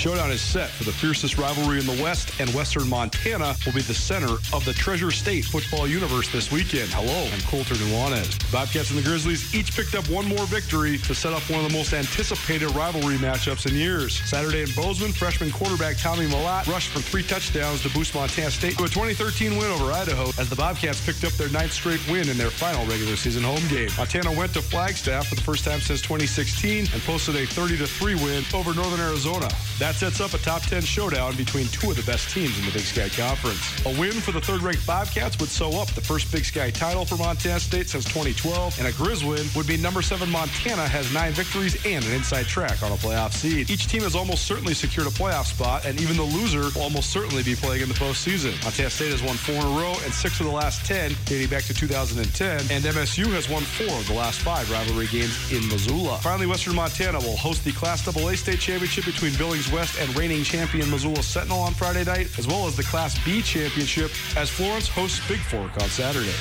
Showdown 0.00 0.30
is 0.30 0.40
set 0.40 0.70
for 0.70 0.84
the 0.84 0.92
fiercest 0.92 1.36
rivalry 1.36 1.78
in 1.78 1.84
the 1.84 2.02
West, 2.02 2.40
and 2.40 2.48
Western 2.54 2.88
Montana 2.88 3.54
will 3.66 3.74
be 3.74 3.82
the 3.82 3.92
center 3.92 4.32
of 4.54 4.64
the 4.64 4.72
Treasure 4.72 5.10
State 5.10 5.44
football 5.44 5.86
universe 5.86 6.26
this 6.32 6.50
weekend. 6.50 6.88
Hello, 6.88 7.28
I'm 7.30 7.40
Colter 7.42 7.74
Nuanez. 7.74 8.50
Bobcats 8.50 8.88
and 8.88 8.98
the 8.98 9.02
Grizzlies 9.02 9.54
each 9.54 9.76
picked 9.76 9.94
up 9.94 10.08
one 10.08 10.24
more 10.24 10.46
victory 10.46 10.96
to 10.96 11.14
set 11.14 11.34
up 11.34 11.42
one 11.50 11.62
of 11.62 11.70
the 11.70 11.76
most 11.76 11.92
anticipated 11.92 12.70
rivalry 12.74 13.16
matchups 13.16 13.68
in 13.68 13.74
years. 13.76 14.22
Saturday 14.24 14.62
in 14.62 14.70
Bozeman, 14.74 15.12
freshman 15.12 15.50
quarterback 15.50 15.98
Tommy 15.98 16.24
Malott 16.28 16.66
rushed 16.66 16.88
for 16.88 17.00
three 17.00 17.22
touchdowns 17.22 17.82
to 17.82 17.90
boost 17.90 18.14
Montana 18.14 18.50
State 18.50 18.78
to 18.78 18.84
a 18.84 18.88
2013 18.88 19.58
win 19.58 19.70
over 19.70 19.92
Idaho 19.92 20.30
as 20.40 20.48
the 20.48 20.56
Bobcats 20.56 21.04
picked 21.04 21.24
up 21.24 21.32
their 21.32 21.50
ninth 21.50 21.74
straight 21.74 22.00
win 22.08 22.26
in 22.30 22.38
their 22.38 22.48
final 22.48 22.86
regular 22.86 23.16
season 23.16 23.42
home 23.42 23.68
game. 23.68 23.90
Montana 23.98 24.32
went 24.32 24.54
to 24.54 24.62
Flagstaff 24.62 25.28
for 25.28 25.34
the 25.34 25.42
first 25.42 25.62
time 25.62 25.80
since 25.82 26.00
2016 26.00 26.88
and 26.90 27.02
posted 27.02 27.36
a 27.36 27.44
30-3 27.44 28.16
win 28.24 28.42
over 28.54 28.72
Northern 28.72 29.00
Arizona. 29.00 29.48
That 29.78 29.89
sets 29.94 30.20
up 30.20 30.34
a 30.34 30.38
top 30.38 30.62
10 30.62 30.82
showdown 30.82 31.34
between 31.36 31.66
two 31.68 31.90
of 31.90 31.96
the 31.96 32.02
best 32.02 32.30
teams 32.30 32.58
in 32.58 32.64
the 32.64 32.72
Big 32.72 32.82
Sky 32.82 33.08
Conference. 33.08 33.60
A 33.86 34.00
win 34.00 34.12
for 34.12 34.32
the 34.32 34.40
third-ranked 34.40 34.86
Bobcats 34.86 35.38
would 35.38 35.48
sew 35.48 35.80
up 35.80 35.88
the 35.88 36.00
first 36.00 36.30
Big 36.30 36.44
Sky 36.44 36.70
title 36.70 37.04
for 37.04 37.16
Montana 37.16 37.58
State 37.58 37.88
since 37.88 38.04
2012, 38.04 38.78
and 38.78 38.88
a 38.88 38.92
Grizz 38.92 39.26
win 39.26 39.46
would 39.56 39.68
mean 39.68 39.82
number 39.82 40.02
seven 40.02 40.30
Montana 40.30 40.86
has 40.86 41.12
nine 41.12 41.32
victories 41.32 41.74
and 41.84 42.04
an 42.04 42.12
inside 42.12 42.46
track 42.46 42.82
on 42.82 42.92
a 42.92 42.96
playoff 42.96 43.32
seed. 43.32 43.70
Each 43.70 43.86
team 43.86 44.02
has 44.02 44.14
almost 44.14 44.44
certainly 44.44 44.74
secured 44.74 45.06
a 45.06 45.10
playoff 45.10 45.46
spot, 45.46 45.84
and 45.84 46.00
even 46.00 46.16
the 46.16 46.22
loser 46.22 46.70
will 46.74 46.82
almost 46.82 47.10
certainly 47.10 47.42
be 47.42 47.54
playing 47.54 47.82
in 47.82 47.88
the 47.88 47.94
postseason. 47.94 48.52
Montana 48.62 48.90
State 48.90 49.10
has 49.10 49.22
won 49.22 49.36
four 49.36 49.56
in 49.56 49.62
a 49.62 49.80
row 49.80 49.94
and 50.04 50.12
six 50.12 50.38
of 50.40 50.46
the 50.46 50.52
last 50.52 50.84
10 50.86 51.12
dating 51.24 51.48
back 51.48 51.64
to 51.64 51.74
2010, 51.74 52.60
and 52.70 52.84
MSU 52.84 53.26
has 53.32 53.48
won 53.48 53.62
four 53.62 53.96
of 53.96 54.06
the 54.06 54.14
last 54.14 54.40
five 54.40 54.70
rivalry 54.70 55.06
games 55.08 55.52
in 55.52 55.66
Missoula. 55.68 56.18
Finally, 56.18 56.46
Western 56.46 56.74
Montana 56.74 57.18
will 57.18 57.36
host 57.36 57.64
the 57.64 57.72
Class 57.72 58.06
AA 58.06 58.34
state 58.34 58.60
championship 58.60 59.04
between 59.04 59.34
Billings 59.36 59.70
West 59.72 59.79
and 59.80 60.16
reigning 60.16 60.42
champion 60.42 60.90
Missoula 60.90 61.22
Sentinel 61.22 61.60
on 61.60 61.72
Friday 61.72 62.04
night, 62.04 62.38
as 62.38 62.46
well 62.46 62.66
as 62.66 62.76
the 62.76 62.82
Class 62.82 63.18
B 63.24 63.40
championship 63.40 64.10
as 64.36 64.50
Florence 64.50 64.88
hosts 64.88 65.20
Bigfork 65.20 65.72
on 65.80 65.88
Saturday. 65.88 66.34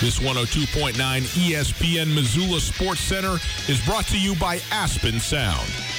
This 0.00 0.18
102.9 0.18 0.92
ESPN 0.92 2.14
Missoula 2.14 2.60
Sports 2.60 3.00
Center 3.00 3.38
is 3.68 3.80
brought 3.86 4.06
to 4.06 4.18
you 4.18 4.34
by 4.34 4.60
Aspen 4.72 5.20
Sound. 5.20 5.93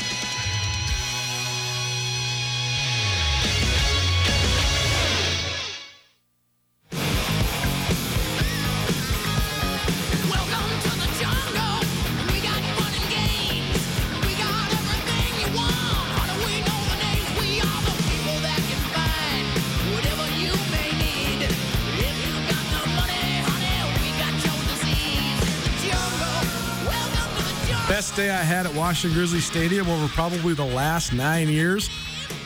Had 28.45 28.67
at 28.67 28.75
Washington 28.75 29.17
Grizzly 29.17 29.39
Stadium 29.39 29.89
over 29.89 30.07
probably 30.09 30.53
the 30.53 30.63
last 30.63 31.13
nine 31.13 31.49
years. 31.49 31.89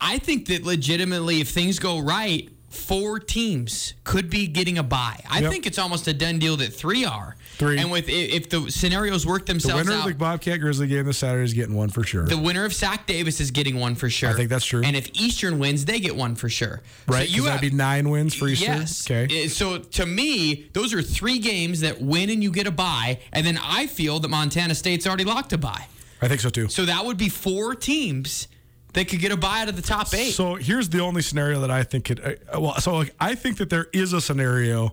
I 0.00 0.18
think 0.18 0.46
that 0.48 0.64
legitimately, 0.64 1.40
if 1.40 1.50
things 1.50 1.78
go 1.78 2.00
right, 2.00 2.50
four 2.68 3.20
teams 3.20 3.94
could 4.02 4.28
be 4.28 4.48
getting 4.48 4.76
a 4.78 4.82
bye. 4.82 5.20
I 5.30 5.38
Yep. 5.38 5.52
think 5.52 5.66
it's 5.66 5.78
almost 5.78 6.08
a 6.08 6.12
done 6.12 6.40
deal 6.40 6.56
that 6.56 6.74
three 6.74 7.04
are. 7.04 7.36
Three. 7.56 7.78
And 7.78 7.90
with 7.90 8.08
if 8.08 8.48
the 8.48 8.70
scenarios 8.70 9.24
work 9.24 9.46
themselves 9.46 9.84
The 9.84 9.90
winner 9.90 10.00
out, 10.02 10.06
of 10.08 10.12
the 10.12 10.18
Bobcat 10.18 10.60
Grizzly 10.60 10.86
game 10.88 11.06
this 11.06 11.18
Saturday 11.18 11.44
is 11.44 11.52
getting 11.54 11.74
one 11.74 11.88
for 11.88 12.02
sure. 12.02 12.26
the 12.26 12.36
winner 12.36 12.64
of 12.64 12.74
Sac 12.74 13.06
Davis 13.06 13.40
is 13.40 13.50
getting 13.52 13.78
one 13.78 13.94
for 13.94 14.10
sure. 14.10 14.30
I 14.30 14.32
think 14.32 14.50
that's 14.50 14.64
true. 14.64 14.82
And 14.84 14.96
if 14.96 15.08
Eastern 15.14 15.58
wins, 15.58 15.84
they 15.84 16.00
get 16.00 16.16
one 16.16 16.34
for 16.34 16.48
sure. 16.48 16.82
right? 17.06 17.28
So 17.28 17.34
you 17.36 17.44
have, 17.44 17.60
that'd 17.60 17.70
be 17.70 17.76
nine 17.76 18.10
wins 18.10 18.34
for 18.34 18.48
Eastern. 18.48 18.80
Yes. 18.80 19.08
Okay. 19.10 19.44
Uh, 19.44 19.48
So 19.48 19.78
to 19.78 20.04
me, 20.06 20.68
those 20.72 20.92
are 20.92 21.00
three 21.02 21.38
games 21.38 21.80
that 21.80 22.00
win 22.02 22.28
and 22.30 22.42
you 22.42 22.50
get 22.50 22.66
a 22.66 22.72
buy, 22.72 23.20
and 23.32 23.46
then 23.46 23.58
I 23.62 23.86
feel 23.86 24.18
that 24.20 24.28
Montana 24.28 24.74
State's 24.74 25.06
already 25.06 25.24
locked 25.24 25.52
a 25.52 25.58
buy. 25.58 25.86
I 26.20 26.28
think 26.28 26.40
so 26.40 26.50
too. 26.50 26.68
So 26.68 26.84
that 26.86 27.04
would 27.04 27.18
be 27.18 27.28
four 27.28 27.74
teams 27.74 28.48
that 28.94 29.08
could 29.08 29.20
get 29.20 29.30
a 29.32 29.36
buy 29.36 29.60
out 29.60 29.68
of 29.68 29.76
the 29.76 29.82
top 29.82 30.12
eight. 30.14 30.32
So 30.32 30.54
here's 30.56 30.88
the 30.88 31.00
only 31.00 31.22
scenario 31.22 31.60
that 31.60 31.70
I 31.70 31.82
think 31.84 32.06
could. 32.06 32.20
Uh, 32.52 32.60
well, 32.60 32.74
so 32.80 32.96
like, 32.96 33.14
I 33.20 33.34
think 33.34 33.58
that 33.58 33.68
there 33.70 33.86
is 33.92 34.12
a 34.12 34.20
scenario 34.20 34.92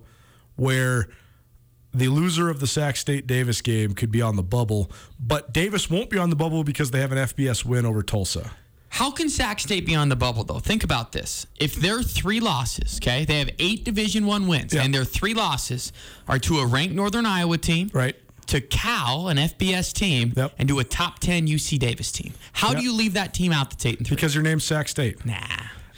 where 0.56 1.08
the 1.94 2.08
loser 2.08 2.50
of 2.50 2.60
the 2.60 2.68
Sac 2.68 2.96
State 2.98 3.28
Davis 3.28 3.62
game 3.62 3.94
could 3.94 4.12
be 4.12 4.22
on 4.22 4.36
the 4.36 4.44
bubble, 4.44 4.90
but 5.20 5.54
Davis 5.54 5.90
won't 5.90 6.10
be 6.10 6.18
on 6.18 6.30
the 6.30 6.36
bubble 6.36 6.64
because 6.64 6.92
they 6.92 7.00
have 7.02 7.12
an 7.12 7.18
FBS 7.18 7.66
win 7.66 7.86
over 7.86 8.02
Tulsa. 8.04 8.52
How 8.90 9.10
can 9.12 9.30
Sac 9.30 9.60
State 9.62 9.86
be 9.86 9.96
on 9.96 10.10
the 10.10 10.16
bubble 10.18 10.44
though? 10.44 10.60
Think 10.60 10.84
about 10.84 11.12
this. 11.14 11.48
If 11.60 11.76
their 11.76 12.02
three 12.04 12.40
losses, 12.42 13.00
okay, 13.02 13.24
they 13.26 13.40
have 13.40 13.50
eight 13.60 13.86
Division 13.86 14.26
One 14.26 14.48
wins, 14.48 14.74
Yeah. 14.74 14.84
and 14.84 14.94
their 14.94 15.06
three 15.06 15.34
losses 15.34 15.94
are 16.28 16.40
to 16.40 16.60
a 16.60 16.66
ranked 16.66 16.94
Northern 16.96 17.26
Iowa 17.26 17.58
team, 17.58 17.90
Right. 17.94 18.16
To 18.48 18.60
Cal, 18.60 19.30
an 19.30 19.38
FBS 19.38 19.94
team, 19.94 20.34
Yep. 20.36 20.56
and 20.60 20.68
to 20.68 20.80
a 20.80 20.84
top 20.84 21.20
ten 21.20 21.48
UC 21.48 21.78
Davis 21.78 22.12
team. 22.12 22.34
How 22.52 22.70
Yep. 22.70 22.78
do 22.78 22.84
you 22.84 22.92
leave 22.94 23.14
that 23.14 23.34
team 23.34 23.54
out 23.54 23.70
the 23.78 23.88
eight 23.88 24.00
and 24.00 24.08
three? 24.08 24.16
Because 24.16 24.34
your 24.36 24.44
name's 24.44 24.66
Sac 24.66 24.90
State. 24.90 25.26
nah. 25.26 25.36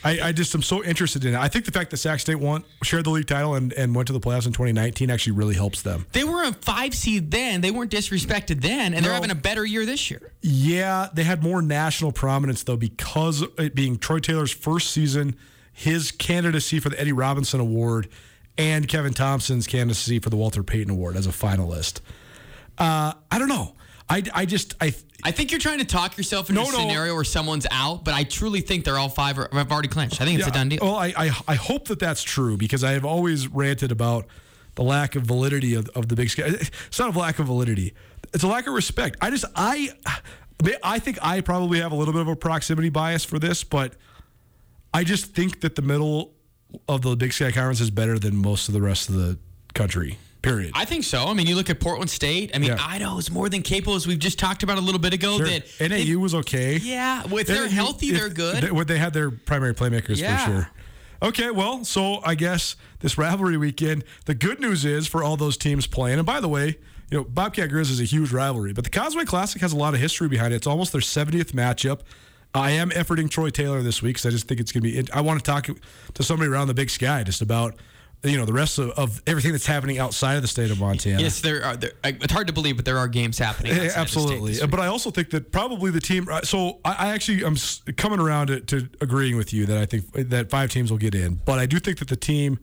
I, 0.03 0.19
I 0.21 0.31
just 0.31 0.53
am 0.53 0.61
so 0.61 0.83
interested 0.83 1.23
in 1.23 1.33
it. 1.33 1.37
I 1.37 1.47
think 1.47 1.65
the 1.65 1.71
fact 1.71 1.91
that 1.91 1.97
Sac 1.97 2.19
State 2.19 2.35
won, 2.35 2.63
shared 2.83 3.05
the 3.05 3.09
league 3.09 3.27
title, 3.27 3.55
and, 3.55 3.71
and 3.73 3.95
went 3.95 4.07
to 4.07 4.13
the 4.13 4.19
playoffs 4.19 4.45
in 4.45 4.51
2019 4.51 5.09
actually 5.09 5.33
really 5.33 5.55
helps 5.55 5.81
them. 5.81 6.05
They 6.11 6.23
were 6.23 6.43
a 6.43 6.53
five 6.53 6.93
seed 6.93 7.31
then. 7.31 7.61
They 7.61 7.71
weren't 7.71 7.91
disrespected 7.91 8.61
then, 8.61 8.93
and 8.93 9.05
they're 9.05 9.13
having 9.13 9.31
a 9.31 9.35
better 9.35 9.65
year 9.65 9.85
this 9.85 10.11
year. 10.11 10.33
Yeah, 10.41 11.07
they 11.13 11.23
had 11.23 11.41
more 11.41 11.61
national 11.61 12.11
prominence 12.11 12.63
though 12.63 12.77
because 12.77 13.43
it 13.57 13.75
being 13.75 13.97
Troy 13.97 14.19
Taylor's 14.19 14.51
first 14.51 14.91
season, 14.91 15.35
his 15.71 16.11
candidacy 16.11 16.79
for 16.79 16.89
the 16.89 16.99
Eddie 16.99 17.13
Robinson 17.13 17.59
Award, 17.59 18.09
and 18.57 18.87
Kevin 18.87 19.13
Thompson's 19.13 19.67
candidacy 19.67 20.19
for 20.19 20.29
the 20.29 20.35
Walter 20.35 20.63
Payton 20.63 20.91
Award 20.91 21.15
as 21.15 21.27
a 21.27 21.31
finalist. 21.31 22.01
Uh, 22.77 23.13
I 23.31 23.39
don't 23.39 23.49
know. 23.49 23.75
I, 24.09 24.21
I 24.33 24.45
just 24.45 24.75
I 24.81 24.93
I 25.23 25.31
think 25.31 25.51
you're 25.51 25.59
trying 25.59 25.79
to 25.79 25.85
talk 25.85 26.17
yourself 26.17 26.49
into 26.49 26.61
No, 26.61 26.69
a 26.69 26.71
no. 26.71 26.77
scenario 26.79 27.15
where 27.15 27.23
someone's 27.23 27.65
out, 27.71 28.03
but 28.03 28.13
I 28.13 28.23
truly 28.23 28.61
think 28.61 28.83
they're 28.85 28.97
all 28.97 29.09
five 29.09 29.39
are, 29.39 29.47
have 29.53 29.71
already 29.71 29.87
clinched. 29.87 30.21
I 30.21 30.25
think 30.25 30.37
it's 30.39 30.47
a 30.47 30.49
Yeah, 30.51 30.53
done 30.53 30.69
deal. 30.69 30.79
Well, 30.81 30.95
I, 30.95 31.13
I 31.17 31.31
I 31.47 31.55
hope 31.55 31.87
that 31.87 31.99
that's 31.99 32.21
true 32.23 32.57
because 32.57 32.83
I 32.83 32.91
have 32.91 33.05
always 33.05 33.47
ranted 33.47 33.91
about 33.91 34.25
the 34.75 34.83
lack 34.83 35.15
of 35.15 35.23
validity 35.23 35.75
of, 35.75 35.87
of 35.95 36.09
the 36.09 36.15
Big 36.15 36.29
Sky. 36.29 36.43
It's 36.47 36.99
not 36.99 37.15
a 37.15 37.19
lack 37.19 37.39
of 37.39 37.45
validity; 37.47 37.93
it's 38.33 38.43
a 38.43 38.47
lack 38.47 38.67
of 38.67 38.73
respect. 38.73 39.17
I 39.21 39.29
just 39.29 39.45
I 39.55 39.89
I 40.83 40.99
think 40.99 41.17
I 41.21 41.41
probably 41.41 41.79
have 41.79 41.91
a 41.91 41.95
little 41.95 42.13
bit 42.13 42.21
of 42.21 42.27
a 42.27 42.35
proximity 42.35 42.89
bias 42.89 43.23
for 43.23 43.39
this, 43.39 43.63
but 43.63 43.95
I 44.93 45.03
just 45.03 45.33
think 45.33 45.61
that 45.61 45.75
the 45.75 45.81
middle 45.81 46.33
of 46.89 47.01
the 47.03 47.15
Big 47.15 47.33
Sky 47.33 47.51
Conference 47.51 47.79
is 47.81 47.89
better 47.91 48.19
than 48.19 48.35
most 48.35 48.67
of 48.67 48.73
the 48.73 48.81
rest 48.81 49.09
of 49.09 49.15
the 49.15 49.37
country. 49.73 50.17
Period. 50.43 50.71
I 50.75 50.85
think 50.85 51.03
so. 51.05 51.25
I 51.25 51.33
mean, 51.33 51.47
you 51.47 51.55
look 51.55 51.69
at 51.71 51.79
Portland 51.79 52.09
State. 52.11 52.51
I 52.53 52.59
mean, 52.59 52.69
Yeah. 52.71 52.77
Idaho 52.79 53.17
is 53.17 53.31
more 53.31 53.49
than 53.49 53.61
capable, 53.63 53.95
as 53.95 54.05
we've 54.05 54.19
just 54.19 54.37
talked 54.37 54.61
about 54.61 54.77
a 54.77 54.81
little 54.81 54.99
bit 54.99 55.13
ago. 55.13 55.37
Sure. 55.37 55.47
That 55.47 55.63
NAU 55.89 56.19
was 56.19 56.35
okay. 56.35 56.77
yeah, 56.77 57.23
well, 57.25 57.37
if 57.39 57.47
they're 57.47 57.67
healthy, 57.69 58.09
if- 58.09 58.17
they're 58.19 58.29
good. 58.29 58.61
They, 58.63 58.69
what 58.71 58.87
they 58.87 58.99
had 58.99 59.13
their 59.13 59.31
primary 59.31 59.73
playmakers 59.73 60.17
Yeah. 60.19 60.37
for 60.45 60.51
sure. 60.51 60.69
Okay, 61.23 61.49
well, 61.51 61.85
so 61.85 62.19
I 62.25 62.35
guess 62.35 62.75
this 62.99 63.17
rivalry 63.17 63.55
weekend, 63.57 64.03
the 64.25 64.35
good 64.35 64.59
news 64.59 64.83
is 64.83 65.07
for 65.07 65.23
all 65.23 65.37
those 65.37 65.55
teams 65.55 65.87
playing. 65.87 66.19
And 66.19 66.25
by 66.25 66.41
the 66.41 66.49
way, 66.49 66.77
you 67.09 67.17
know, 67.19 67.23
Bobcat 67.23 67.69
Grizz 67.69 67.89
is 67.91 68.01
a 68.01 68.03
huge 68.03 68.33
rivalry, 68.33 68.73
but 68.73 68.83
the 68.83 68.89
Causeway 68.89 69.23
Classic 69.23 69.61
has 69.61 69.71
a 69.71 69.77
lot 69.77 69.93
of 69.93 70.01
history 70.01 70.27
behind 70.27 70.51
it. 70.53 70.57
It's 70.57 70.67
almost 70.67 70.91
their 70.91 70.99
70th 71.01 71.53
matchup. 71.53 72.01
I 72.53 72.71
am 72.71 72.89
efforting 72.89 73.29
Troy 73.29 73.49
Taylor 73.49 73.81
this 73.81 74.01
week 74.01 74.15
because 74.17 74.25
I 74.25 74.29
just 74.31 74.47
think 74.49 74.59
it's 74.59 74.73
going 74.73 74.83
to 74.83 75.03
be. 75.03 75.11
I 75.13 75.21
want 75.21 75.39
to 75.39 75.43
talk 75.49 75.69
to 76.15 76.23
somebody 76.23 76.51
around 76.51 76.67
the 76.67 76.73
Big 76.73 76.89
Sky 76.89 77.23
just 77.23 77.41
about 77.41 77.75
you 78.24 78.38
know 78.38 78.45
the 78.45 78.53
rest 78.53 78.80
of, 78.80 78.91
of 78.91 79.21
everything 79.28 79.51
that's 79.51 79.65
happening 79.65 79.99
outside 79.99 80.36
of 80.36 80.41
the 80.41 80.47
state 80.47 80.71
of 80.71 80.80
Montana. 80.80 81.19
yes, 81.21 81.41
there 81.41 81.63
are. 81.63 81.76
There, 81.76 81.91
it's 82.03 82.32
hard 82.32 82.47
to 82.47 82.53
believe, 82.53 82.76
but 82.78 82.86
there 82.86 82.97
are 82.97 83.07
games 83.07 83.38
happening. 83.38 83.74
Yeah, 83.76 83.84
outside 83.84 83.88
the 83.88 83.91
state 83.91 84.01
absolutely. 84.01 84.67
But 84.67 84.80
I 84.80 84.88
also 84.88 85.11
think 85.11 85.30
that 85.32 85.51
probably 85.51 85.91
the 85.91 85.99
team. 85.99 86.28
uh, 86.30 86.41
So 86.41 86.80
I, 86.86 87.07
I 87.07 87.07
actually 87.13 87.43
I'm 87.43 87.57
coming 87.97 88.19
around 88.19 88.47
to, 88.47 88.59
to 88.61 88.89
agreeing 89.01 89.36
with 89.36 89.53
you 89.53 89.65
that 89.65 89.78
I 89.78 89.86
think 89.86 90.11
that 90.30 90.49
five 90.49 90.69
teams 90.69 90.89
will 90.91 90.97
get 90.99 91.15
in. 91.15 91.36
But 91.45 91.59
I 91.59 91.65
do 91.65 91.80
think 91.80 91.99
that 91.99 92.07
the 92.07 92.15
team. 92.15 92.59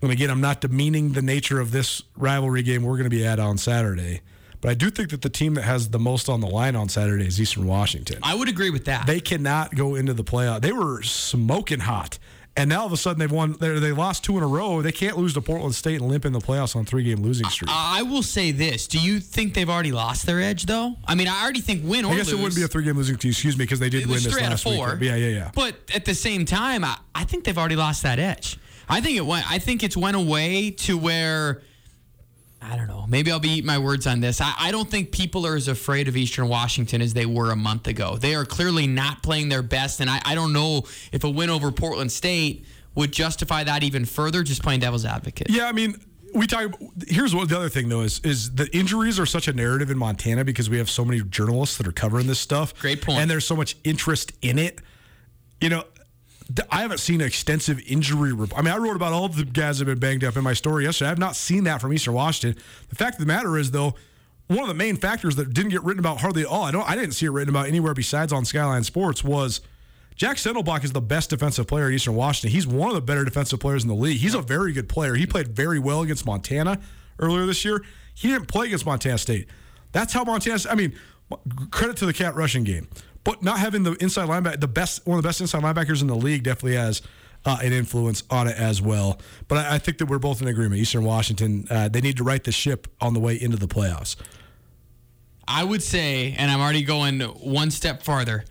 And 0.00 0.12
again, 0.12 0.30
I'm 0.30 0.40
not 0.40 0.60
demeaning 0.60 1.12
the 1.12 1.22
nature 1.22 1.58
of 1.58 1.72
this 1.72 2.02
rivalry 2.16 2.62
game 2.62 2.84
we're 2.84 2.96
going 2.96 3.10
to 3.10 3.16
be 3.16 3.26
at 3.26 3.40
on 3.40 3.58
Saturday. 3.58 4.20
But 4.60 4.70
I 4.70 4.74
do 4.74 4.90
think 4.90 5.10
that 5.10 5.22
the 5.22 5.28
team 5.28 5.54
that 5.54 5.62
has 5.62 5.90
the 5.90 5.98
most 5.98 6.28
on 6.28 6.40
the 6.40 6.46
line 6.46 6.76
on 6.76 6.88
Saturday 6.88 7.26
is 7.26 7.40
Eastern 7.40 7.66
Washington. 7.66 8.18
I 8.22 8.34
would 8.34 8.48
agree 8.48 8.70
with 8.70 8.84
that. 8.86 9.06
They 9.06 9.20
cannot 9.20 9.74
go 9.74 9.94
into 9.94 10.14
the 10.14 10.24
playoff. 10.24 10.60
They 10.60 10.72
were 10.72 11.02
smoking 11.02 11.80
hot. 11.80 12.18
And 12.58 12.68
now 12.68 12.80
all 12.80 12.86
of 12.86 12.92
a 12.92 12.96
sudden 12.96 13.18
they've 13.18 13.30
won. 13.30 13.52
They 13.58 13.78
they 13.78 13.92
lost 13.92 14.24
two 14.24 14.36
in 14.36 14.42
a 14.42 14.46
row. 14.46 14.82
They 14.82 14.92
can't 14.92 15.16
lose 15.16 15.34
to 15.34 15.40
Portland 15.40 15.74
State 15.74 16.00
and 16.00 16.10
limp 16.10 16.24
in 16.24 16.32
the 16.32 16.40
playoffs 16.40 16.74
on 16.74 16.84
three 16.84 17.04
game 17.04 17.22
losing 17.22 17.48
streak. 17.48 17.70
I 17.72 18.02
will 18.02 18.22
say 18.22 18.50
this: 18.50 18.86
Do 18.86 18.98
you 18.98 19.20
think 19.20 19.54
they've 19.54 19.68
already 19.68 19.92
lost 19.92 20.26
their 20.26 20.40
edge, 20.40 20.66
though? 20.66 20.96
I 21.06 21.14
mean, 21.14 21.28
I 21.28 21.42
already 21.42 21.60
think 21.60 21.82
win 21.84 22.04
or 22.04 22.12
I 22.12 22.16
guess 22.16 22.26
lose. 22.26 22.34
it 22.38 22.42
wouldn't 22.42 22.56
be 22.56 22.62
a 22.62 22.68
three 22.68 22.84
game 22.84 22.96
losing 22.96 23.16
streak, 23.16 23.32
excuse 23.32 23.56
me, 23.56 23.64
because 23.64 23.78
they 23.78 23.90
did 23.90 24.06
win 24.06 24.22
this 24.22 24.26
three 24.26 24.42
out 24.42 24.46
of 24.46 24.50
last 24.52 24.64
four. 24.64 24.94
week. 24.94 25.02
Yeah, 25.02 25.16
yeah, 25.16 25.28
yeah. 25.28 25.50
But 25.54 25.76
at 25.94 26.04
the 26.04 26.14
same 26.14 26.44
time, 26.44 26.84
I, 26.84 26.98
I 27.14 27.24
think 27.24 27.44
they've 27.44 27.56
already 27.56 27.76
lost 27.76 28.02
that 28.02 28.18
edge. 28.18 28.58
I 28.88 29.00
think 29.00 29.16
it 29.16 29.26
went. 29.26 29.50
I 29.50 29.58
think 29.58 29.82
it's 29.82 29.96
went 29.96 30.16
away 30.16 30.70
to 30.70 30.98
where. 30.98 31.62
I 32.60 32.76
don't 32.76 32.88
know. 32.88 33.06
Maybe 33.08 33.30
I'll 33.30 33.38
be 33.38 33.50
eating 33.50 33.66
my 33.66 33.78
words 33.78 34.06
on 34.06 34.20
this. 34.20 34.40
I, 34.40 34.52
I 34.58 34.70
don't 34.72 34.90
think 34.90 35.12
people 35.12 35.46
are 35.46 35.54
as 35.56 35.68
afraid 35.68 36.08
of 36.08 36.16
Eastern 36.16 36.48
Washington 36.48 37.00
as 37.00 37.14
they 37.14 37.24
were 37.26 37.50
a 37.52 37.56
month 37.56 37.86
ago. 37.86 38.16
They 38.16 38.34
are 38.34 38.44
clearly 38.44 38.86
not 38.86 39.22
playing 39.22 39.48
their 39.48 39.62
best, 39.62 40.00
and 40.00 40.10
I, 40.10 40.20
I 40.24 40.34
don't 40.34 40.52
know 40.52 40.82
if 41.12 41.22
a 41.24 41.30
win 41.30 41.50
over 41.50 41.70
Portland 41.70 42.10
State 42.10 42.66
would 42.94 43.12
justify 43.12 43.62
that 43.64 43.82
even 43.84 44.04
further. 44.04 44.42
Just 44.42 44.62
playing 44.62 44.80
devil's 44.80 45.04
advocate. 45.04 45.48
Yeah, 45.50 45.66
I 45.66 45.72
mean, 45.72 46.00
we 46.34 46.46
talk. 46.48 46.72
Here's 47.06 47.34
what 47.34 47.48
the 47.48 47.56
other 47.56 47.68
thing 47.68 47.88
though 47.88 48.00
is 48.02 48.20
is 48.24 48.54
the 48.54 48.68
injuries 48.76 49.20
are 49.20 49.26
such 49.26 49.46
a 49.46 49.52
narrative 49.52 49.90
in 49.90 49.96
Montana 49.96 50.44
because 50.44 50.68
we 50.68 50.78
have 50.78 50.90
so 50.90 51.04
many 51.04 51.22
journalists 51.22 51.78
that 51.78 51.86
are 51.86 51.92
covering 51.92 52.26
this 52.26 52.40
stuff. 52.40 52.78
Great 52.80 53.02
point. 53.02 53.20
And 53.20 53.30
there's 53.30 53.46
so 53.46 53.54
much 53.56 53.76
interest 53.84 54.32
in 54.42 54.58
it. 54.58 54.80
you 55.60 55.68
know, 55.68 55.84
I 56.70 56.80
haven't 56.80 56.98
seen 56.98 57.20
an 57.20 57.26
extensive 57.26 57.80
injury 57.86 58.32
report. 58.32 58.58
I 58.58 58.62
mean, 58.62 58.72
I 58.72 58.78
wrote 58.78 58.96
about 58.96 59.12
all 59.12 59.28
the 59.28 59.44
guys 59.44 59.78
that 59.78 59.88
have 59.88 60.00
been 60.00 60.10
banged 60.10 60.24
up 60.24 60.36
in 60.36 60.44
my 60.44 60.54
story 60.54 60.84
yesterday. 60.84 61.08
I 61.08 61.10
have 61.10 61.18
not 61.18 61.36
seen 61.36 61.64
that 61.64 61.80
from 61.80 61.92
Eastern 61.92 62.14
Washington. 62.14 62.62
The 62.88 62.94
fact 62.96 63.14
of 63.14 63.20
the 63.20 63.26
matter 63.26 63.58
is, 63.58 63.70
though, 63.70 63.94
one 64.46 64.60
of 64.60 64.68
the 64.68 64.74
main 64.74 64.96
factors 64.96 65.36
that 65.36 65.52
didn't 65.52 65.70
get 65.70 65.84
written 65.84 66.00
about 66.00 66.20
hardly 66.20 66.42
at 66.42 66.48
all, 66.48 66.62
I 66.64 66.70
don't, 66.70 66.88
I 66.88 66.94
didn't 66.94 67.12
see 67.12 67.26
it 67.26 67.30
written 67.30 67.50
about 67.50 67.66
anywhere 67.66 67.92
besides 67.92 68.32
on 68.32 68.46
Skyline 68.46 68.82
Sports, 68.82 69.22
was 69.22 69.60
Jack 70.16 70.36
Sendelbach 70.38 70.84
is 70.84 70.92
the 70.92 71.02
best 71.02 71.30
defensive 71.30 71.66
player 71.66 71.86
at 71.86 71.92
Eastern 71.92 72.14
Washington. 72.14 72.50
He's 72.50 72.66
one 72.66 72.88
of 72.88 72.94
the 72.94 73.02
better 73.02 73.24
defensive 73.24 73.60
players 73.60 73.82
in 73.82 73.88
the 73.88 73.94
league. 73.94 74.18
He's 74.18 74.34
a 74.34 74.40
very 74.40 74.72
good 74.72 74.88
player. 74.88 75.14
He 75.14 75.26
played 75.26 75.48
very 75.48 75.78
well 75.78 76.00
against 76.00 76.24
Montana 76.24 76.80
earlier 77.18 77.44
this 77.44 77.64
year. 77.64 77.84
He 78.14 78.28
didn't 78.28 78.48
play 78.48 78.66
against 78.66 78.86
Montana 78.86 79.18
State. 79.18 79.48
That's 79.92 80.14
how 80.14 80.24
Montana. 80.24 80.58
I 80.68 80.74
mean, 80.74 80.94
credit 81.70 81.98
to 81.98 82.06
the 82.06 82.12
cat 82.12 82.34
rushing 82.34 82.64
game, 82.64 82.88
but 83.24 83.42
not 83.42 83.58
having 83.58 83.82
the 83.82 83.92
inside 83.94 84.28
linebacker, 84.28 84.60
the 84.60 84.68
best 84.68 85.06
one 85.06 85.18
of 85.18 85.22
the 85.22 85.28
best 85.28 85.40
inside 85.40 85.62
linebackers 85.62 86.00
in 86.00 86.06
the 86.06 86.16
league, 86.16 86.42
definitely 86.44 86.76
has 86.76 87.02
uh, 87.44 87.58
an 87.62 87.72
influence 87.72 88.22
on 88.30 88.48
it 88.48 88.56
as 88.56 88.80
well. 88.82 89.20
But 89.48 89.58
I, 89.66 89.74
I 89.74 89.78
think 89.78 89.98
that 89.98 90.06
we're 90.06 90.18
both 90.18 90.42
in 90.42 90.48
agreement. 90.48 90.80
Eastern 90.80 91.04
Washington, 91.04 91.66
uh, 91.70 91.88
they 91.88 92.00
need 92.00 92.16
to 92.18 92.24
right 92.24 92.42
the 92.42 92.52
ship 92.52 92.88
on 93.00 93.14
the 93.14 93.20
way 93.20 93.40
into 93.40 93.56
the 93.56 93.68
playoffs. 93.68 94.16
I 95.46 95.64
would 95.64 95.82
say, 95.82 96.34
and 96.36 96.50
I'm 96.50 96.60
already 96.60 96.82
going 96.82 97.20
one 97.20 97.70
step 97.70 98.02
farther. 98.02 98.44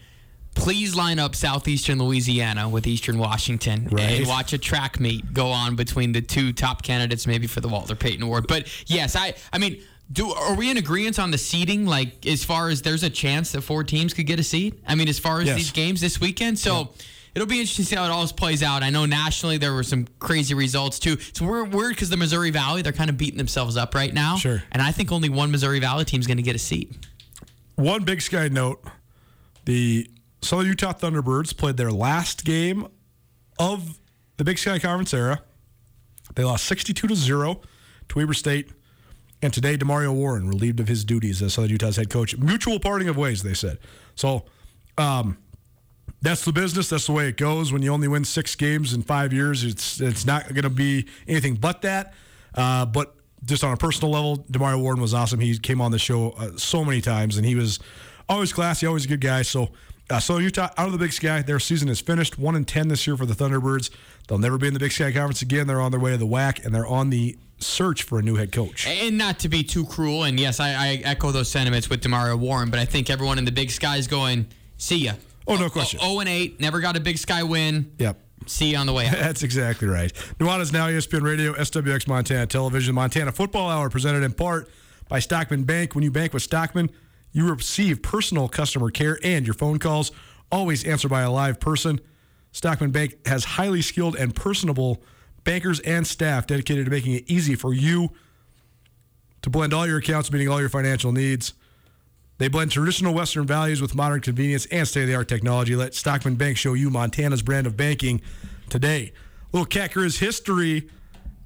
Please 0.56 0.96
line 0.96 1.20
up 1.20 1.36
southeastern 1.36 2.00
Louisiana 2.00 2.68
with 2.68 2.88
Eastern 2.88 3.20
Washington 3.20 3.88
Right. 3.92 4.20
and 4.20 4.28
watch 4.28 4.54
a 4.54 4.58
track 4.58 5.00
meet 5.00 5.32
go 5.32 5.50
on 5.50 5.76
between 5.76 6.14
the 6.14 6.22
two 6.22 6.52
top 6.52 6.82
candidates, 6.82 7.28
maybe 7.28 7.46
for 7.46 7.62
the 7.62 7.68
Walter 7.68 7.94
Payton 7.94 8.24
Award. 8.24 8.48
But 8.48 8.68
yes, 8.90 9.16
I, 9.16 9.36
I 9.54 9.60
mean, 9.60 9.84
do 10.12 10.32
are 10.32 10.56
we 10.56 10.70
in 10.70 10.78
agreement 10.78 11.20
on 11.20 11.32
the 11.32 11.38
seeding? 11.38 11.86
Like, 11.86 12.26
as 12.26 12.44
far 12.44 12.70
as 12.70 12.82
there's 12.82 13.04
a 13.04 13.10
chance 13.10 13.52
that 13.52 13.62
four 13.62 13.84
teams 13.84 14.14
could 14.14 14.26
get 14.26 14.40
a 14.40 14.44
seed? 14.44 14.82
I 14.88 14.96
mean, 14.96 15.08
as 15.10 15.20
far 15.20 15.42
as 15.42 15.48
Yes. 15.48 15.58
these 15.58 15.72
games 15.72 16.02
this 16.02 16.20
weekend, 16.20 16.60
so. 16.60 16.94
It'll 17.36 17.46
be 17.46 17.60
interesting 17.60 17.86
to 17.86 17.90
see 17.90 17.96
how 17.96 18.04
it 18.06 18.10
all 18.10 18.28
plays 18.30 18.64
out. 18.64 18.82
I 18.82 18.90
know 18.90 19.06
nationally 19.06 19.60
there 19.60 19.72
were 19.72 19.84
some 19.84 20.08
crazy 20.18 20.56
results 20.56 20.98
too. 20.98 21.18
It's 21.30 21.40
we're 21.40 21.66
weird 21.66 21.94
because 21.94 22.10
the 22.10 22.18
Missouri 22.18 22.50
Valley 22.50 22.82
they're 22.82 22.92
kind 22.92 23.12
of 23.12 23.18
beating 23.18 23.38
themselves 23.38 23.78
up 23.78 23.94
right 23.94 24.12
now. 24.12 24.38
Sure. 24.38 24.64
And 24.72 24.82
I 24.82 24.92
think 24.92 25.12
only 25.12 25.30
one 25.30 25.52
Missouri 25.52 25.80
Valley 25.80 26.04
team's 26.04 26.26
going 26.26 26.38
to 26.38 26.44
get 26.44 26.56
a 26.56 26.60
seat. 26.60 26.98
One 27.76 28.04
Big 28.06 28.24
Sky 28.24 28.48
note: 28.48 28.84
the 29.66 30.10
Southern 30.42 30.66
Utah 30.68 30.94
Thunderbirds 30.94 31.56
played 31.56 31.78
their 31.78 31.92
last 31.92 32.44
game 32.44 32.88
of 33.60 34.00
the 34.38 34.44
Big 34.44 34.58
Sky 34.58 34.80
Conference 34.80 35.14
era. 35.14 35.44
They 36.34 36.44
lost 36.44 36.66
62 36.66 37.08
to 37.08 37.16
zero 37.16 37.62
to 38.10 38.18
Weber 38.18 38.34
State, 38.34 38.72
and 39.42 39.54
today 39.54 39.78
Demario 39.78 40.14
Warren 40.14 40.48
relieved 40.48 40.80
of 40.80 40.88
his 40.88 41.04
duties 41.06 41.42
as 41.42 41.54
Southern 41.54 41.72
Utah's 41.72 41.98
head 41.98 42.10
coach. 42.10 42.38
Mutual 42.38 42.80
parting 42.80 43.08
of 43.08 43.18
ways, 43.18 43.44
they 43.44 43.54
said. 43.54 43.80
So. 44.16 44.46
Um, 44.98 45.38
that's 46.22 46.44
the 46.46 46.52
business. 46.52 46.90
That's 46.90 47.06
the 47.06 47.12
way 47.12 47.28
it 47.28 47.38
goes. 47.38 47.72
When 47.72 47.82
you 47.82 47.94
only 47.94 48.08
win 48.08 48.26
six 48.26 48.56
games 48.56 48.94
in 48.94 49.04
five 49.04 49.34
years, 49.34 49.64
it's 49.64 50.02
it's 50.02 50.26
not 50.26 50.48
going 50.50 50.64
to 50.64 50.70
be 50.70 51.06
anything 51.28 51.56
but 51.56 51.84
that. 51.84 52.14
Uh, 52.56 52.86
but 52.86 53.16
just 53.46 53.64
on 53.64 53.72
a 53.72 53.78
personal 53.78 54.12
level, 54.12 54.38
Demario 54.52 54.82
Warren 54.82 55.00
was 55.00 55.14
awesome. 55.14 55.40
He 55.40 55.58
came 55.60 55.80
on 55.80 55.92
the 55.92 56.00
show 56.00 56.32
uh, 56.32 56.58
so 56.58 56.84
many 56.84 57.02
times, 57.02 57.38
and 57.38 57.46
he 57.46 57.56
was 57.56 57.80
always 58.28 58.52
classy, 58.52 58.88
always 58.88 59.06
a 59.06 59.08
good 59.08 59.22
guy. 59.22 59.44
So, 59.44 59.70
uh, 60.10 60.20
Utah 60.40 60.70
out 60.78 60.88
of 60.88 60.92
the 60.92 60.98
Big 60.98 61.14
Sky. 61.14 61.42
Their 61.44 61.60
season 61.60 61.88
is 61.88 62.02
finished. 62.02 62.40
One 62.40 62.56
and 62.56 62.68
ten 62.68 62.88
this 62.88 63.06
year 63.06 63.16
for 63.16 63.26
the 63.26 63.36
Thunderbirds. 63.36 63.92
They'll 64.28 64.40
never 64.40 64.58
be 64.58 64.68
in 64.68 64.74
the 64.74 64.80
Big 64.80 64.92
Sky 64.92 65.12
Conference 65.12 65.42
again. 65.44 65.68
They're 65.68 65.82
on 65.82 65.92
their 65.92 66.00
way 66.00 66.12
to 66.12 66.18
the 66.18 66.28
WAC, 66.28 66.66
and 66.66 66.74
they're 66.74 66.88
on 66.88 67.12
the 67.12 67.38
search 67.60 68.04
for 68.04 68.20
a 68.20 68.22
new 68.22 68.36
head 68.36 68.52
coach. 68.52 68.88
And 68.88 69.18
not 69.18 69.40
to 69.40 69.50
be 69.50 69.64
too 69.64 69.86
cruel, 69.86 70.24
and 70.24 70.40
yes, 70.40 70.60
I, 70.60 70.70
I 70.70 71.02
echo 71.04 71.32
those 71.32 71.50
sentiments 71.50 71.90
with 71.90 72.02
Demario 72.02 72.38
Warren, 72.38 72.70
but 72.70 72.80
I 72.80 72.86
think 72.86 73.10
everyone 73.10 73.38
in 73.38 73.46
the 73.46 73.52
Big 73.52 73.72
Sky 73.72 73.98
is 73.98 74.08
going, 74.08 74.48
see 74.78 74.98
ya. 74.98 75.14
Oh, 75.48 75.56
no 75.56 75.70
question. 75.70 76.00
0 76.00 76.20
and 76.20 76.30
8, 76.30 76.60
never 76.60 76.80
got 76.80 76.98
a 76.98 77.00
Big 77.00 77.18
Sky 77.18 77.44
win. 77.44 77.92
Yep. 78.00 78.20
See 78.46 78.72
you 78.72 78.78
on 78.78 78.86
the 78.86 78.94
way 78.94 79.08
out. 79.08 79.14
That's 79.20 79.44
exactly 79.44 79.88
right. 79.88 80.14
Nuanez 80.40 80.72
now 80.72 80.88
ESPN 80.88 81.22
Radio, 81.22 81.54
SWX 81.54 82.08
Montana 82.08 82.46
Television, 82.46 82.96
Montana 82.96 83.32
Football 83.32 83.70
Hour, 83.70 83.90
presented 83.90 84.24
in 84.24 84.34
part 84.34 84.70
by 85.10 85.20
Stockman 85.20 85.64
Bank. 85.64 85.96
When 85.96 86.04
you 86.04 86.12
bank 86.12 86.34
with 86.34 86.44
Stockman, 86.44 86.90
you 87.32 87.52
receive 87.52 88.02
personal 88.02 88.48
customer 88.48 88.90
care 88.90 89.20
and 89.24 89.46
your 89.46 89.54
phone 89.54 89.80
calls 89.80 90.12
always 90.52 90.84
answered 90.86 91.10
by 91.10 91.22
a 91.22 91.32
live 91.32 91.60
person. 91.60 92.00
Stockman 92.52 92.92
Bank 92.92 93.16
has 93.28 93.44
highly 93.44 93.82
skilled 93.82 94.16
and 94.16 94.34
personable 94.36 95.04
bankers 95.48 95.80
and 95.80 96.06
staff 96.06 96.46
dedicated 96.46 96.84
to 96.84 96.92
making 96.92 97.14
it 97.14 97.24
easy 97.28 97.56
for 97.56 97.74
you 97.74 98.12
to 99.42 99.50
blend 99.50 99.74
all 99.74 99.88
your 99.88 100.00
accounts, 100.00 100.30
meeting 100.30 100.50
all 100.50 100.60
your 100.60 100.68
financial 100.68 101.14
needs. 101.14 101.54
They 102.38 102.50
blend 102.50 102.70
traditional 102.70 103.14
Western 103.14 103.48
values 103.48 103.82
with 103.82 103.96
modern 103.96 104.20
convenience 104.20 104.66
and 104.68 104.86
state 104.86 105.04
of 105.04 105.08
the 105.08 105.16
art 105.16 105.30
technology. 105.30 105.74
Let 105.78 105.96
Stockman 105.96 106.36
Bank 106.36 106.58
show 106.58 106.74
you 106.74 106.90
Montana's 106.90 107.42
brand 107.42 107.66
of 107.66 107.78
banking 107.78 108.22
today. 108.70 109.14
Little 109.54 109.66
Grizz 109.66 110.20
history 110.20 110.90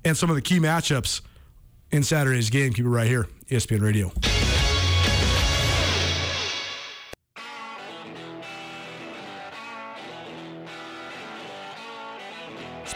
and 0.03 0.17
some 0.17 0.31
of 0.31 0.35
the 0.35 0.41
key 0.41 0.57
matchups 0.57 1.21
in 1.91 2.01
Saturday's 2.01 2.49
game. 2.49 2.73
Keep 2.73 2.85
it 2.85 2.89
right 2.89 3.07
here, 3.07 3.27
ESPN 3.49 3.81
Radio. 3.81 4.11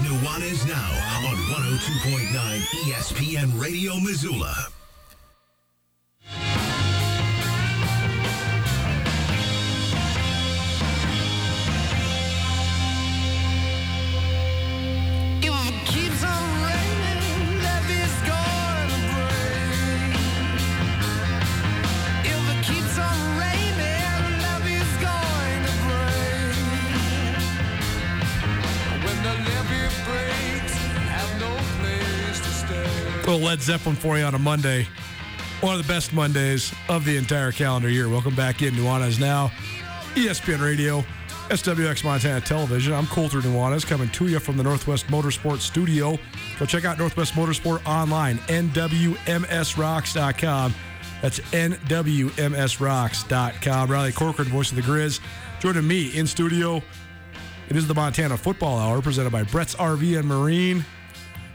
Nuanez 0.00 0.66
Now 0.66 0.92
on 1.28 1.36
102.9 1.36 2.60
ESPN 2.86 3.60
Radio 3.60 3.98
Missoula. 4.00 4.75
Little 33.36 33.50
Led 33.50 33.60
Zeppelin 33.60 33.96
for 33.96 34.16
you 34.16 34.24
on 34.24 34.34
a 34.34 34.38
Monday. 34.38 34.88
One 35.60 35.78
of 35.78 35.86
the 35.86 35.92
best 35.92 36.14
Mondays 36.14 36.72
of 36.88 37.04
the 37.04 37.18
entire 37.18 37.52
calendar 37.52 37.90
year. 37.90 38.08
Welcome 38.08 38.34
back 38.34 38.62
in 38.62 38.72
Nuanez 38.72 39.20
now. 39.20 39.48
ESPN 40.14 40.62
Radio, 40.62 41.04
SWX 41.50 42.02
Montana 42.02 42.40
Television. 42.40 42.94
I'm 42.94 43.06
Colter 43.08 43.42
Nuanez 43.42 43.86
coming 43.86 44.08
to 44.08 44.28
you 44.28 44.38
from 44.38 44.56
the 44.56 44.62
Northwest 44.62 45.08
Motorsport 45.08 45.58
Studio. 45.58 46.18
Go 46.58 46.64
check 46.64 46.86
out 46.86 46.98
Northwest 46.98 47.34
Motorsport 47.34 47.86
online, 47.86 48.38
nwmsrocks.com. 48.38 50.74
That's 51.20 51.40
nwmsrocks.com. 51.40 53.90
Riley 53.90 54.12
Corcoran, 54.12 54.48
voice 54.48 54.70
of 54.70 54.76
the 54.76 54.82
Grizz, 54.82 55.20
joining 55.60 55.86
me 55.86 56.06
in 56.16 56.26
studio. 56.26 56.82
It 57.68 57.76
is 57.76 57.86
the 57.86 57.94
Montana 57.94 58.38
Football 58.38 58.78
Hour 58.78 59.02
presented 59.02 59.30
by 59.30 59.42
Brett's 59.42 59.74
RV 59.74 60.18
and 60.18 60.26
Marine. 60.26 60.86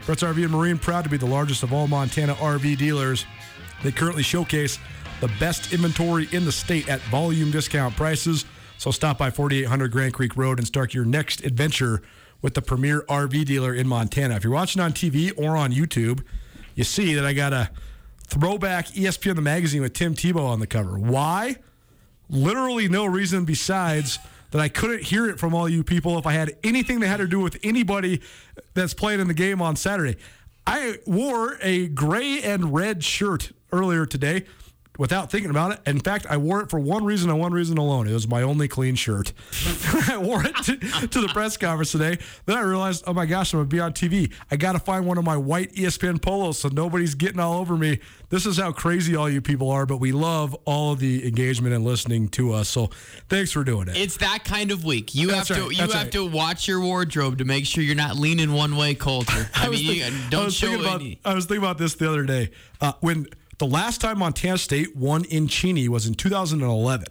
Brett's 0.05 0.23
RV 0.23 0.43
and 0.43 0.51
Marine, 0.51 0.77
proud 0.77 1.03
to 1.03 1.09
be 1.09 1.17
the 1.17 1.25
largest 1.25 1.63
of 1.63 1.73
all 1.73 1.87
Montana 1.87 2.33
RV 2.35 2.77
dealers. 2.77 3.25
They 3.83 3.91
currently 3.91 4.23
showcase 4.23 4.79
the 5.19 5.29
best 5.39 5.73
inventory 5.73 6.27
in 6.31 6.45
the 6.45 6.51
state 6.51 6.89
at 6.89 6.99
volume 7.01 7.51
discount 7.51 7.95
prices. 7.95 8.45
So 8.77 8.89
stop 8.89 9.19
by 9.19 9.29
4800 9.29 9.91
Grand 9.91 10.13
Creek 10.13 10.35
Road 10.35 10.57
and 10.57 10.65
start 10.65 10.93
your 10.93 11.05
next 11.05 11.45
adventure 11.45 12.01
with 12.41 12.55
the 12.55 12.61
premier 12.61 13.03
RV 13.07 13.45
dealer 13.45 13.73
in 13.73 13.87
Montana. 13.87 14.35
If 14.35 14.43
you're 14.43 14.53
watching 14.53 14.81
on 14.81 14.93
TV 14.93 15.31
or 15.37 15.55
on 15.55 15.71
YouTube, 15.71 16.23
you 16.73 16.83
see 16.83 17.13
that 17.13 17.25
I 17.25 17.33
got 17.33 17.53
a 17.53 17.69
throwback 18.25 18.87
ESPN 18.87 19.35
the 19.35 19.41
magazine 19.41 19.81
with 19.81 19.93
Tim 19.93 20.15
Tebow 20.15 20.47
on 20.47 20.59
the 20.59 20.67
cover. 20.67 20.97
Why? 20.97 21.57
Literally 22.29 22.87
no 22.87 23.05
reason 23.05 23.45
besides 23.45 24.17
that 24.51 24.59
I 24.59 24.69
couldn't 24.69 25.03
hear 25.03 25.27
it 25.27 25.39
from 25.39 25.53
all 25.53 25.67
you 25.67 25.83
people 25.83 26.17
if 26.17 26.25
I 26.25 26.33
had 26.33 26.55
anything 26.63 26.99
that 26.99 27.07
had 27.07 27.17
to 27.17 27.27
do 27.27 27.39
with 27.39 27.57
anybody 27.63 28.21
that's 28.73 28.93
playing 28.93 29.19
in 29.19 29.27
the 29.27 29.33
game 29.33 29.61
on 29.61 29.75
Saturday. 29.75 30.17
I 30.67 30.99
wore 31.05 31.57
a 31.61 31.87
gray 31.87 32.41
and 32.41 32.73
red 32.73 33.03
shirt 33.03 33.51
earlier 33.71 34.05
today 34.05 34.45
without 35.01 35.31
thinking 35.31 35.49
about 35.49 35.71
it. 35.71 35.79
In 35.87 35.99
fact, 35.99 36.27
I 36.29 36.37
wore 36.37 36.61
it 36.61 36.69
for 36.69 36.79
one 36.79 37.03
reason 37.03 37.31
and 37.31 37.39
one 37.39 37.53
reason 37.53 37.79
alone. 37.79 38.07
It 38.07 38.13
was 38.13 38.27
my 38.27 38.43
only 38.43 38.67
clean 38.67 38.93
shirt. 38.93 39.33
I 40.07 40.19
wore 40.19 40.45
it 40.45 40.55
to, 40.57 40.77
to 41.07 41.21
the 41.21 41.27
press 41.33 41.57
conference 41.57 41.91
today. 41.91 42.19
Then 42.45 42.55
I 42.55 42.61
realized, 42.61 43.05
oh 43.07 43.13
my 43.13 43.25
gosh, 43.25 43.51
I'm 43.51 43.57
going 43.57 43.69
to 43.69 43.75
be 43.75 43.79
on 43.79 43.93
TV. 43.93 44.31
I 44.51 44.57
got 44.57 44.73
to 44.73 44.79
find 44.79 45.07
one 45.07 45.17
of 45.17 45.23
my 45.25 45.35
white 45.35 45.73
ESPN 45.73 46.21
polos 46.21 46.59
so 46.59 46.69
nobody's 46.69 47.15
getting 47.15 47.39
all 47.39 47.57
over 47.57 47.75
me. 47.75 47.97
This 48.29 48.45
is 48.45 48.57
how 48.57 48.73
crazy 48.73 49.15
all 49.15 49.27
you 49.27 49.41
people 49.41 49.71
are, 49.71 49.87
but 49.87 49.97
we 49.97 50.11
love 50.11 50.55
all 50.65 50.93
of 50.93 50.99
the 50.99 51.27
engagement 51.27 51.73
and 51.73 51.83
listening 51.83 52.29
to 52.29 52.53
us. 52.53 52.69
So 52.69 52.91
thanks 53.27 53.51
for 53.51 53.63
doing 53.63 53.87
it. 53.87 53.97
It's 53.97 54.17
that 54.17 54.43
kind 54.45 54.69
of 54.69 54.85
week. 54.85 55.15
You 55.15 55.31
That's 55.31 55.49
have 55.49 55.57
to 55.57 55.71
you 55.71 55.81
have 55.81 55.93
right. 55.95 56.11
to 56.11 56.27
watch 56.27 56.67
your 56.67 56.79
wardrobe 56.79 57.39
to 57.39 57.45
make 57.45 57.65
sure 57.65 57.83
you're 57.83 57.95
not 57.95 58.17
leaning 58.17 58.53
one 58.53 58.77
way 58.77 58.93
culture. 58.93 59.49
I, 59.55 59.67
was 59.67 59.79
mean, 59.81 59.95
you, 59.95 60.05
I 60.05 60.29
don't 60.29 60.45
was 60.45 60.53
show 60.53 60.79
about, 60.79 61.01
any. 61.01 61.19
I 61.25 61.33
was 61.33 61.45
thinking 61.45 61.63
about 61.63 61.79
this 61.79 61.95
the 61.95 62.07
other 62.07 62.23
day. 62.23 62.51
Uh, 62.79 62.93
when 62.99 63.25
the 63.61 63.67
last 63.67 64.01
time 64.01 64.17
Montana 64.17 64.57
State 64.57 64.95
won 64.95 65.23
in 65.25 65.47
Cheney 65.47 65.87
was 65.87 66.07
in 66.07 66.15
2011. 66.15 67.05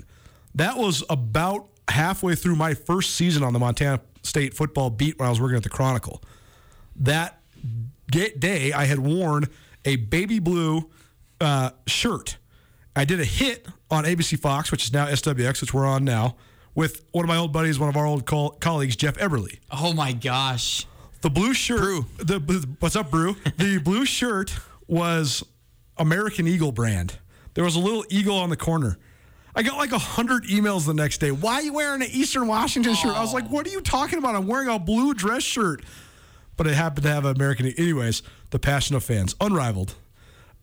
That 0.57 0.77
was 0.77 1.05
about 1.09 1.69
halfway 1.89 2.35
through 2.35 2.57
my 2.57 2.75
first 2.75 3.15
season 3.15 3.45
on 3.45 3.53
the 3.53 3.61
Montana 3.61 4.01
State 4.25 4.53
football 4.55 4.91
beat 4.91 5.17
when 5.17 5.29
I 5.29 5.31
was 5.31 5.41
working 5.41 5.57
at 5.57 5.63
the 5.63 5.69
Chronicle. 5.69 6.21
That 6.97 7.41
day, 8.11 8.73
I 8.73 8.85
had 8.87 8.99
worn 8.99 9.45
a 9.85 9.95
baby 9.95 10.41
blue 10.41 10.91
uh, 11.41 11.71
shirt. 11.87 12.37
I 12.97 13.05
did 13.05 13.21
a 13.21 13.25
hit 13.25 13.69
on 13.89 14.03
ABC 14.03 14.37
Fox, 14.37 14.73
which 14.73 14.83
is 14.83 14.93
now 14.93 15.07
SWX, 15.07 15.61
which 15.61 15.73
we're 15.73 15.87
on 15.87 16.05
now, 16.05 16.35
with 16.75 17.05
one 17.13 17.25
of 17.25 17.29
my 17.29 17.37
old 17.37 17.53
buddies, 17.53 17.79
one 17.79 17.89
of 17.89 17.97
our 17.97 18.07
old 18.07 18.27
col- 18.27 18.57
colleagues, 18.59 18.97
Jeff 18.97 19.17
Eberly. 19.19 19.61
Oh 19.71 19.93
my 19.93 20.13
gosh. 20.13 20.85
The 21.21 21.31
blue 21.31 21.55
shirt. 21.55 21.79
Brew. 21.79 22.07
The 22.19 22.69
what's 22.81 22.97
up, 22.97 23.09
Brew? 23.13 23.37
the 23.57 23.79
blue 23.79 24.05
shirt 24.05 24.53
was 24.89 25.45
American 26.01 26.49
Eagle 26.49 26.73
brand. 26.73 27.19
There 27.55 27.63
was 27.63 27.77
a 27.77 27.79
little 27.79 28.05
eagle 28.09 28.37
on 28.37 28.51
the 28.51 28.57
corner. 28.57 28.99
I 29.55 29.63
got 29.63 29.77
like 29.77 29.93
a 29.93 29.99
hundred 29.99 30.45
emails 30.45 30.87
the 30.87 30.95
next 30.95 31.19
day. 31.19 31.31
Why 31.31 31.55
are 31.55 31.63
you 31.63 31.73
wearing 31.73 32.03
an 32.03 32.09
Eastern 32.11 32.47
Washington 32.47 32.95
shirt? 32.95 33.17
I 33.17 33.21
was 33.21 33.35
like, 33.35 33.49
"What 33.51 33.67
are 33.67 33.71
you 33.71 33.81
talking 33.81 34.19
about? 34.19 34.35
I'm 34.35 34.47
wearing 34.47 34.69
a 34.69 34.79
blue 34.79 35.13
dress 35.13 35.43
shirt." 35.43 35.85
But 36.57 36.67
it 36.67 36.75
happened 36.75 37.05
to 37.05 37.11
have 37.11 37.25
an 37.25 37.37
American. 37.37 37.67
Anyways, 37.67 38.23
the 38.51 38.59
passion 38.59 38.97
of 38.97 39.05
fans, 39.05 39.35
unrivaled. 39.41 39.95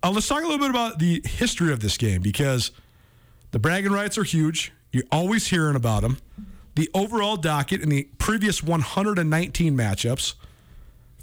Uh, 0.03 0.11
let's 0.11 0.27
talk 0.27 0.39
a 0.39 0.45
little 0.45 0.59
bit 0.59 0.69
about 0.69 0.99
the 0.99 1.21
history 1.25 1.73
of 1.73 1.81
this 1.81 1.97
game 1.97 2.21
because 2.21 2.71
the 3.51 3.59
bragging 3.59 3.91
rights 3.91 4.17
are 4.17 4.23
huge. 4.23 4.71
You're 4.91 5.03
always 5.11 5.47
hearing 5.47 5.75
about 5.75 6.01
them. 6.01 6.17
The 6.75 6.89
overall 6.93 7.35
docket 7.37 7.81
in 7.81 7.89
the 7.89 8.03
previous 8.19 8.63
119 8.63 9.75
matchups 9.75 10.35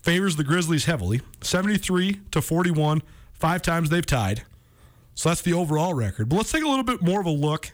favors 0.03 0.37
the 0.37 0.45
Grizzlies 0.45 0.85
heavily 0.85 1.23
73 1.41 2.21
to 2.33 2.43
41. 2.43 3.03
Five 3.35 3.63
times 3.63 3.91
they've 3.91 4.07
tied. 4.07 4.43
So 5.15 5.29
that's 5.29 5.43
the 5.43 5.53
overall 5.53 5.95
record. 5.95 6.29
But 6.29 6.37
let's 6.37 6.53
take 6.53 6.65
a 6.65 6.69
little 6.69 6.85
bit 6.85 7.03
more 7.03 7.21
of 7.21 7.27
a 7.27 7.31
look 7.31 7.73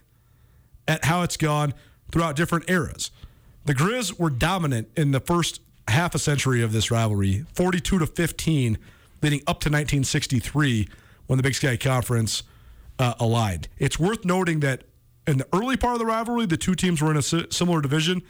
at 0.86 1.04
how 1.04 1.22
it's 1.22 1.36
gone 1.36 1.72
throughout 2.11 2.36
different 2.36 2.68
eras. 2.68 3.11
The 3.64 3.74
Grizz 3.74 4.18
were 4.18 4.30
dominant 4.30 4.88
in 4.96 5.12
the 5.12 5.20
first 5.20 5.61
half 5.88 6.14
a 6.14 6.18
century 6.18 6.62
of 6.62 6.72
this 6.72 6.90
rivalry, 6.90 7.44
42 7.54 7.98
to 7.98 8.06
15, 8.06 8.78
leading 9.22 9.40
up 9.40 9.61
to 9.61 9.68
1963 9.68 10.88
when 11.26 11.36
the 11.36 11.42
Big 11.42 11.54
Sky 11.54 11.76
Conference 11.76 12.42
uh, 12.98 13.14
allied. 13.20 13.68
It's 13.78 13.98
worth 13.98 14.24
noting 14.24 14.61
that 14.61 14.84
in 15.26 15.38
the 15.38 15.46
early 15.52 15.76
part 15.76 15.94
of 15.94 15.98
the 15.98 16.06
rivalry, 16.06 16.46
the 16.46 16.56
two 16.56 16.74
teams 16.74 17.00
were 17.00 17.11
in 17.11 17.16
a 17.16 17.22
similar 17.22 17.80
division. 17.80 18.22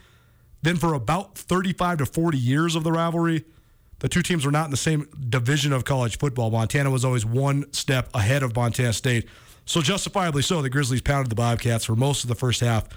Then, 0.62 0.76
for 0.76 0.92
about 0.92 1.38
35 1.38 1.98
to 1.98 2.06
40 2.06 2.36
years 2.36 2.74
of 2.74 2.84
the 2.84 2.92
rivalry, 2.92 3.44
the 4.01 4.09
two 4.09 4.22
teams 4.22 4.44
were 4.44 4.51
not 4.51 4.64
in 4.66 4.70
the 4.70 4.76
same 4.76 5.09
division 5.28 5.72
of 5.72 5.84
college 5.84 6.18
football. 6.18 6.51
Montana 6.51 6.90
was 6.90 7.05
always 7.05 7.24
one 7.24 7.72
step 7.72 8.09
ahead 8.14 8.42
of 8.42 8.55
Montana 8.57 8.92
State. 8.92 9.26
So, 9.66 9.80
justifiably 9.80 10.42
so, 10.42 10.62
the 10.62 10.70
Grizzlies 10.70 11.03
pounded 11.03 11.30
the 11.30 11.36
Bobcats 11.36 11.84
for 11.84 11.94
most 11.94 12.24
of 12.24 12.28
the 12.28 12.34
first 12.34 12.61
half 12.61 12.88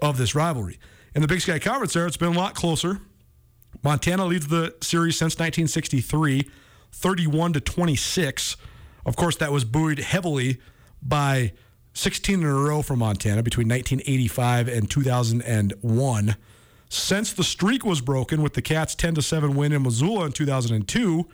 of 0.00 0.16
this 0.16 0.34
rivalry. 0.34 0.78
In 1.14 1.22
the 1.22 1.28
Big 1.28 1.40
Sky 1.40 1.58
Conference 1.58 1.92
there, 1.92 2.06
it's 2.06 2.16
been 2.16 2.34
a 2.34 2.38
lot 2.38 2.54
closer. 2.54 3.00
Montana 3.82 4.26
leads 4.26 4.48
the 4.48 4.74
series 4.80 5.16
since 5.16 5.34
1963, 5.34 6.48
31 6.92 7.52
to 7.54 7.60
26. 7.60 8.56
Of 9.06 9.16
course, 9.16 9.36
that 9.36 9.50
was 9.50 9.64
buoyed 9.64 9.98
heavily 9.98 10.60
by 11.02 11.52
16 11.94 12.40
in 12.40 12.46
a 12.46 12.54
row 12.54 12.82
for 12.82 12.96
Montana 12.96 13.42
between 13.42 13.68
1985 13.68 14.68
and 14.68 14.90
2001. 14.90 16.36
Since 16.90 17.32
the 17.32 17.44
streak 17.44 17.84
was 17.84 18.00
broken 18.00 18.42
with 18.42 18.54
the 18.54 18.62
Cats' 18.62 18.96
10 18.96 19.14
to 19.14 19.22
7 19.22 19.54
win 19.54 19.72
in 19.72 19.82
Missoula 19.84 20.26
in 20.26 20.32
2002, 20.32 21.24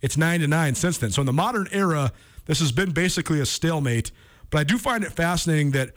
it's 0.00 0.16
9 0.16 0.40
to 0.40 0.46
9 0.46 0.74
since 0.76 0.98
then. 0.98 1.10
So 1.10 1.20
in 1.22 1.26
the 1.26 1.32
modern 1.32 1.66
era, 1.72 2.12
this 2.46 2.60
has 2.60 2.70
been 2.70 2.92
basically 2.92 3.40
a 3.40 3.46
stalemate. 3.46 4.12
But 4.50 4.58
I 4.58 4.64
do 4.64 4.78
find 4.78 5.02
it 5.02 5.10
fascinating 5.10 5.72
that 5.72 5.90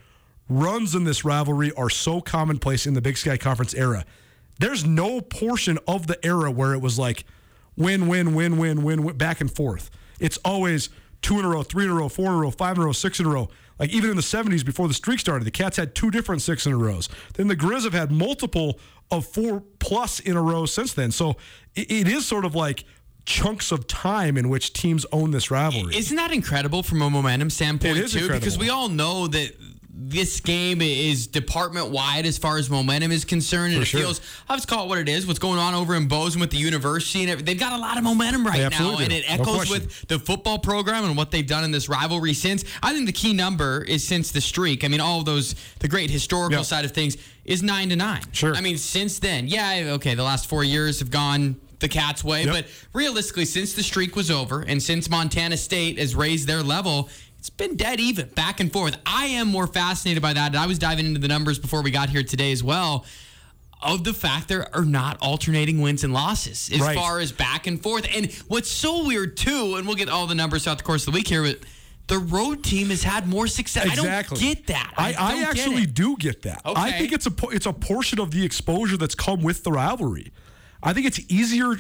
runs 0.49 0.95
in 0.95 1.03
this 1.03 1.23
rivalry 1.23 1.71
are 1.73 1.91
so 1.91 2.21
commonplace 2.21 2.87
in 2.87 2.95
the 2.95 3.01
Big 3.01 3.17
Sky 3.17 3.37
Conference 3.37 3.75
era. 3.75 4.03
There's 4.59 4.83
no 4.83 5.21
portion 5.21 5.77
of 5.87 6.07
the 6.07 6.23
era 6.25 6.49
where 6.49 6.73
it 6.73 6.79
was 6.79 6.97
like 6.97 7.23
win, 7.77 8.07
win, 8.07 8.33
win, 8.33 8.57
win, 8.57 8.81
win, 8.81 9.03
win 9.03 9.15
back 9.15 9.41
and 9.41 9.55
forth. 9.55 9.91
It's 10.19 10.37
always 10.37 10.89
two 11.21 11.37
in 11.37 11.45
a 11.45 11.49
row, 11.49 11.61
three 11.61 11.85
in 11.85 11.91
a 11.91 11.93
row, 11.93 12.09
four 12.09 12.29
in 12.29 12.33
a 12.33 12.37
row, 12.37 12.51
five 12.51 12.77
in 12.77 12.83
a 12.83 12.85
row, 12.87 12.93
six 12.93 13.19
in 13.19 13.27
a 13.27 13.29
row. 13.29 13.49
Like 13.79 13.89
even 13.91 14.09
in 14.09 14.15
the 14.15 14.21
70s 14.21 14.65
before 14.65 14.87
the 14.87 14.93
streak 14.93 15.19
started, 15.19 15.45
the 15.45 15.51
Cats 15.51 15.77
had 15.77 15.95
two 15.95 16.11
different 16.11 16.41
six 16.41 16.65
in 16.65 16.73
a 16.73 16.77
rows. 16.77 17.09
Then 17.35 17.47
the 17.47 17.55
Grizz 17.55 17.83
have 17.83 17.93
had 17.93 18.11
multiple 18.11 18.79
of 19.11 19.25
four 19.25 19.63
plus 19.79 20.19
in 20.19 20.35
a 20.35 20.41
row 20.41 20.65
since 20.65 20.93
then. 20.93 21.11
So 21.11 21.31
it, 21.75 21.91
it 21.91 22.07
is 22.07 22.25
sort 22.25 22.45
of 22.45 22.55
like 22.55 22.83
chunks 23.25 23.71
of 23.71 23.87
time 23.87 24.37
in 24.37 24.49
which 24.49 24.73
teams 24.73 25.05
own 25.11 25.31
this 25.31 25.49
rivalry. 25.49 25.95
Isn't 25.95 26.17
that 26.17 26.31
incredible 26.31 26.83
from 26.83 27.01
a 27.01 27.09
momentum 27.09 27.49
standpoint 27.49 28.09
too? 28.09 28.29
Because 28.29 28.57
we 28.57 28.69
all 28.69 28.89
know 28.89 29.27
that 29.27 29.55
this 29.95 30.39
game 30.39 30.81
is 30.81 31.27
department 31.27 31.89
wide 31.89 32.25
as 32.25 32.39
far 32.39 32.57
as 32.57 32.67
momentum 32.67 33.11
is 33.11 33.25
concerned, 33.25 33.73
and 33.73 33.81
For 33.81 33.83
it 33.83 33.85
sure. 33.85 33.99
feels. 34.01 34.21
I'll 34.49 34.57
just 34.57 34.67
call 34.67 34.85
it 34.85 34.89
what 34.89 34.97
it 34.97 35.07
is. 35.07 35.27
What's 35.27 35.37
going 35.39 35.59
on 35.59 35.75
over 35.75 35.93
in 35.93 36.07
Bozeman 36.07 36.41
with 36.41 36.49
the 36.49 36.57
university, 36.57 37.29
and 37.29 37.41
they've 37.45 37.59
got 37.59 37.73
a 37.73 37.77
lot 37.77 37.97
of 37.97 38.03
momentum 38.03 38.45
right 38.45 38.57
now, 38.59 38.65
absolutely 38.65 39.03
and 39.05 39.13
it 39.13 39.23
echoes 39.31 39.55
question. 39.67 39.83
with 39.85 40.07
the 40.07 40.17
football 40.17 40.57
program 40.57 41.05
and 41.05 41.15
what 41.15 41.29
they've 41.29 41.45
done 41.45 41.63
in 41.63 41.69
this 41.71 41.87
rivalry 41.89 42.33
since. 42.33 42.63
I 42.81 42.91
think 42.93 43.05
the 43.05 43.11
key 43.13 43.33
number 43.33 43.83
is 43.83 44.05
since 44.07 44.31
the 44.31 44.41
streak. 44.41 44.83
I 44.83 44.87
mean, 44.87 44.99
all 44.99 45.19
of 45.19 45.25
those 45.25 45.53
the 45.79 45.87
great 45.87 46.09
historical 46.09 46.57
Yeah. 46.59 46.63
side 46.63 46.85
of 46.85 46.91
things 46.91 47.15
is 47.45 47.61
nine 47.61 47.89
to 47.89 47.95
nine. 47.95 48.23
Sure. 48.31 48.55
I 48.55 48.61
mean, 48.61 48.79
since 48.79 49.19
then, 49.19 49.47
yeah, 49.47 49.91
okay, 49.95 50.15
the 50.15 50.23
last 50.23 50.47
four 50.47 50.63
years 50.63 50.99
have 50.99 51.11
gone 51.11 51.57
the 51.79 51.87
Cats' 51.89 52.23
way, 52.23 52.45
Yep. 52.45 52.53
but 52.53 52.65
realistically, 52.93 53.45
since 53.45 53.73
the 53.73 53.83
streak 53.83 54.15
was 54.15 54.31
over 54.31 54.61
and 54.61 54.81
since 54.81 55.07
Montana 55.09 55.57
State 55.57 55.99
has 55.99 56.15
raised 56.15 56.47
their 56.47 56.63
level, 56.63 57.09
it's 57.43 57.49
been 57.49 57.75
dead 57.75 57.99
even, 57.99 58.29
back 58.29 58.61
and 58.61 58.71
forth. 58.71 58.95
I 59.05 59.25
am 59.25 59.49
more 59.49 59.67
fascinated 59.67 60.23
by 60.23 60.31
that. 60.31 60.53
And 60.53 60.55
I 60.55 60.65
was 60.65 60.79
diving 60.79 61.05
into 61.05 61.19
the 61.19 61.27
numbers 61.27 61.59
before 61.59 61.81
we 61.81 61.91
got 61.91 62.09
here 62.09 62.23
today 62.23 62.53
as 62.53 62.63
well. 62.63 63.05
Of 63.81 64.05
the 64.05 64.13
fact 64.13 64.47
there 64.47 64.73
are 64.73 64.85
not 64.85 65.17
alternating 65.21 65.81
wins 65.81 66.05
and 66.05 66.13
losses 66.13 66.69
as 66.71 66.79
Right. 66.79 66.95
far 66.95 67.19
as 67.19 67.33
back 67.33 67.67
and 67.67 67.83
forth. 67.83 68.07
And 68.15 68.31
what's 68.47 68.71
so 68.71 69.05
weird 69.05 69.35
too, 69.35 69.75
and 69.75 69.85
we'll 69.85 69.97
get 69.97 70.07
all 70.07 70.25
the 70.25 70.35
numbers 70.35 70.63
throughout 70.63 70.77
the 70.77 70.85
course 70.85 71.05
of 71.05 71.11
the 71.11 71.17
week 71.17 71.27
here, 71.27 71.43
but 71.43 71.59
the 72.07 72.17
road 72.17 72.63
team 72.63 72.91
has 72.91 73.03
had 73.03 73.27
more 73.27 73.47
success. 73.47 73.87
Exactly. 73.87 74.07
I 74.09 74.21
don't 74.21 74.39
get 74.39 74.67
that. 74.67 74.93
I, 74.95 75.07
I, 75.07 75.35
get 75.39 75.49
actually 75.49 75.85
do 75.85 76.15
get 76.15 76.43
that. 76.43 76.61
I 76.65 76.93
think 76.93 77.11
it's 77.11 77.27
a 77.27 77.33
it's 77.51 77.65
a 77.65 77.73
portion 77.73 78.21
of 78.21 78.31
the 78.31 78.45
exposure 78.45 78.95
that's 78.95 79.15
come 79.15 79.43
with 79.43 79.65
the 79.65 79.71
rivalry. 79.73 80.31
I 80.81 80.93
think 80.93 81.07
it's 81.07 81.19
easier 81.27 81.75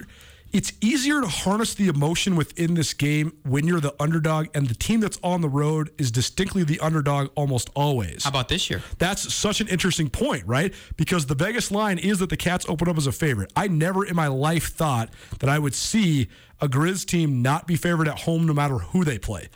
it's 0.53 0.71
easier 0.81 1.19
to 1.19 1.27
harness 1.27 1.73
the 1.73 1.87
emotion 1.87 2.35
within 2.35 2.75
this 2.75 2.93
game 2.93 3.33
when 3.43 3.67
you're 3.67 3.79
the 3.79 3.95
underdog 3.99 4.47
and 4.53 4.67
the 4.67 4.75
team 4.75 4.99
that's 4.99 5.19
on 5.23 5.41
the 5.41 5.49
road 5.49 5.89
is 5.97 6.11
distinctly 6.11 6.63
the 6.63 6.79
underdog 6.79 7.31
almost 7.33 7.71
always. 7.73 8.23
How 8.23 8.29
about 8.29 8.49
this 8.49 8.69
year? 8.69 8.83
That's 8.99 9.33
such 9.33 9.61
an 9.61 9.67
interesting 9.67 10.11
point, 10.11 10.45
right? 10.45 10.71
Because 10.95 11.25
the 11.25 11.33
Vegas 11.33 11.71
line 11.71 11.97
is 11.97 12.19
that 12.19 12.29
the 12.29 12.37
Cats 12.37 12.67
open 12.69 12.87
up 12.87 12.97
as 12.97 13.07
a 13.07 13.11
favorite. 13.11 13.51
I 13.55 13.67
never 13.67 14.05
in 14.05 14.15
my 14.15 14.27
life 14.27 14.71
thought 14.71 15.09
that 15.39 15.49
I 15.49 15.57
would 15.57 15.73
see 15.73 16.29
a 16.61 16.67
Grizz 16.67 17.05
team 17.05 17.41
not 17.41 17.65
be 17.65 17.75
favored 17.75 18.07
at 18.07 18.19
home 18.19 18.45
no 18.45 18.53
matter 18.53 18.77
who 18.77 19.03
they 19.03 19.17
play. 19.17 19.49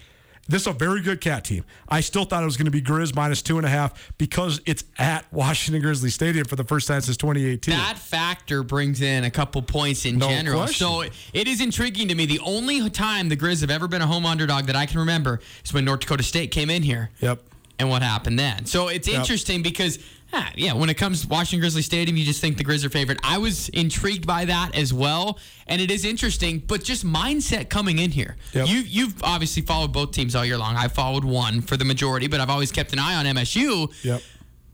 This 0.50 0.62
is 0.62 0.68
a 0.68 0.74
very 0.74 1.02
good 1.02 1.20
Cat 1.20 1.44
team. 1.44 1.66
I 1.90 2.00
still 2.02 2.24
thought 2.24 2.42
it 2.42 2.46
was 2.46 2.56
going 2.58 2.66
to 2.66 2.72
be 2.72 2.82
Grizz 2.82 3.14
minus 3.16 3.42
two 3.42 3.58
and 3.58 3.66
a 3.66 3.70
half 3.70 4.12
because 4.18 4.62
it's 4.66 4.84
at 4.98 5.26
Washington 5.34 5.82
Grizzly 5.82 6.10
Stadium 6.10 6.46
for 6.46 6.56
the 6.56 6.64
first 6.64 6.88
time 6.88 7.02
since 7.02 7.18
2018. 7.18 7.74
That 7.76 7.98
factor 7.98 8.64
brings 8.64 9.02
in 9.02 9.26
a 9.26 9.32
couple 9.32 9.62
points 9.62 10.06
in 10.06 10.18
No 10.18 10.30
general. 10.30 10.62
question. 10.62 10.88
So 10.88 11.02
it 11.34 11.48
is 11.48 11.60
intriguing 11.60 12.08
to 12.08 12.16
me. 12.16 12.26
The 12.26 12.40
only 12.40 12.90
time 12.90 13.28
the 13.30 13.38
Grizz 13.38 13.62
have 13.62 13.72
ever 13.72 13.88
been 13.88 14.02
a 14.02 14.08
home 14.08 14.26
underdog 14.26 14.66
that 14.68 14.76
I 14.76 14.86
can 14.86 15.00
remember 15.00 15.42
is 15.66 15.74
when 15.74 15.84
North 15.86 16.00
Dakota 16.02 16.24
State 16.24 16.52
came 16.52 16.70
in 16.70 16.82
here. 16.84 17.10
Yep. 17.20 17.42
And 17.80 17.90
what 17.90 18.02
happened 18.02 18.40
then? 18.40 18.66
So 18.66 18.88
it's 18.88 19.08
Yep. 19.08 19.20
interesting 19.20 19.62
because 19.62 20.00
Ah, 20.34 20.52
yeah, 20.56 20.74
when 20.74 20.90
it 20.90 20.96
comes 20.96 21.22
to 21.22 21.28
Washington 21.28 21.62
Grizzly 21.62 21.82
Stadium, 21.82 22.18
you 22.18 22.26
just 22.26 22.42
think 22.42 22.58
the 22.58 22.64
Grizz 22.64 22.84
are 22.84 22.90
favorite. 22.90 23.20
I 23.24 23.38
was 23.38 23.70
intrigued 23.70 24.28
by 24.28 24.46
that 24.46 24.76
as 24.76 24.94
well, 24.94 25.40
and 25.68 25.82
it 25.82 25.90
is 25.90 26.04
interesting, 26.04 26.60
but 26.60 26.84
just 26.84 27.06
mindset 27.06 27.70
coming 27.70 28.00
in 28.00 28.12
here. 28.12 28.36
Yep. 28.54 28.68
You 28.68 28.80
you've 28.80 29.24
obviously 29.24 29.62
followed 29.62 29.94
both 29.94 30.12
teams 30.12 30.36
all 30.36 30.44
year 30.44 30.58
long. 30.58 30.76
I 30.76 30.90
followed 30.90 31.24
one 31.24 31.62
for 31.62 31.78
the 31.78 31.86
majority, 31.86 32.28
but 32.28 32.42
I've 32.42 32.50
always 32.50 32.72
kept 32.72 32.92
an 32.92 33.00
eye 33.00 33.16
on 33.16 33.26
MSU. 33.26 33.92
Yep. 34.04 34.22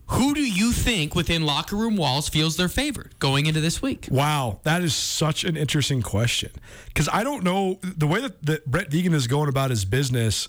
Who 0.08 0.34
do 0.34 0.42
you 0.42 0.72
think 0.72 1.14
within 1.14 1.46
locker 1.46 1.76
room 1.76 1.96
walls 1.96 2.28
feels 2.28 2.56
their 2.56 2.68
favorite 2.68 3.18
going 3.20 3.46
into 3.46 3.60
this 3.60 3.80
week? 3.80 4.06
Wow, 4.10 4.60
that 4.64 4.82
is 4.82 4.94
such 4.94 5.44
an 5.44 5.56
interesting 5.56 6.02
question 6.02 6.50
because 6.86 7.08
I 7.10 7.24
don't 7.24 7.42
know 7.42 7.78
the 7.82 8.06
way 8.06 8.20
that, 8.20 8.42
that 8.44 8.66
Brent 8.66 8.90
Vigen 8.90 9.14
is 9.14 9.26
going 9.26 9.48
about 9.48 9.70
his 9.70 9.84
business. 9.86 10.48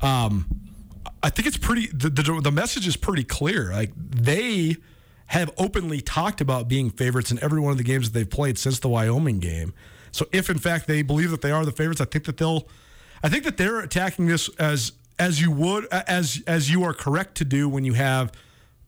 Um, 0.00 0.46
I 1.24 1.30
think 1.30 1.48
it's 1.48 1.56
pretty. 1.56 1.86
The, 1.86 2.10
the 2.10 2.40
the 2.42 2.52
message 2.52 2.86
is 2.86 2.96
pretty 2.96 3.24
clear. 3.24 3.72
Like 3.72 3.92
they 3.96 4.76
have 5.28 5.50
openly 5.56 6.02
talked 6.02 6.42
about 6.42 6.68
being 6.68 6.90
favorites 6.90 7.32
in 7.32 7.42
every 7.42 7.58
one 7.58 7.72
of 7.72 7.78
the 7.78 7.84
games 7.84 8.10
that 8.10 8.18
they've 8.18 8.28
played 8.28 8.58
since 8.58 8.78
the 8.78 8.90
Wyoming 8.90 9.38
game. 9.38 9.72
So 10.12 10.26
if 10.32 10.50
in 10.50 10.58
fact 10.58 10.86
they 10.86 11.00
believe 11.00 11.30
that 11.30 11.40
they 11.40 11.50
are 11.50 11.64
the 11.64 11.72
favorites, 11.72 12.02
I 12.02 12.04
think 12.04 12.24
that 12.26 12.36
they'll. 12.36 12.68
I 13.22 13.30
think 13.30 13.44
that 13.44 13.56
they're 13.56 13.80
attacking 13.80 14.26
this 14.26 14.50
as 14.58 14.92
as 15.18 15.40
you 15.40 15.50
would 15.50 15.86
as 15.86 16.42
as 16.46 16.70
you 16.70 16.84
are 16.84 16.92
correct 16.92 17.36
to 17.36 17.44
do 17.46 17.70
when 17.70 17.84
you 17.86 17.94
have 17.94 18.30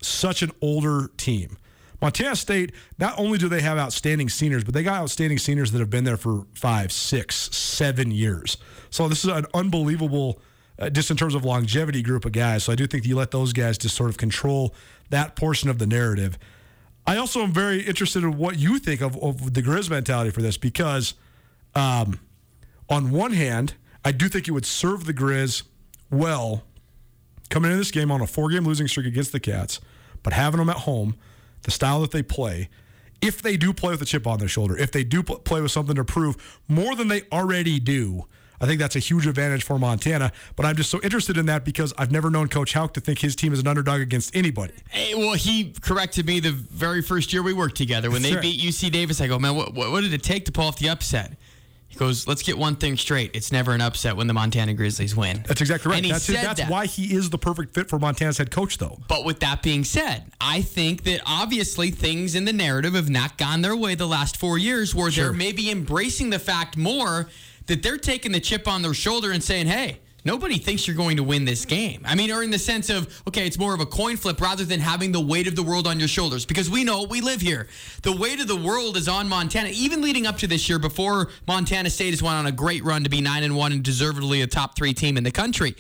such 0.02 0.42
an 0.42 0.50
older 0.60 1.10
team. 1.16 1.56
Montana 2.02 2.36
State, 2.36 2.72
not 2.98 3.18
only 3.18 3.38
do 3.38 3.48
they 3.48 3.62
have 3.62 3.78
outstanding 3.78 4.28
seniors, 4.28 4.62
but 4.62 4.74
they 4.74 4.82
got 4.82 5.00
outstanding 5.00 5.38
seniors 5.38 5.72
that 5.72 5.78
have 5.78 5.88
been 5.88 6.04
there 6.04 6.18
for 6.18 6.46
five, 6.52 6.92
six, 6.92 7.34
seven 7.56 8.10
years. 8.10 8.58
So 8.90 9.08
this 9.08 9.24
is 9.24 9.30
an 9.30 9.46
unbelievable, 9.54 10.38
uh, 10.78 10.90
just 10.90 11.10
in 11.10 11.16
terms 11.16 11.34
of 11.34 11.44
longevity, 11.44 12.02
group 12.02 12.24
of 12.24 12.32
guys. 12.32 12.64
So 12.64 12.72
I 12.72 12.76
do 12.76 12.86
think 12.86 13.06
you 13.06 13.16
let 13.16 13.30
those 13.30 13.52
guys 13.52 13.78
just 13.78 13.94
sort 13.94 14.10
of 14.10 14.16
control 14.16 14.74
that 15.10 15.36
portion 15.36 15.70
of 15.70 15.78
the 15.78 15.86
narrative. 15.86 16.38
I 17.06 17.16
also 17.16 17.40
am 17.40 17.52
very 17.52 17.82
interested 17.82 18.24
in 18.24 18.36
what 18.36 18.58
you 18.58 18.78
think 18.78 19.00
of, 19.00 19.16
of 19.22 19.54
the 19.54 19.62
Grizz 19.62 19.88
mentality 19.88 20.30
for 20.30 20.42
this 20.42 20.56
because, 20.56 21.14
um, 21.74 22.18
on 22.88 23.10
one 23.10 23.32
hand, 23.32 23.74
I 24.04 24.12
do 24.12 24.28
think 24.28 24.48
it 24.48 24.52
would 24.52 24.66
serve 24.66 25.04
the 25.04 25.14
Grizz 25.14 25.62
well 26.10 26.64
coming 27.48 27.70
into 27.70 27.78
this 27.78 27.90
game 27.90 28.10
on 28.10 28.20
a 28.20 28.26
four 28.26 28.50
game 28.50 28.64
losing 28.64 28.88
streak 28.88 29.06
against 29.06 29.32
the 29.32 29.40
Cats, 29.40 29.80
but 30.22 30.32
having 30.32 30.58
them 30.58 30.68
at 30.68 30.78
home, 30.78 31.16
the 31.62 31.70
style 31.70 32.00
that 32.00 32.10
they 32.10 32.22
play, 32.22 32.68
if 33.20 33.40
they 33.40 33.56
do 33.56 33.72
play 33.72 33.92
with 33.92 34.02
a 34.02 34.04
chip 34.04 34.26
on 34.26 34.38
their 34.38 34.48
shoulder, 34.48 34.76
if 34.76 34.92
they 34.92 35.04
do 35.04 35.22
play 35.22 35.60
with 35.60 35.70
something 35.70 35.96
to 35.96 36.04
prove 36.04 36.60
more 36.68 36.94
than 36.94 37.08
they 37.08 37.22
already 37.32 37.78
do, 37.80 38.26
I 38.60 38.66
think 38.66 38.80
that's 38.80 38.96
a 38.96 39.00
huge 39.00 39.26
advantage 39.26 39.64
for 39.64 39.78
Montana. 39.78 40.32
But 40.56 40.66
I'm 40.66 40.76
just 40.76 40.90
so 40.90 41.00
interested 41.02 41.36
in 41.36 41.46
that 41.46 41.64
because 41.64 41.92
I've 41.98 42.10
never 42.12 42.30
known 42.30 42.48
Coach 42.48 42.72
Hauck 42.72 42.94
to 42.94 43.00
think 43.00 43.18
his 43.18 43.36
team 43.36 43.52
is 43.52 43.60
an 43.60 43.66
underdog 43.66 44.00
against 44.00 44.34
anybody. 44.34 44.72
Hey, 44.90 45.14
well, 45.14 45.34
he 45.34 45.72
corrected 45.80 46.26
me 46.26 46.40
the 46.40 46.52
very 46.52 47.02
first 47.02 47.32
year 47.32 47.42
we 47.42 47.52
worked 47.52 47.76
together 47.76 48.10
when 48.10 48.22
they 48.22 48.32
Sure. 48.32 48.40
beat 48.42 48.60
UC 48.60 48.90
Davis. 48.90 49.20
I 49.20 49.26
go, 49.26 49.38
man, 49.38 49.54
what, 49.54 49.74
what, 49.74 50.00
did 50.02 50.12
it 50.12 50.22
take 50.22 50.44
to 50.46 50.52
pull 50.52 50.64
off 50.64 50.78
the 50.78 50.88
upset? 50.88 51.36
He 51.88 51.96
goes, 51.98 52.26
let's 52.26 52.42
get 52.42 52.58
one 52.58 52.76
thing 52.76 52.96
straight. 52.98 53.30
It's 53.34 53.50
never 53.52 53.72
an 53.72 53.80
upset 53.80 54.16
when 54.16 54.26
the 54.26 54.34
Montana 54.34 54.74
Grizzlies 54.74 55.16
win. 55.16 55.42
That's 55.46 55.60
exactly 55.62 55.90
right. 55.90 56.02
And 56.02 56.12
that's 56.12 56.26
that's 56.26 56.60
that. 56.60 56.70
why 56.70 56.84
he 56.86 57.14
is 57.14 57.30
the 57.30 57.38
perfect 57.38 57.74
fit 57.74 57.88
for 57.88 57.98
Montana's 57.98 58.36
head 58.38 58.50
coach, 58.50 58.76
though. 58.76 58.98
But 59.08 59.24
with 59.24 59.40
that 59.40 59.62
being 59.62 59.82
said, 59.84 60.24
I 60.40 60.60
think 60.60 61.04
that 61.04 61.22
obviously 61.24 61.90
things 61.90 62.34
in 62.34 62.44
the 62.44 62.52
narrative 62.52 62.94
have 62.94 63.08
not 63.08 63.38
gone 63.38 63.62
their 63.62 63.76
way 63.76 63.94
the 63.94 64.06
last 64.06 64.36
four 64.36 64.58
years, 64.58 64.94
where 64.94 65.10
Sure. 65.10 65.24
they're 65.24 65.32
maybe 65.32 65.70
embracing 65.70 66.28
the 66.30 66.38
fact 66.38 66.76
more 66.76 67.28
that 67.66 67.82
they're 67.82 67.98
taking 67.98 68.32
the 68.32 68.40
chip 68.40 68.68
on 68.68 68.82
their 68.82 68.94
shoulder 68.94 69.32
and 69.32 69.42
saying, 69.42 69.66
hey, 69.66 70.00
nobody 70.24 70.58
thinks 70.58 70.86
you're 70.86 70.96
going 70.96 71.16
to 71.16 71.22
win 71.22 71.44
this 71.44 71.64
game. 71.64 72.02
I 72.04 72.14
mean, 72.14 72.30
or 72.30 72.42
in 72.42 72.50
the 72.50 72.58
sense 72.58 72.90
of, 72.90 73.22
okay, 73.28 73.46
it's 73.46 73.58
more 73.58 73.74
of 73.74 73.80
a 73.80 73.86
coin 73.86 74.16
flip 74.16 74.40
rather 74.40 74.64
than 74.64 74.80
having 74.80 75.12
the 75.12 75.20
weight 75.20 75.46
of 75.46 75.56
the 75.56 75.62
world 75.62 75.86
on 75.86 75.98
your 75.98 76.08
shoulders 76.08 76.44
because 76.44 76.68
we 76.70 76.84
know 76.84 77.04
we 77.04 77.20
live 77.20 77.40
here. 77.40 77.68
The 78.02 78.14
weight 78.14 78.40
of 78.40 78.48
the 78.48 78.56
world 78.56 78.96
is 78.96 79.08
on 79.08 79.28
Montana, 79.28 79.70
even 79.72 80.02
leading 80.02 80.26
up 80.26 80.36
to 80.38 80.46
this 80.46 80.68
year 80.68 80.78
before 80.78 81.28
Montana 81.46 81.90
State 81.90 82.10
has 82.10 82.22
went 82.22 82.36
on 82.36 82.46
a 82.46 82.52
great 82.52 82.84
run 82.84 83.04
to 83.04 83.10
be 83.10 83.20
9 83.20 83.42
and 83.42 83.56
1 83.56 83.72
and 83.72 83.82
deservedly 83.82 84.42
a 84.42 84.46
top 84.46 84.76
three 84.76 84.94
team 84.94 85.16
in 85.16 85.24
the 85.24 85.32
country 85.32 85.76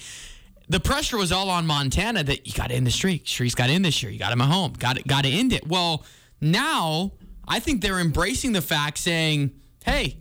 the 0.68 0.80
pressure 0.80 1.16
was 1.16 1.32
all 1.32 1.48
on 1.50 1.66
Montana 1.66 2.24
that 2.24 2.46
you 2.46 2.52
got 2.52 2.70
to 2.70 2.74
end 2.74 2.86
the 2.86 2.90
streak. 2.90 3.26
Streak's 3.26 3.54
got 3.54 3.68
to 3.68 3.72
end 3.72 3.84
this 3.84 4.02
year. 4.02 4.10
You 4.10 4.18
got 4.18 4.32
him 4.32 4.40
at 4.40 4.48
home. 4.48 4.72
Got. 4.78 5.06
Got 5.06 5.24
to 5.24 5.30
end 5.30 5.52
it. 5.52 5.66
Well, 5.66 6.04
now 6.40 7.12
I 7.46 7.60
think 7.60 7.82
they're 7.82 8.00
embracing 8.00 8.52
the 8.52 8.62
fact, 8.62 8.98
saying, 8.98 9.52
"Hey, 9.84 10.18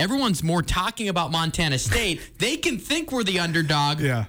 everyone's 0.00 0.42
more 0.42 0.62
talking 0.62 1.08
about 1.08 1.30
Montana 1.30 1.78
State. 1.78 2.20
they 2.38 2.56
can 2.56 2.78
think 2.78 3.12
we're 3.12 3.24
the 3.24 3.38
underdog, 3.40 4.00
Yeah. 4.00 4.24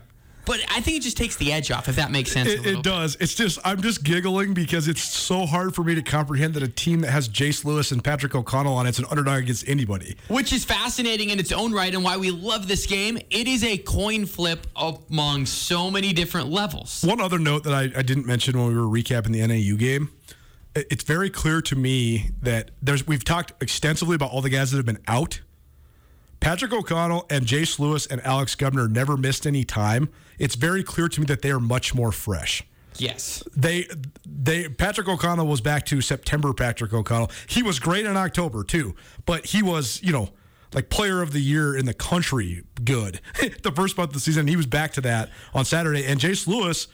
but 0.46 0.60
I 0.70 0.82
think 0.82 0.98
it 0.98 1.04
just 1.04 1.18
takes 1.18 1.36
the 1.38 1.52
edge 1.54 1.72
off. 1.72 1.88
If 1.88 1.96
that 1.98 2.12
makes 2.12 2.32
sense. 2.32 2.50
It, 2.50 2.66
it 2.66 2.84
does. 2.84 3.16
It's 3.20 3.34
just 3.36 3.60
I'm 3.64 3.82
just 3.82 4.04
giggling 4.04 4.54
because 4.54 4.88
it's 4.88 5.02
so 5.04 5.46
hard 5.46 5.74
for 5.76 5.84
me 5.84 5.96
to 5.96 6.02
comprehend 6.02 6.54
that 6.56 6.64
a 6.64 6.68
team 6.68 7.02
that 7.02 7.12
has 7.12 7.30
Jace 7.30 7.64
Lewis 7.64 7.92
and 7.92 8.04
Patrick 8.04 8.36
O'Connell 8.36 8.74
on 8.76 8.86
it's 8.88 9.00
an 9.00 9.06
underdog 9.10 9.40
against 9.44 9.68
anybody. 9.70 10.16
which 10.28 10.52
is 10.54 10.66
fascinating 10.66 11.30
in 11.30 11.40
its 11.40 11.52
own 11.52 11.72
right 11.72 11.94
and 11.94 12.04
why 12.04 12.18
we 12.18 12.32
love 12.32 12.68
this 12.68 12.86
game. 12.86 13.18
It 13.30 13.48
is 13.48 13.64
a 13.64 13.78
coin 13.78 14.26
flip 14.26 14.68
among 14.76 15.46
so 15.46 15.90
many 15.92 16.12
different 16.14 16.50
levels. 16.50 17.04
One 17.04 17.22
other 17.22 17.40
note 17.40 17.64
that 17.64 17.74
I, 17.74 17.84
I 17.98 18.02
didn't 18.02 18.26
mention 18.26 18.58
when 18.58 18.68
we 18.68 18.76
were 18.76 18.88
recapping 18.88 19.32
the 19.34 19.46
NAU 19.48 19.78
game, 19.78 20.10
it- 20.76 20.88
it's 20.90 21.04
very 21.04 21.30
clear 21.30 21.62
to 21.62 21.76
me 21.76 22.32
that 22.42 22.72
there's 22.82 23.06
we've 23.06 23.24
talked 23.26 23.62
extensively 23.62 24.16
about 24.16 24.32
all 24.32 24.42
the 24.42 24.50
guys 24.50 24.72
that 24.72 24.78
have 24.78 24.86
been 24.86 25.04
out. 25.08 25.42
Patrick 26.42 26.74
O'Connell 26.74 27.26
and 27.30 27.46
Jace 27.46 27.80
Lewis 27.80 28.06
and 28.08 28.20
Alex 28.26 28.56
Gubner 28.56 28.90
never 28.90 29.16
missed 29.16 29.48
any 29.48 29.64
time. 29.64 30.10
It's 30.40 30.56
very 30.56 30.84
clear 30.84 31.08
to 31.08 31.22
me 31.22 31.26
that 31.28 31.44
they 31.44 31.52
are 31.52 31.60
much 31.60 31.96
more 31.96 32.12
fresh. 32.12 32.64
Yes. 32.98 33.44
They 33.56 33.88
they 34.26 34.68
Patrick 34.68 35.08
O'Connell 35.08 35.48
was 35.48 35.62
back 35.62 35.86
to 35.86 36.02
September 36.02 36.54
Patrick 36.54 36.92
O'Connell. 36.94 37.32
He 37.48 37.64
was 37.64 37.80
great 37.80 38.06
in 38.06 38.18
October 38.18 38.64
too, 38.64 38.96
but 39.26 39.46
he 39.46 39.64
was, 39.64 40.02
you 40.04 40.12
know, 40.12 40.30
like 40.74 40.90
player 40.90 41.22
of 41.22 41.32
the 41.32 41.40
year 41.40 41.78
in 41.78 41.86
the 41.86 41.94
country 41.94 42.64
good. 42.84 43.22
the 43.64 43.72
first 43.72 43.98
month 43.98 44.10
of 44.10 44.14
the 44.16 44.20
season, 44.20 44.48
he 44.48 44.56
was 44.56 44.66
back 44.66 44.94
to 44.94 45.02
that 45.02 45.30
on 45.54 45.64
Saturday. 45.64 46.06
And 46.06 46.20
Jace 46.20 46.48
Lewis 46.48 46.88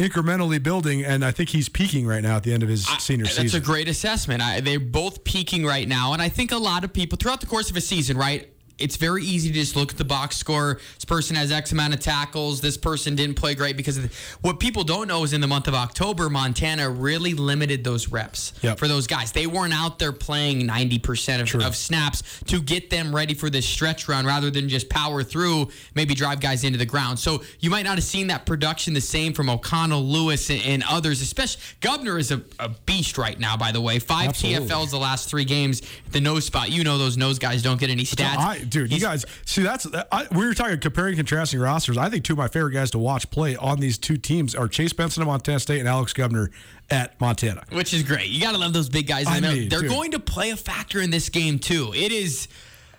incrementally 0.00 0.62
building, 0.62 1.04
and 1.04 1.24
I 1.24 1.30
think 1.30 1.50
he's 1.50 1.68
peaking 1.68 2.06
right 2.06 2.22
now 2.22 2.36
at 2.36 2.42
the 2.42 2.54
end 2.54 2.62
of 2.62 2.68
his 2.68 2.86
senior 2.86 3.24
That's 3.24 3.36
season. 3.36 3.46
That's 3.46 3.54
a 3.54 3.60
great 3.60 3.88
assessment. 3.88 4.42
I, 4.42 4.60
they're 4.60 4.80
both 4.80 5.24
peaking 5.24 5.66
right 5.66 5.86
now, 5.86 6.14
and 6.14 6.22
I 6.22 6.30
think 6.30 6.52
a 6.52 6.56
lot 6.56 6.84
of 6.84 6.92
people 6.92 7.18
throughout 7.18 7.40
the 7.40 7.46
course 7.46 7.70
of 7.70 7.76
a 7.76 7.80
season, 7.80 8.16
right? 8.16 8.49
It's 8.80 8.96
very 8.96 9.22
easy 9.24 9.48
to 9.48 9.54
just 9.54 9.76
look 9.76 9.92
at 9.92 9.98
the 9.98 10.04
box 10.04 10.36
score. 10.36 10.80
This 10.94 11.04
person 11.04 11.36
has 11.36 11.52
X 11.52 11.72
amount 11.72 11.94
of 11.94 12.00
tackles. 12.00 12.60
This 12.60 12.76
person 12.76 13.14
didn't 13.14 13.36
play 13.36 13.54
great 13.54 13.76
because 13.76 13.96
of 13.96 14.04
the, 14.04 14.16
what 14.40 14.58
people 14.60 14.84
don't 14.84 15.08
know 15.08 15.22
is 15.24 15.32
in 15.32 15.40
the 15.40 15.46
month 15.46 15.68
of 15.68 15.74
October, 15.74 16.30
Montana 16.30 16.88
really 16.88 17.34
limited 17.34 17.84
those 17.84 18.08
reps 18.08 18.52
Yep. 18.62 18.78
for 18.78 18.88
those 18.88 19.06
guys. 19.06 19.32
They 19.32 19.46
weren't 19.46 19.72
out 19.74 19.98
there 19.98 20.12
playing 20.12 20.66
90% 20.66 21.54
of, 21.54 21.62
of 21.62 21.76
snaps 21.76 22.22
to 22.46 22.60
get 22.60 22.90
them 22.90 23.14
ready 23.14 23.34
for 23.34 23.50
this 23.50 23.66
stretch 23.66 24.08
run 24.08 24.26
rather 24.26 24.50
than 24.50 24.68
just 24.68 24.88
power 24.88 25.22
through, 25.22 25.68
maybe 25.94 26.14
drive 26.14 26.40
guys 26.40 26.64
into 26.64 26.78
the 26.78 26.86
ground. 26.86 27.18
So 27.18 27.42
you 27.60 27.70
might 27.70 27.84
not 27.84 27.96
have 27.96 28.04
seen 28.04 28.28
that 28.28 28.46
production 28.46 28.94
the 28.94 29.00
same 29.00 29.32
from 29.32 29.48
O'Connell, 29.50 30.02
Lewis, 30.02 30.50
and, 30.50 30.62
and 30.62 30.84
others, 30.88 31.20
especially 31.22 31.60
Gubner 31.80 32.18
is 32.18 32.30
a, 32.30 32.42
a 32.58 32.68
beast 32.86 33.18
right 33.18 33.38
now, 33.38 33.56
by 33.56 33.72
the 33.72 33.80
way. 33.80 33.98
Five 33.98 34.30
Absolutely. 34.30 34.66
TFLs 34.68 34.90
the 34.90 34.98
last 34.98 35.28
three 35.28 35.44
games. 35.44 35.82
The 36.10 36.20
nose 36.20 36.44
spot, 36.44 36.70
you 36.70 36.84
know 36.84 36.98
those 36.98 37.16
nose 37.16 37.38
guys 37.38 37.62
don't 37.62 37.78
get 37.80 37.90
any 37.90 38.04
stats. 38.04 38.36
I, 38.36 38.58
dude, 38.70 38.92
you 38.92 39.00
guys 39.00 39.24
see 39.44 39.62
that's 39.62 39.86
I, 40.10 40.26
we 40.32 40.46
were 40.46 40.54
talking 40.54 40.78
comparing 40.80 41.16
contrasting 41.16 41.60
rosters. 41.60 41.98
I 41.98 42.08
think 42.08 42.24
two 42.24 42.32
of 42.34 42.38
my 42.38 42.48
favorite 42.48 42.72
guys 42.72 42.90
to 42.92 42.98
watch 42.98 43.30
play 43.30 43.56
on 43.56 43.80
these 43.80 43.98
two 43.98 44.16
teams 44.16 44.54
are 44.54 44.68
Chase 44.68 44.92
Benson 44.92 45.22
of 45.22 45.26
Montana 45.28 45.60
State 45.60 45.80
and 45.80 45.88
Alex 45.88 46.12
Gubner 46.12 46.48
at 46.90 47.20
Montana. 47.20 47.64
Which 47.72 47.92
is 47.92 48.02
great. 48.02 48.28
You 48.28 48.40
got 48.40 48.52
to 48.52 48.58
love 48.58 48.72
those 48.72 48.88
big 48.88 49.06
guys. 49.06 49.26
I 49.28 49.40
mean, 49.40 49.68
They're 49.68 49.80
dude. 49.82 49.90
going 49.90 50.10
to 50.12 50.20
play 50.20 50.50
a 50.50 50.56
factor 50.56 51.00
in 51.00 51.10
this 51.10 51.28
game 51.28 51.58
too. 51.58 51.92
It 51.94 52.12
is. 52.12 52.48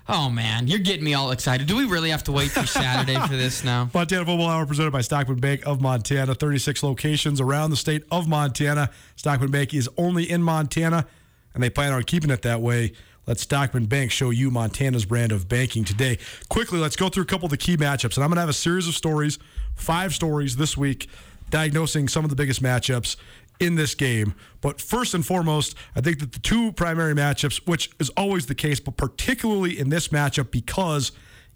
Oh 0.09 0.30
man, 0.30 0.67
you're 0.67 0.80
getting 0.80 1.05
me 1.05 1.13
all 1.13 1.32
excited. 1.32 1.67
Do 1.67 1.78
we 1.78 1.86
really 1.86 2.09
have 2.09 2.24
to 2.24 2.32
wait 2.32 2.51
through 2.51 2.65
Saturday 2.65 3.17
for 3.28 3.36
this 3.38 3.63
now? 3.63 3.89
Montana 3.93 4.26
Football 4.26 4.49
Hour 4.49 4.65
presented 4.65 4.91
by 4.91 5.01
Stockman 5.01 5.39
Bank 5.39 5.61
of 5.65 5.80
Montana. 5.80 6.34
36 6.36 6.84
locations 6.84 7.39
around 7.39 7.69
the 7.69 7.78
state 7.78 8.03
of 8.11 8.28
Montana. 8.28 8.89
Stockman 9.15 9.51
Bank 9.51 9.74
is 9.74 9.88
only 9.97 10.30
in 10.30 10.41
Montana, 10.43 11.05
and 11.53 11.63
they 11.63 11.69
plan 11.69 11.93
on 11.93 12.03
keeping 12.03 12.30
it 12.32 12.41
that 12.41 12.61
way. 12.61 12.93
Let 13.28 13.39
Stockman 13.39 13.86
Bank 13.86 14.11
show 14.11 14.32
you 14.32 14.49
Montana's 14.49 15.05
brand 15.05 15.32
of 15.32 15.47
banking 15.47 15.84
today. 15.84 16.17
Quickly, 16.49 16.80
let's 16.80 16.95
go 16.95 17.07
through 17.07 17.24
a 17.24 17.28
couple 17.28 17.45
of 17.45 17.51
the 17.51 17.57
key 17.57 17.78
matchups. 17.78 18.15
And 18.15 18.24
I'm 18.24 18.30
going 18.30 18.38
to 18.38 18.41
have 18.41 18.49
a 18.49 18.53
series 18.53 18.88
of 18.88 18.95
stories, 18.95 19.38
five 19.76 20.13
stories 20.15 20.55
this 20.55 20.76
week, 20.76 21.07
diagnosing 21.51 22.07
some 22.07 22.24
of 22.24 22.30
the 22.30 22.36
biggest 22.36 22.63
matchups 22.63 23.17
in 23.59 23.76
this 23.76 23.93
game. 23.93 24.34
But 24.59 24.82
first 24.82 25.13
and 25.13 25.24
foremost, 25.24 25.76
I 25.95 26.01
think 26.01 26.19
that 26.19 26.32
the 26.32 26.39
two 26.39 26.72
primary 26.72 27.13
matchups, 27.13 27.67
which 27.67 27.91
is 27.99 28.09
always 28.17 28.47
the 28.47 28.55
case, 28.55 28.80
but 28.80 28.97
particularly 28.97 29.78
in 29.78 29.89
this 29.89 30.07
matchup 30.07 30.49
because 30.49 31.11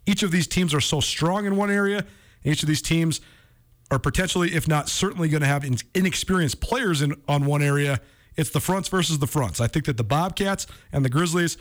each 0.05 0.22
of 0.22 0.30
these 0.30 0.45
teams 0.45 0.72
are 0.74 0.82
so 0.82 0.99
strong 0.99 1.47
in 1.47 1.55
one 1.55 1.72
area, 1.72 2.05
each 2.43 2.61
of 2.61 2.68
these 2.68 2.84
teams 2.84 3.22
are 3.89 3.97
potentially, 3.97 4.53
if 4.53 4.68
not 4.68 4.88
certainly, 4.88 5.30
going 5.30 5.41
to 5.41 5.47
have 5.47 5.66
inexperienced 5.95 6.61
players 6.61 7.01
in 7.01 7.16
on 7.28 7.45
one 7.45 7.63
area. 7.63 7.99
It's 8.38 8.49
the 8.49 8.59
fronts 8.59 8.89
versus 8.89 9.19
the 9.19 9.27
fronts. 9.27 9.61
I 9.61 9.67
think 9.67 9.86
that 9.86 9.97
the 9.97 10.03
Bobcats 10.03 10.67
and 10.91 11.03
the 11.05 11.09
Grizzlies. 11.09 11.57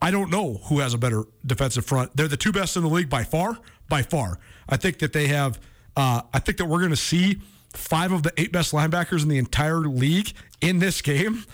I 0.00 0.12
don't 0.12 0.30
know 0.30 0.60
who 0.64 0.78
has 0.78 0.94
a 0.94 0.98
better 0.98 1.24
defensive 1.44 1.84
front. 1.84 2.16
They're 2.16 2.28
the 2.28 2.36
two 2.36 2.52
best 2.52 2.76
in 2.76 2.82
the 2.82 2.88
league 2.88 3.10
by 3.10 3.24
far. 3.24 3.58
By 3.88 4.02
far, 4.02 4.38
I 4.68 4.76
think 4.76 4.98
that 4.98 5.12
they 5.12 5.28
have. 5.28 5.58
Uh, 5.96 6.22
I 6.32 6.38
think 6.38 6.58
that 6.58 6.66
we're 6.66 6.78
going 6.78 6.90
to 6.90 6.96
see 6.96 7.40
five 7.74 8.12
of 8.12 8.22
the 8.22 8.32
eight 8.36 8.52
best 8.52 8.72
linebackers 8.72 9.22
in 9.22 9.28
the 9.28 9.38
entire 9.38 9.80
league 9.80 10.32
in 10.60 10.78
this 10.78 11.02
game. 11.02 11.44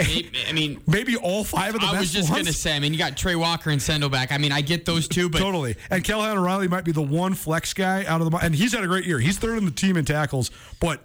I 0.00 0.52
mean, 0.52 0.80
maybe 0.86 1.16
all 1.16 1.44
five 1.44 1.74
of 1.74 1.80
the 1.80 1.86
best. 1.86 1.94
I 1.94 2.00
was 2.00 2.12
just 2.12 2.28
gonna 2.30 2.52
say. 2.52 2.74
I 2.74 2.80
mean, 2.80 2.92
you 2.92 2.98
got 2.98 3.16
Trey 3.16 3.34
Walker 3.34 3.70
and 3.70 3.80
Sendelbach. 3.80 4.32
I 4.32 4.38
mean, 4.38 4.52
I 4.52 4.60
get 4.60 4.84
those 4.84 5.08
two, 5.08 5.28
but 5.28 5.38
totally. 5.38 5.76
And 5.90 6.02
Callahan 6.04 6.38
O'Reilly 6.38 6.68
might 6.68 6.84
be 6.84 6.92
the 6.92 7.02
one 7.02 7.34
flex 7.34 7.74
guy 7.74 8.04
out 8.04 8.20
of 8.20 8.30
the 8.30 8.36
and 8.38 8.54
he's 8.54 8.72
had 8.72 8.84
a 8.84 8.86
great 8.86 9.04
year. 9.04 9.18
He's 9.18 9.38
third 9.38 9.58
in 9.58 9.64
the 9.64 9.70
team 9.70 9.96
in 9.96 10.04
tackles, 10.04 10.50
but 10.80 11.04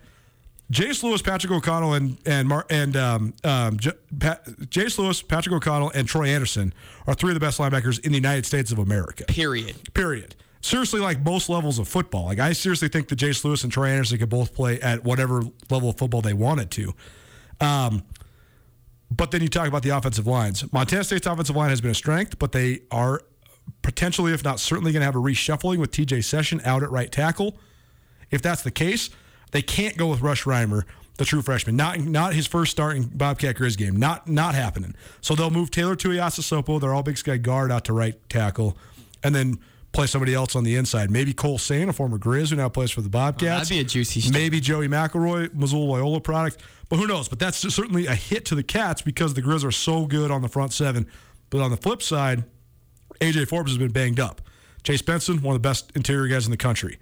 Jace 0.72 1.02
Lewis, 1.02 1.22
Patrick 1.22 1.52
O'Connell, 1.52 1.94
and 1.94 2.18
and 2.26 2.48
Mar- 2.48 2.66
and 2.70 2.96
um, 2.96 3.34
um, 3.44 3.78
J- 3.78 3.92
pa- 4.20 4.40
Jace 4.66 5.00
Lewis, 5.00 5.22
Patrick 5.22 5.54
O'Connell, 5.56 5.92
and 5.96 6.08
Troy 6.08 6.28
Anderson 6.28 6.74
are 7.08 7.16
three 7.16 7.32
of 7.32 7.34
the 7.34 7.40
best 7.40 7.60
linebackers 7.60 8.00
in 8.06 8.12
the 8.12 8.18
United 8.18 8.46
States 8.46 8.72
of 8.72 8.78
America. 8.78 9.24
period. 9.26 9.94
Period. 9.94 10.36
Seriously, 10.62 11.00
like 11.00 11.24
most 11.24 11.50
levels 11.50 11.80
of 11.80 11.88
football. 11.88 12.26
Like 12.26 12.40
I 12.40 12.54
seriously 12.54 12.88
think 12.90 13.08
that 13.08 13.18
Jace 13.18 13.44
Lewis 13.44 13.64
and 13.64 13.72
Troy 13.74 13.88
Anderson 13.88 14.18
could 14.20 14.30
both 14.30 14.54
play 14.54 14.80
at 14.82 15.04
whatever 15.04 15.42
level 15.70 15.90
of 15.90 15.98
football 15.98 16.22
they 16.22 16.34
wanted 16.34 16.70
to. 16.72 16.94
Um, 17.62 18.04
but 19.10 19.32
then 19.32 19.42
you 19.42 19.48
talk 19.48 19.68
about 19.68 19.82
the 19.84 19.90
offensive 19.90 20.28
lines. 20.28 20.72
Montana 20.72 21.04
State's 21.04 21.26
offensive 21.26 21.56
line 21.56 21.70
has 21.70 21.82
been 21.82 21.92
a 21.92 21.96
strength, 21.96 22.38
but 22.38 22.52
they 22.52 22.82
are 22.92 23.22
potentially, 23.82 24.34
if 24.34 24.44
not 24.44 24.60
certainly, 24.60 24.92
going 24.92 25.02
to 25.02 25.06
have 25.06 25.16
a 25.16 25.20
reshuffling 25.20 25.78
with 25.78 25.92
TJ 25.92 26.24
Session 26.24 26.62
out 26.64 26.84
at 26.84 26.92
right 26.92 27.12
tackle. 27.12 27.58
If 28.30 28.42
that's 28.44 28.62
the 28.62 28.70
case, 28.72 29.10
they 29.52 29.62
can't 29.62 29.98
go 29.98 30.08
with 30.08 30.22
Rush 30.22 30.44
Reimer, 30.44 30.84
the 31.18 31.26
true 31.26 31.42
freshman. 31.42 31.76
Not 31.76 32.00
not 32.00 32.34
his 32.34 32.48
first 32.48 32.72
start 32.72 32.96
in 32.96 33.04
Bobcat 33.04 33.56
Grizz 33.56 33.78
game. 33.78 33.96
Not 33.98 34.28
not 34.28 34.56
happening. 34.56 34.96
So 35.22 35.36
they'll 35.36 35.50
move 35.50 35.72
Taylor 35.72 35.96
Tuiasosopo, 35.96 36.80
their 36.80 36.94
all 36.94 37.04
Big 37.04 37.18
Sky 37.18 37.38
guard, 37.38 37.72
out 37.72 37.86
to 37.86 37.94
right 37.94 38.16
tackle, 38.30 38.78
and 39.24 39.36
then 39.36 39.60
play 39.92 40.06
somebody 40.06 40.34
else 40.34 40.56
on 40.56 40.64
the 40.64 40.76
inside. 40.76 41.10
Maybe 41.10 41.34
Cole 41.34 41.58
Sane, 41.58 41.90
a 41.90 41.94
former 41.94 42.18
Grizz 42.18 42.52
who 42.52 42.56
now 42.56 42.70
plays 42.70 42.92
for 42.92 43.02
the 43.02 43.08
oh, 43.08 43.12
Bobcats. 43.12 43.70
that'd 43.70 43.70
be 43.70 43.80
a 43.80 43.84
juicy 43.84 44.22
start. 44.22 44.34
Maybe 44.34 44.60
Joey 44.60 44.88
McElroy, 44.88 45.54
Missoula 45.54 45.84
Loyola 45.84 46.22
product. 46.22 46.62
But 46.90 46.98
who 46.98 47.08
knows? 47.08 47.28
But 47.28 47.40
that's 47.40 47.58
certainly 47.74 48.08
a 48.08 48.16
hit 48.16 48.46
to 48.46 48.56
the 48.56 48.64
Cats 48.64 49.02
because 49.02 49.34
the 49.34 49.42
Grizz 49.42 49.64
are 49.64 49.72
so 49.72 50.06
good 50.06 50.32
on 50.32 50.42
the 50.42 50.48
front 50.48 50.74
seven. 50.74 51.08
But 51.50 51.62
on 51.62 51.72
the 51.72 51.78
flip 51.78 52.02
side, 52.02 52.44
AJ 53.22 53.48
Forbes 53.48 53.72
has 53.72 53.78
been 53.78 53.92
banged 53.92 54.20
up. 54.20 54.42
Chase 54.84 55.02
Benson, 55.02 55.42
one 55.42 55.56
of 55.56 55.62
the 55.62 55.68
best 55.68 55.92
interior 55.96 56.28
guys 56.28 56.46
in 56.46 56.52
the 56.52 56.58
country. 56.58 56.98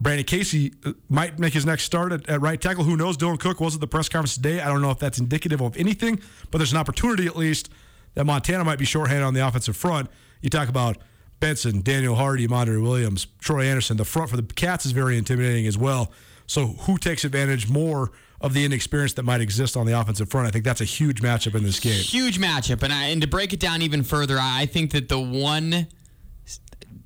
Brandon 0.00 0.24
Casey 0.24 0.72
uh, 0.84 0.92
might 1.08 1.38
make 1.38 1.52
his 1.52 1.66
next 1.66 1.84
start 1.84 2.12
at, 2.12 2.28
at 2.28 2.40
right 2.40 2.60
tackle. 2.60 2.84
Who 2.84 2.96
knows? 2.96 3.16
Dylan 3.16 3.38
Cook 3.38 3.60
was 3.60 3.74
at 3.74 3.80
the 3.80 3.86
press 3.86 4.08
conference 4.08 4.34
today. 4.34 4.60
I 4.60 4.68
don't 4.68 4.82
know 4.82 4.90
if 4.90 4.98
that's 4.98 5.18
indicative 5.18 5.60
of 5.60 5.76
anything, 5.76 6.20
but 6.50 6.58
there's 6.58 6.72
an 6.72 6.78
opportunity 6.78 7.26
at 7.26 7.36
least 7.36 7.70
that 8.14 8.24
Montana 8.24 8.64
might 8.64 8.78
be 8.78 8.84
shorthanded 8.84 9.24
on 9.24 9.34
the 9.34 9.46
offensive 9.46 9.76
front. 9.76 10.10
You 10.40 10.50
talk 10.50 10.68
about 10.68 10.98
Benson, 11.38 11.80
Daniel 11.82 12.14
Hardy, 12.14 12.46
Mondre 12.46 12.82
Williams, 12.82 13.26
Troy 13.40 13.64
Anderson. 13.64 13.96
The 13.96 14.04
front 14.04 14.30
for 14.30 14.36
the 14.36 14.42
Cats 14.42 14.86
is 14.86 14.92
very 14.92 15.16
intimidating 15.16 15.66
as 15.66 15.78
well. 15.78 16.12
So 16.46 16.66
who 16.66 16.98
takes 16.98 17.24
advantage 17.24 17.68
more 17.68 18.10
of 18.40 18.54
the 18.54 18.64
inexperience 18.64 19.12
that 19.14 19.22
might 19.22 19.40
exist 19.40 19.76
on 19.76 19.86
the 19.86 19.98
offensive 19.98 20.28
front? 20.30 20.48
I 20.48 20.50
think 20.50 20.64
that's 20.64 20.80
a 20.80 20.84
huge 20.84 21.20
matchup 21.22 21.54
in 21.54 21.62
this 21.62 21.78
game. 21.78 21.92
Huge 21.92 22.40
matchup, 22.40 22.82
and 22.82 22.92
I, 22.92 23.04
and 23.04 23.22
to 23.22 23.28
break 23.28 23.52
it 23.52 23.60
down 23.60 23.82
even 23.82 24.02
further, 24.02 24.38
I 24.40 24.66
think 24.66 24.90
that 24.92 25.08
the 25.08 25.20
one, 25.20 25.86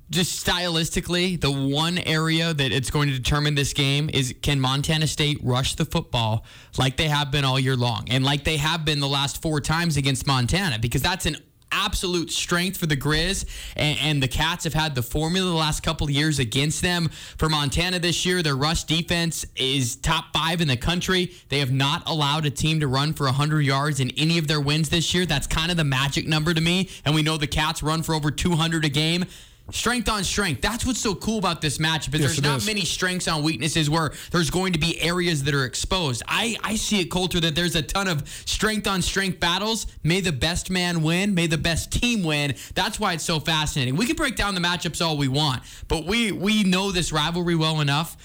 just 0.09 0.45
stylistically, 0.45 1.39
the 1.39 1.51
one 1.51 1.97
area 1.97 2.53
that 2.53 2.71
it's 2.71 2.91
going 2.91 3.09
to 3.09 3.15
determine 3.15 3.55
this 3.55 3.73
game 3.73 4.09
is 4.13 4.35
can 4.41 4.59
Montana 4.59 5.07
State 5.07 5.39
rush 5.41 5.75
the 5.75 5.85
football 5.85 6.45
like 6.77 6.97
they 6.97 7.07
have 7.07 7.31
been 7.31 7.43
all 7.43 7.59
year 7.59 7.75
long, 7.75 8.05
and 8.09 8.23
like 8.23 8.43
they 8.43 8.57
have 8.57 8.85
been 8.85 8.99
the 8.99 9.07
last 9.07 9.41
four 9.41 9.59
times 9.61 9.97
against 9.97 10.27
Montana, 10.27 10.77
because 10.79 11.01
that's 11.01 11.25
an 11.25 11.37
absolute 11.71 12.31
strength 12.31 12.77
for 12.77 12.85
the 12.85 12.95
Grizz, 12.95 13.45
and, 13.75 13.97
and 14.01 14.23
the 14.23 14.27
Cats 14.27 14.63
have 14.63 14.73
had 14.73 14.95
the 14.95 15.01
formula 15.01 15.49
the 15.49 15.57
last 15.57 15.83
couple 15.83 16.09
years 16.09 16.39
against 16.39 16.81
them. 16.81 17.09
For 17.37 17.49
Montana 17.49 17.99
this 17.99 18.25
year, 18.25 18.41
their 18.41 18.55
rush 18.55 18.85
defense 18.85 19.45
is 19.55 19.95
top 19.97 20.25
five 20.33 20.61
in 20.61 20.67
the 20.67 20.77
country. 20.77 21.33
They 21.49 21.59
have 21.59 21.71
not 21.71 22.07
allowed 22.07 22.45
a 22.45 22.51
team 22.51 22.79
to 22.79 22.87
run 22.87 23.13
for 23.13 23.25
100 23.25 23.61
yards 23.61 23.99
in 23.99 24.11
any 24.11 24.37
of 24.37 24.47
their 24.47 24.61
wins 24.61 24.89
this 24.89 25.13
year. 25.13 25.25
That's 25.25 25.47
kind 25.47 25.71
of 25.71 25.77
the 25.77 25.83
magic 25.83 26.27
number 26.27 26.53
to 26.53 26.61
me, 26.61 26.89
and 27.03 27.13
we 27.13 27.23
know 27.23 27.37
the 27.37 27.47
Cats 27.47 27.83
run 27.83 28.03
for 28.03 28.13
over 28.15 28.31
200 28.31 28.85
a 28.85 28.89
game. 28.89 29.25
Strength 29.71 30.09
on 30.09 30.23
strength. 30.23 30.61
That's 30.61 30.85
what's 30.85 30.99
so 30.99 31.15
cool 31.15 31.39
about 31.39 31.59
this 31.59 31.79
matchup. 31.79 32.13
Is 32.13 32.21
Yes, 32.21 32.31
there's 32.35 32.43
not 32.43 32.57
is. 32.57 32.65
many 32.67 32.85
strengths 32.85 33.27
on 33.27 33.41
weaknesses 33.41 33.89
where 33.89 34.11
there's 34.29 34.51
going 34.51 34.73
to 34.73 34.79
be 34.79 35.01
areas 35.01 35.43
that 35.43 35.55
are 35.55 35.65
exposed. 35.65 36.21
I, 36.27 36.55
I 36.63 36.75
see 36.75 37.01
it, 37.01 37.05
Colter, 37.05 37.39
that 37.39 37.55
there's 37.55 37.75
a 37.75 37.81
ton 37.81 38.07
of 38.07 38.27
strength 38.45 38.85
on 38.85 39.01
strength 39.01 39.39
battles. 39.39 39.87
May 40.03 40.21
the 40.21 40.31
best 40.31 40.69
man 40.69 41.01
win. 41.01 41.33
May 41.33 41.47
the 41.47 41.57
best 41.57 41.91
team 41.91 42.23
win. 42.23 42.53
That's 42.75 42.99
why 42.99 43.13
it's 43.13 43.23
so 43.23 43.39
fascinating. 43.39 43.95
We 43.95 44.05
can 44.05 44.15
break 44.15 44.35
down 44.35 44.53
the 44.53 44.61
matchups 44.61 45.03
all 45.03 45.17
we 45.17 45.27
want, 45.27 45.63
but 45.87 46.05
we 46.05 46.31
we 46.31 46.63
know 46.63 46.91
this 46.91 47.11
rivalry 47.11 47.55
well 47.55 47.81
enough. 47.81 48.17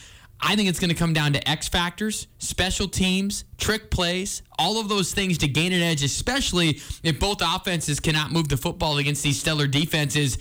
I 0.42 0.56
think 0.56 0.68
it's 0.68 0.80
going 0.80 0.90
to 0.90 0.96
come 0.96 1.12
down 1.12 1.34
to 1.34 1.48
X 1.48 1.68
factors, 1.68 2.26
special 2.38 2.88
teams, 2.88 3.44
trick 3.58 3.90
plays, 3.90 4.42
all 4.58 4.80
of 4.80 4.88
those 4.88 5.12
things 5.12 5.38
to 5.38 5.48
gain 5.48 5.72
an 5.72 5.82
edge, 5.82 6.02
especially 6.02 6.80
if 7.02 7.20
both 7.20 7.42
offenses 7.42 8.00
cannot 8.00 8.32
move 8.32 8.48
the 8.48 8.56
football 8.56 8.98
against 8.98 9.22
these 9.22 9.38
stellar 9.38 9.66
defenses. 9.66 10.38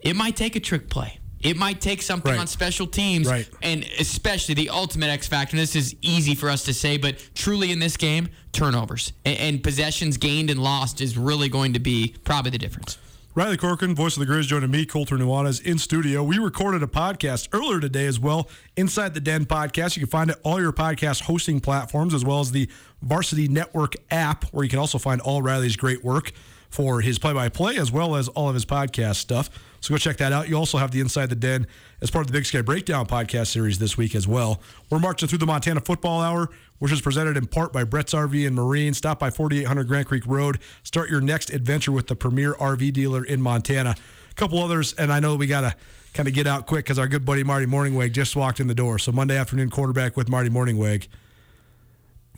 It 0.00 0.16
might 0.16 0.36
take 0.36 0.56
a 0.56 0.60
trick 0.60 0.88
play. 0.88 1.18
It 1.40 1.56
might 1.56 1.80
take 1.80 2.02
something 2.02 2.32
Right. 2.32 2.40
on 2.40 2.46
special 2.46 2.86
teams, 2.86 3.28
Right. 3.28 3.48
and 3.62 3.84
especially 3.98 4.54
the 4.54 4.70
ultimate 4.70 5.08
X 5.10 5.26
factor. 5.28 5.54
And 5.56 5.62
this 5.62 5.76
is 5.76 5.94
easy 6.00 6.34
for 6.34 6.48
us 6.50 6.64
to 6.64 6.74
say, 6.74 6.96
but 6.96 7.16
truly 7.34 7.70
in 7.70 7.78
this 7.78 7.96
game, 7.96 8.28
turnovers 8.52 9.12
and, 9.24 9.38
and 9.38 9.62
possessions 9.62 10.16
gained 10.16 10.50
and 10.50 10.60
lost 10.62 11.00
is 11.00 11.16
really 11.16 11.48
going 11.48 11.74
to 11.74 11.78
be 11.78 12.14
probably 12.24 12.50
the 12.50 12.58
difference. 12.58 12.98
Riley 13.34 13.58
Corcoran, 13.58 13.94
voice 13.94 14.16
of 14.16 14.26
the 14.26 14.32
Grizz, 14.32 14.44
joining 14.44 14.70
me, 14.70 14.86
Colter 14.86 15.16
Nuanez, 15.18 15.60
in 15.60 15.76
studio. 15.76 16.24
We 16.24 16.38
recorded 16.38 16.82
a 16.82 16.86
podcast 16.86 17.48
earlier 17.52 17.80
today 17.80 18.06
as 18.06 18.18
well, 18.18 18.48
Inside 18.78 19.12
the 19.12 19.20
Den 19.20 19.44
podcast. 19.44 19.94
You 19.94 20.00
can 20.00 20.10
find 20.10 20.30
it 20.30 20.40
all 20.42 20.58
your 20.58 20.72
podcast 20.72 21.20
hosting 21.22 21.60
platforms, 21.60 22.14
as 22.14 22.24
well 22.24 22.40
as 22.40 22.50
the 22.52 22.66
Varsity 23.02 23.46
Network 23.46 23.92
app, 24.10 24.44
where 24.52 24.64
you 24.64 24.70
can 24.70 24.78
also 24.78 24.96
find 24.96 25.20
all 25.20 25.42
Riley's 25.42 25.76
great 25.76 26.02
work 26.02 26.32
for 26.70 27.02
his 27.02 27.18
play-by-play, 27.18 27.76
as 27.76 27.92
well 27.92 28.16
as 28.16 28.28
all 28.28 28.48
of 28.48 28.54
his 28.54 28.64
podcast 28.64 29.16
stuff. 29.16 29.50
So 29.86 29.94
go 29.94 29.98
check 29.98 30.16
that 30.16 30.32
out. 30.32 30.48
You 30.48 30.56
also 30.56 30.78
have 30.78 30.90
the 30.90 30.98
Inside 30.98 31.30
the 31.30 31.36
Den 31.36 31.64
as 32.02 32.10
part 32.10 32.22
of 32.22 32.26
the 32.26 32.32
Big 32.32 32.44
Sky 32.44 32.60
Breakdown 32.60 33.06
podcast 33.06 33.46
series 33.46 33.78
this 33.78 33.96
week 33.96 34.16
as 34.16 34.26
well. 34.26 34.60
We're 34.90 34.98
marching 34.98 35.28
through 35.28 35.38
the 35.38 35.46
Montana 35.46 35.80
Football 35.80 36.22
Hour, 36.22 36.50
which 36.80 36.90
is 36.90 37.00
presented 37.00 37.36
in 37.36 37.46
part 37.46 37.72
by 37.72 37.84
Brett's 37.84 38.12
RV 38.12 38.44
and 38.48 38.56
Marine. 38.56 38.94
Stop 38.94 39.20
by 39.20 39.30
4800 39.30 39.86
Grand 39.86 40.06
Creek 40.06 40.24
Road. 40.26 40.58
Start 40.82 41.08
your 41.08 41.20
next 41.20 41.50
adventure 41.50 41.92
with 41.92 42.08
the 42.08 42.16
premier 42.16 42.54
RV 42.54 42.94
dealer 42.94 43.24
in 43.24 43.40
Montana. 43.40 43.94
A 44.28 44.34
couple 44.34 44.58
others, 44.58 44.92
and 44.94 45.12
I 45.12 45.20
know 45.20 45.36
we 45.36 45.46
got 45.46 45.60
to 45.60 45.76
kind 46.14 46.28
of 46.28 46.34
get 46.34 46.48
out 46.48 46.66
quick 46.66 46.84
because 46.84 46.98
our 46.98 47.06
good 47.06 47.24
buddy 47.24 47.44
Marty 47.44 47.66
Mornhinweg 47.66 48.10
just 48.10 48.34
walked 48.34 48.58
in 48.58 48.66
the 48.66 48.74
door. 48.74 48.98
So 48.98 49.12
Monday 49.12 49.36
afternoon 49.36 49.70
quarterback 49.70 50.16
with 50.16 50.28
Marty 50.28 50.50
Mornhinweg. 50.50 51.06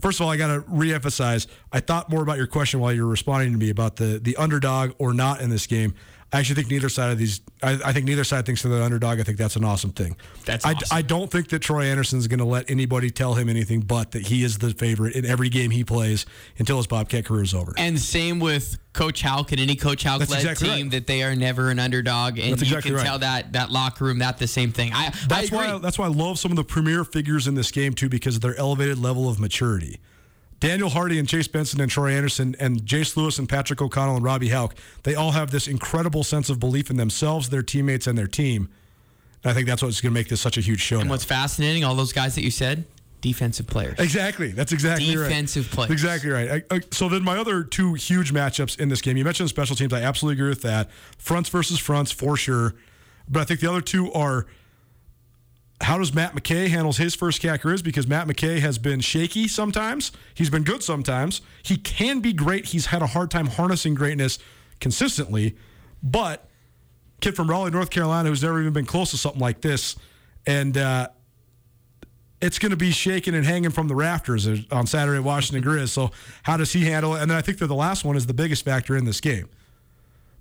First 0.02 0.20
of 0.20 0.26
all, 0.26 0.32
I 0.32 0.36
got 0.36 0.48
to 0.48 0.60
reemphasize. 0.70 1.46
I 1.72 1.80
thought 1.80 2.10
more 2.10 2.22
about 2.22 2.36
your 2.36 2.46
question 2.46 2.78
while 2.78 2.92
you 2.92 3.04
were 3.04 3.10
responding 3.10 3.52
to 3.52 3.58
me 3.58 3.70
about 3.70 3.96
the 3.96 4.20
the 4.22 4.36
underdog 4.36 4.92
or 4.98 5.14
not 5.14 5.40
in 5.40 5.48
this 5.48 5.66
game. 5.66 5.94
I 6.30 6.40
actually 6.40 6.56
think 6.56 6.70
neither 6.70 6.90
side 6.90 7.10
of 7.10 7.18
these. 7.18 7.40
I, 7.62 7.78
I 7.84 7.92
think 7.92 8.04
neither 8.04 8.22
side 8.22 8.44
thinks 8.44 8.62
they're 8.62 8.70
the 8.70 8.84
underdog. 8.84 9.18
I 9.18 9.22
think 9.22 9.38
that's 9.38 9.56
an 9.56 9.64
awesome 9.64 9.92
thing. 9.92 10.14
That's 10.44 10.64
I, 10.64 10.74
awesome. 10.74 10.88
I 10.90 11.02
don't 11.02 11.30
think 11.30 11.48
that 11.48 11.60
Troy 11.60 11.84
Anderson 11.84 12.18
is 12.18 12.28
going 12.28 12.40
to 12.40 12.44
let 12.44 12.70
anybody 12.70 13.10
tell 13.10 13.34
him 13.34 13.48
anything 13.48 13.80
but 13.80 14.10
that 14.10 14.26
he 14.26 14.44
is 14.44 14.58
the 14.58 14.70
favorite 14.74 15.14
in 15.14 15.24
every 15.24 15.48
game 15.48 15.70
he 15.70 15.84
plays 15.84 16.26
until 16.58 16.76
his 16.76 16.86
Bobcat 16.86 17.24
career 17.24 17.42
is 17.42 17.54
over. 17.54 17.72
And 17.78 17.98
same 17.98 18.40
with 18.40 18.78
Coach 18.92 19.22
Hauck 19.22 19.52
and 19.52 19.60
any 19.60 19.74
Coach 19.74 20.04
That's 20.04 20.30
led 20.30 20.40
exactly 20.40 20.68
team 20.68 20.86
right. 20.86 20.90
that 20.92 21.06
they 21.06 21.22
are 21.22 21.34
never 21.34 21.70
an 21.70 21.78
underdog, 21.78 22.38
and 22.38 22.52
That's 22.52 22.62
you 22.62 22.76
exactly 22.76 22.90
can 22.90 22.96
right. 22.96 23.06
tell 23.06 23.18
that 23.20 23.52
that 23.52 23.70
locker 23.70 24.04
room 24.04 24.18
that 24.18 24.36
the 24.36 24.46
same 24.46 24.70
thing. 24.70 24.92
I 24.92 25.10
That's 25.28 25.50
I 25.50 25.56
why 25.56 25.78
that's 25.78 25.98
why 25.98 26.06
I 26.06 26.10
love 26.10 26.38
some 26.38 26.52
of 26.52 26.56
the 26.56 26.64
premier 26.64 27.04
figures 27.04 27.48
in 27.48 27.54
this 27.54 27.70
game 27.70 27.94
too 27.94 28.10
because 28.10 28.36
of 28.36 28.42
their 28.42 28.58
elevated 28.58 28.98
level 28.98 29.30
of 29.30 29.40
maturity. 29.40 29.98
Daniel 30.60 30.88
Hardy 30.88 31.18
and 31.18 31.28
Chase 31.28 31.46
Benson 31.46 31.80
and 31.80 31.90
Troy 31.90 32.12
Anderson 32.12 32.56
and 32.58 32.82
Jace 32.82 33.16
Lewis 33.16 33.38
and 33.38 33.48
Patrick 33.48 33.80
O'Connell 33.80 34.16
and 34.16 34.24
Robby 34.24 34.48
Hauck, 34.48 34.74
they 35.04 35.14
all 35.14 35.30
have 35.32 35.50
this 35.50 35.68
incredible 35.68 36.24
sense 36.24 36.50
of 36.50 36.58
belief 36.58 36.90
in 36.90 36.96
themselves, 36.96 37.50
their 37.50 37.62
teammates, 37.62 38.06
and 38.06 38.18
their 38.18 38.26
team. 38.26 38.68
And 39.44 39.52
I 39.52 39.54
think 39.54 39.68
that's 39.68 39.82
what's 39.82 40.00
going 40.00 40.12
to 40.12 40.18
make 40.18 40.28
this 40.28 40.40
such 40.40 40.58
a 40.58 40.60
huge 40.60 40.80
show. 40.80 40.98
and 40.98 41.06
now. 41.06 41.12
what's 41.12 41.24
fascinating, 41.24 41.84
all 41.84 41.94
those 41.94 42.12
guys 42.12 42.34
that 42.34 42.42
you 42.42 42.50
said, 42.50 42.86
defensive 43.20 43.68
players. 43.68 43.98
Exactly. 44.00 44.48
That's 44.48 44.72
exactly 44.72 45.16
right. 45.16 45.28
Defensive 45.28 45.70
players. 45.70 45.92
Exactly 45.92 46.30
right. 46.30 46.64
I, 46.70 46.76
I, 46.76 46.80
so 46.90 47.08
then 47.08 47.22
my 47.22 47.38
other 47.38 47.62
two 47.62 47.94
huge 47.94 48.32
matchups 48.32 48.80
in 48.80 48.88
this 48.88 49.00
game. 49.00 49.16
You 49.16 49.24
mentioned 49.24 49.48
special 49.48 49.76
teams. 49.76 49.92
I 49.92 50.02
absolutely 50.02 50.40
agree 50.40 50.50
with 50.50 50.62
that. 50.62 50.90
Fronts 51.18 51.48
versus 51.48 51.78
fronts 51.78 52.10
for 52.10 52.36
sure. 52.36 52.74
But 53.28 53.40
I 53.40 53.44
think 53.44 53.60
the 53.60 53.70
other 53.70 53.80
two 53.80 54.12
are 54.12 54.46
how 55.80 55.98
does 55.98 56.12
Matt 56.12 56.34
McKay 56.34 56.68
handles 56.68 56.96
his 56.96 57.14
first 57.14 57.40
cat 57.40 57.60
because 57.62 58.06
Matt 58.06 58.26
McKay 58.26 58.58
has 58.58 58.78
been 58.78 59.00
shaky 59.00 59.46
sometimes. 59.46 60.10
He's 60.34 60.50
been 60.50 60.64
good 60.64 60.82
sometimes. 60.82 61.40
He 61.62 61.76
can 61.76 62.20
be 62.20 62.32
great. 62.32 62.66
He's 62.66 62.86
had 62.86 63.00
a 63.00 63.06
hard 63.06 63.30
time 63.30 63.46
harnessing 63.46 63.94
greatness 63.94 64.38
consistently. 64.80 65.56
But 66.02 66.48
kid 67.20 67.36
from 67.36 67.48
Raleigh, 67.48 67.70
North 67.70 67.90
Carolina, 67.90 68.28
who's 68.28 68.42
never 68.42 68.60
even 68.60 68.72
been 68.72 68.86
close 68.86 69.12
to 69.12 69.16
something 69.16 69.40
like 69.40 69.60
this, 69.60 69.96
and 70.46 70.76
uh, 70.76 71.08
it's 72.40 72.58
going 72.58 72.70
to 72.70 72.76
be 72.76 72.90
shaking 72.90 73.34
and 73.34 73.44
hanging 73.44 73.70
from 73.70 73.88
the 73.88 73.94
rafters 73.94 74.48
on 74.70 74.86
Saturday 74.86 75.18
at 75.18 75.24
Washington 75.24 75.68
Grizz. 75.68 75.90
So 75.90 76.10
how 76.42 76.56
does 76.56 76.72
he 76.72 76.84
handle 76.86 77.14
it? 77.14 77.22
And 77.22 77.30
then 77.30 77.38
I 77.38 77.42
think 77.42 77.58
that 77.58 77.66
the 77.66 77.74
last 77.74 78.04
one 78.04 78.16
is 78.16 78.26
the 78.26 78.34
biggest 78.34 78.64
factor 78.64 78.96
in 78.96 79.04
this 79.04 79.20
game. 79.20 79.48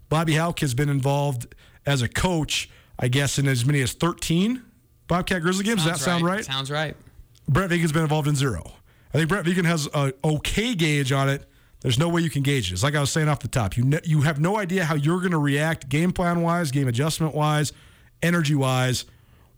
Bobby 0.09 0.35
Hauck 0.35 0.59
has 0.59 0.73
been 0.73 0.89
involved 0.89 1.53
as 1.85 2.01
a 2.01 2.07
coach, 2.07 2.69
I 2.97 3.07
guess, 3.07 3.37
in 3.37 3.47
as 3.47 3.65
many 3.65 3.81
as 3.81 3.93
13 3.93 4.63
Bobcat 5.07 5.41
Grizzly 5.41 5.63
games. 5.63 5.83
Does 5.83 5.99
that 5.99 5.99
sound 5.99 6.23
right? 6.23 6.43
Sounds 6.43 6.69
right. 6.69 6.95
Brent 7.47 7.71
Vigen's 7.71 7.91
been 7.91 8.03
involved 8.03 8.27
in 8.27 8.35
zero. 8.35 8.71
I 9.13 9.17
think 9.17 9.29
Brent 9.29 9.45
Vigen 9.45 9.65
has 9.65 9.87
a 9.93 10.13
okay 10.23 10.75
gauge 10.75 11.11
on 11.11 11.29
it. 11.29 11.45
There's 11.81 11.99
no 11.99 12.09
way 12.09 12.21
you 12.21 12.29
can 12.29 12.43
gauge 12.43 12.69
it. 12.69 12.73
It's 12.73 12.83
like 12.83 12.95
I 12.95 12.99
was 12.99 13.11
saying 13.11 13.29
off 13.29 13.39
the 13.39 13.47
top. 13.47 13.77
You 13.77 13.83
ne- 13.85 14.01
you 14.03 14.21
have 14.21 14.39
no 14.39 14.57
idea 14.57 14.83
how 14.83 14.95
you're 14.95 15.19
going 15.19 15.31
to 15.31 15.37
react 15.37 15.89
game 15.89 16.11
plan 16.11 16.41
wise, 16.41 16.71
game 16.71 16.87
adjustment 16.87 17.35
wise, 17.35 17.71
energy 18.21 18.55
wise 18.55 19.05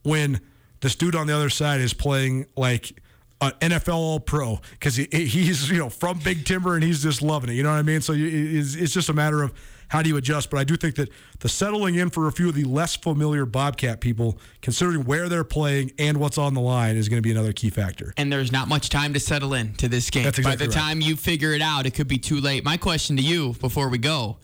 when 0.04 0.40
this 0.82 0.96
dude 0.96 1.16
on 1.16 1.28
the 1.28 1.36
other 1.36 1.50
side 1.50 1.82
is 1.82 1.94
playing 1.94 2.46
like 2.56 2.94
an 3.42 3.52
NFL 3.62 3.96
All 3.96 4.20
Pro 4.20 4.60
because 4.72 4.98
he, 4.98 5.06
he's 5.12 5.70
you 5.70 5.78
know 5.78 5.90
from 5.90 6.20
Big 6.20 6.46
Timber 6.46 6.76
and 6.76 6.84
he's 6.84 7.02
just 7.02 7.22
loving 7.22 7.50
it. 7.50 7.54
You 7.54 7.64
know 7.64 7.72
what 7.72 7.80
I 7.80 7.84
mean? 7.84 8.02
So 8.02 8.14
you, 8.14 8.60
it's, 8.60 8.76
it's 8.76 8.94
just 8.94 9.10
a 9.10 9.14
matter 9.14 9.42
of 9.42 9.54
how 9.90 10.02
do 10.02 10.10
you 10.10 10.18
adjust. 10.18 10.50
But 10.50 10.58
I 10.60 10.64
do 10.64 10.76
think 10.78 10.96
that 10.96 11.10
the 11.40 11.50
settling 11.50 11.96
in 11.96 12.10
for 12.10 12.28
a 12.28 12.32
few 12.32 12.50
of 12.50 12.56
the 12.56 12.64
less 12.64 12.96
familiar 12.96 13.46
Bobcat 13.46 14.00
people, 14.02 14.40
considering 14.62 15.04
where 15.04 15.30
they're 15.30 15.44
playing 15.44 15.92
and 16.00 16.18
what's 16.18 16.38
on 16.38 16.54
the 16.54 16.62
line, 16.62 16.96
is 16.96 17.10
going 17.10 17.18
to 17.18 17.22
be 17.22 17.32
another 17.32 17.54
key 17.54 17.70
factor. 17.70 18.14
And 18.18 18.32
there's 18.32 18.52
not 18.52 18.68
much 18.68 18.90
time 18.90 19.14
to 19.14 19.20
settle 19.20 19.54
in 19.54 19.74
to 19.76 19.88
this 19.88 20.10
game. 20.10 20.24
That's 20.24 20.40
By 20.40 20.56
the 20.56 20.66
right. 20.66 20.74
time 20.74 21.02
you 21.02 21.16
figure 21.16 21.54
it 21.54 21.62
out, 21.62 21.86
it 21.86 21.92
could 21.94 22.08
be 22.08 22.18
too 22.18 22.40
late. 22.40 22.64
My 22.64 22.78
question 22.78 23.18
to 23.18 23.22
you 23.24 23.54
before 23.60 23.90
we 23.90 23.98
go 23.98 24.38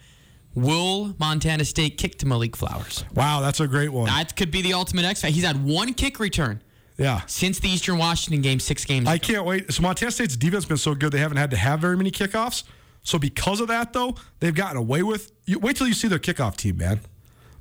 Will 0.53 1.13
Montana 1.19 1.65
State 1.65 1.97
kick 1.97 2.17
to 2.19 2.25
Malik 2.25 2.55
Flowers? 2.55 3.03
Wow, 3.13 3.41
that's 3.41 3.59
a 3.59 3.67
great 3.67 3.89
one. 3.89 4.05
That 4.07 4.35
could 4.37 4.51
be 4.51 4.61
the 4.61 4.73
ultimate 4.73 5.03
X 5.05 5.21
factor. 5.21 5.33
He's 5.35 5.43
had 5.43 5.63
one 5.65 5.93
kick 5.93 6.17
return 6.17 6.61
Yeah. 6.97 7.21
since 7.27 7.59
the 7.59 7.67
Eastern 7.69 7.97
Washington 7.97 8.41
game, 8.41 8.61
six 8.61 8.85
games. 8.85 9.05
I 9.07 9.17
can't 9.17 9.45
wait. 9.45 9.71
So 9.73 9.81
Montana 9.81 10.11
State's 10.11 10.37
defense 10.37 10.63
has 10.63 10.69
been 10.69 10.77
so 10.77 10.95
good 10.95 11.11
they 11.11 11.19
haven't 11.19 11.37
had 11.37 11.51
to 11.51 11.57
have 11.57 11.81
very 11.81 11.97
many 11.97 12.09
kickoffs. 12.09 12.63
So 13.05 13.17
because 13.17 13.61
of 13.61 13.69
that, 13.69 13.93
though, 13.93 14.15
they've 14.41 14.53
gotten 14.53 14.75
away 14.77 15.01
with. 15.03 15.31
You, 15.45 15.59
wait 15.59 15.77
till 15.77 15.87
you 15.87 15.93
see 15.93 16.09
their 16.09 16.19
kickoff 16.19 16.57
team, 16.57 16.75
man. 16.77 16.99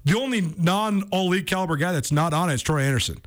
The 0.05 0.19
only 0.19 0.41
non-all 0.59 1.29
league 1.29 1.47
caliber 1.47 1.77
guy 1.77 1.93
that's 1.93 2.11
not 2.11 2.35
on 2.35 2.51
it 2.51 2.55
is 2.55 2.63
Troy 2.63 2.81
Anderson. 2.81 3.19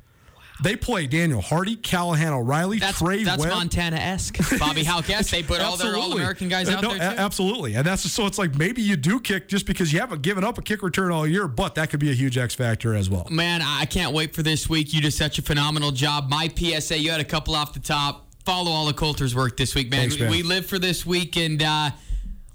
They 0.60 0.74
play 0.74 1.06
Daniel 1.06 1.40
Hardy, 1.40 1.76
Callahan 1.76 2.32
O'Reilly, 2.32 2.80
that's 2.80 2.98
Trey 2.98 3.22
that's. 3.22 3.44
Montana 3.44 3.94
esque. 3.96 4.38
Bobby 4.58 4.82
Howcast, 4.84 5.30
they 5.30 5.44
put 5.44 5.60
all 5.60 5.76
their 5.76 5.94
all 5.96 6.12
American 6.12 6.48
guys 6.48 6.68
Uh, 6.68 6.72
out 6.72 6.82
no, 6.82 6.88
there. 6.96 7.12
Too. 7.12 7.16
absolutely, 7.18 7.74
and 7.74 7.86
that's 7.86 8.02
so. 8.10 8.26
It's 8.26 8.38
like 8.38 8.56
maybe 8.56 8.82
you 8.82 8.96
do 8.96 9.20
kick 9.20 9.46
just 9.48 9.66
because 9.66 9.92
you 9.92 10.00
haven't 10.00 10.22
given 10.22 10.42
up 10.42 10.58
a 10.58 10.62
kick 10.62 10.82
return 10.82 11.12
all 11.12 11.24
year, 11.28 11.46
but 11.46 11.76
that 11.76 11.90
could 11.90 12.00
be 12.00 12.10
a 12.10 12.14
huge 12.14 12.36
X 12.36 12.56
factor 12.56 12.92
as 12.96 13.08
well. 13.08 13.28
Man, 13.30 13.62
I 13.62 13.84
can't 13.84 14.12
wait 14.12 14.34
for 14.34 14.42
this 14.42 14.68
week. 14.68 14.92
You 14.92 15.00
did 15.00 15.12
such 15.12 15.38
a 15.38 15.42
phenomenal 15.42 15.92
job. 15.92 16.28
My 16.28 16.48
PSA, 16.48 16.98
you 16.98 17.12
had 17.12 17.20
a 17.20 17.24
couple 17.24 17.54
off 17.54 17.72
the 17.72 17.78
top. 17.78 18.26
Follow 18.44 18.72
all 18.72 18.86
the 18.86 18.94
Colter's 18.94 19.36
work 19.36 19.56
this 19.56 19.76
week, 19.76 19.90
man. 19.90 20.00
Thanks, 20.08 20.18
man. 20.18 20.28
We 20.28 20.42
live 20.42 20.66
for 20.66 20.80
this 20.80 21.06
week, 21.06 21.36
and 21.36 21.62
uh, 21.62 21.90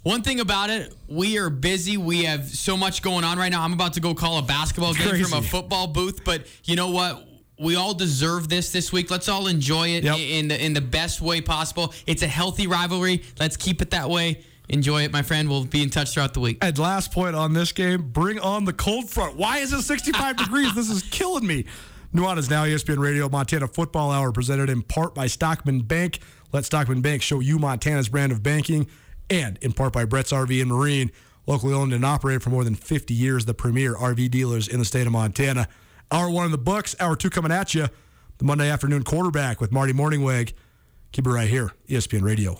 one 0.04 0.22
thing 0.22 0.40
about 0.40 0.70
it, 0.70 0.94
we 1.08 1.38
are 1.38 1.50
busy. 1.50 1.98
We 1.98 2.26
have 2.26 2.48
so 2.50 2.76
much 2.78 3.02
going 3.02 3.24
on 3.24 3.38
right 3.38 3.52
now. 3.52 3.64
I'm 3.64 3.74
about 3.74 3.94
to 3.94 4.00
go 4.02 4.14
call 4.14 4.38
a 4.38 4.42
basketball 4.42 4.94
game 4.94 5.24
from 5.24 5.40
a 5.40 5.42
football 5.42 5.88
booth, 5.88 6.24
but 6.24 6.46
you 6.66 6.76
know 6.76 6.90
what? 6.92 7.28
We 7.60 7.76
all 7.76 7.94
deserve 7.94 8.50
this 8.50 8.72
this 8.72 8.92
week. 8.92 9.10
Let's 9.12 9.30
all 9.30 9.48
enjoy 9.48 9.90
it 9.90 10.04
Yep. 10.04 10.18
in 10.18 10.48
the 10.50 10.64
in 10.66 10.74
the 10.74 10.82
best 10.82 11.22
way 11.22 11.40
possible. 11.40 11.94
It's 12.08 12.22
a 12.24 12.28
healthy 12.28 12.68
rivalry. 12.68 13.24
Let's 13.40 13.56
keep 13.58 13.82
it 13.82 13.92
that 13.92 14.10
way. 14.10 14.44
Enjoy 14.70 15.04
it, 15.04 15.12
my 15.12 15.22
friend. 15.22 15.50
We'll 15.50 15.66
be 15.66 15.84
in 15.84 15.90
touch 15.90 16.14
throughout 16.14 16.34
the 16.34 16.40
week. 16.40 16.58
And 16.62 16.78
last 16.80 17.12
point 17.12 17.36
on 17.36 17.54
this 17.54 17.72
game, 17.72 18.10
bring 18.12 18.40
on 18.40 18.66
the 18.66 18.74
cold 18.74 19.10
front. 19.10 19.36
Why 19.36 19.60
is 19.60 19.72
it 19.72 19.82
65 19.84 20.36
degrees? 20.44 20.74
This 20.74 20.90
is 20.90 21.04
killing 21.04 21.46
me. 21.46 21.66
Nuanez 22.14 22.50
Now, 22.50 22.64
ESPN 22.66 22.98
Radio, 23.00 23.28
Montana 23.30 23.68
Football 23.68 24.12
Hour, 24.12 24.32
presented 24.32 24.70
in 24.70 24.82
part 24.82 25.14
by 25.16 25.28
Stockman 25.28 25.82
Bank. 25.82 26.20
Let 26.52 26.64
Stockman 26.66 27.02
Bank 27.02 27.22
show 27.22 27.40
you 27.40 27.60
Montana's 27.60 28.08
brand 28.10 28.32
of 28.32 28.42
banking. 28.44 28.88
And 29.30 29.58
in 29.62 29.74
part 29.74 29.94
by 29.94 30.06
Brett's 30.06 30.32
RV 30.32 30.60
and 30.60 30.70
Marine, 30.70 31.12
locally 31.48 31.74
owned 31.74 31.94
and 31.94 32.06
operated 32.06 32.44
for 32.44 32.50
more 32.50 32.64
than 32.64 32.76
50 32.76 33.14
years, 33.14 33.46
the 33.46 33.54
premier 33.54 33.96
RV 33.96 34.30
dealers 34.32 34.68
in 34.68 34.80
the 34.80 34.86
state 34.86 35.08
of 35.08 35.14
Montana. 35.14 35.68
Hour 36.12 36.30
one 36.30 36.46
in 36.46 36.52
the 36.52 36.58
books, 36.58 36.96
hour 37.00 37.16
two 37.16 37.30
coming 37.30 37.52
at 37.52 37.74
you. 37.74 37.88
The 38.38 38.46
Monday 38.46 38.70
afternoon 38.70 39.04
quarterback 39.04 39.62
with 39.62 39.72
Marty 39.72 39.94
Mornhinweg. 39.94 40.54
Keep 41.12 41.28
it 41.28 41.30
right 41.30 41.50
here, 41.50 41.72
ESPN 41.88 42.24
Radio. 42.24 42.60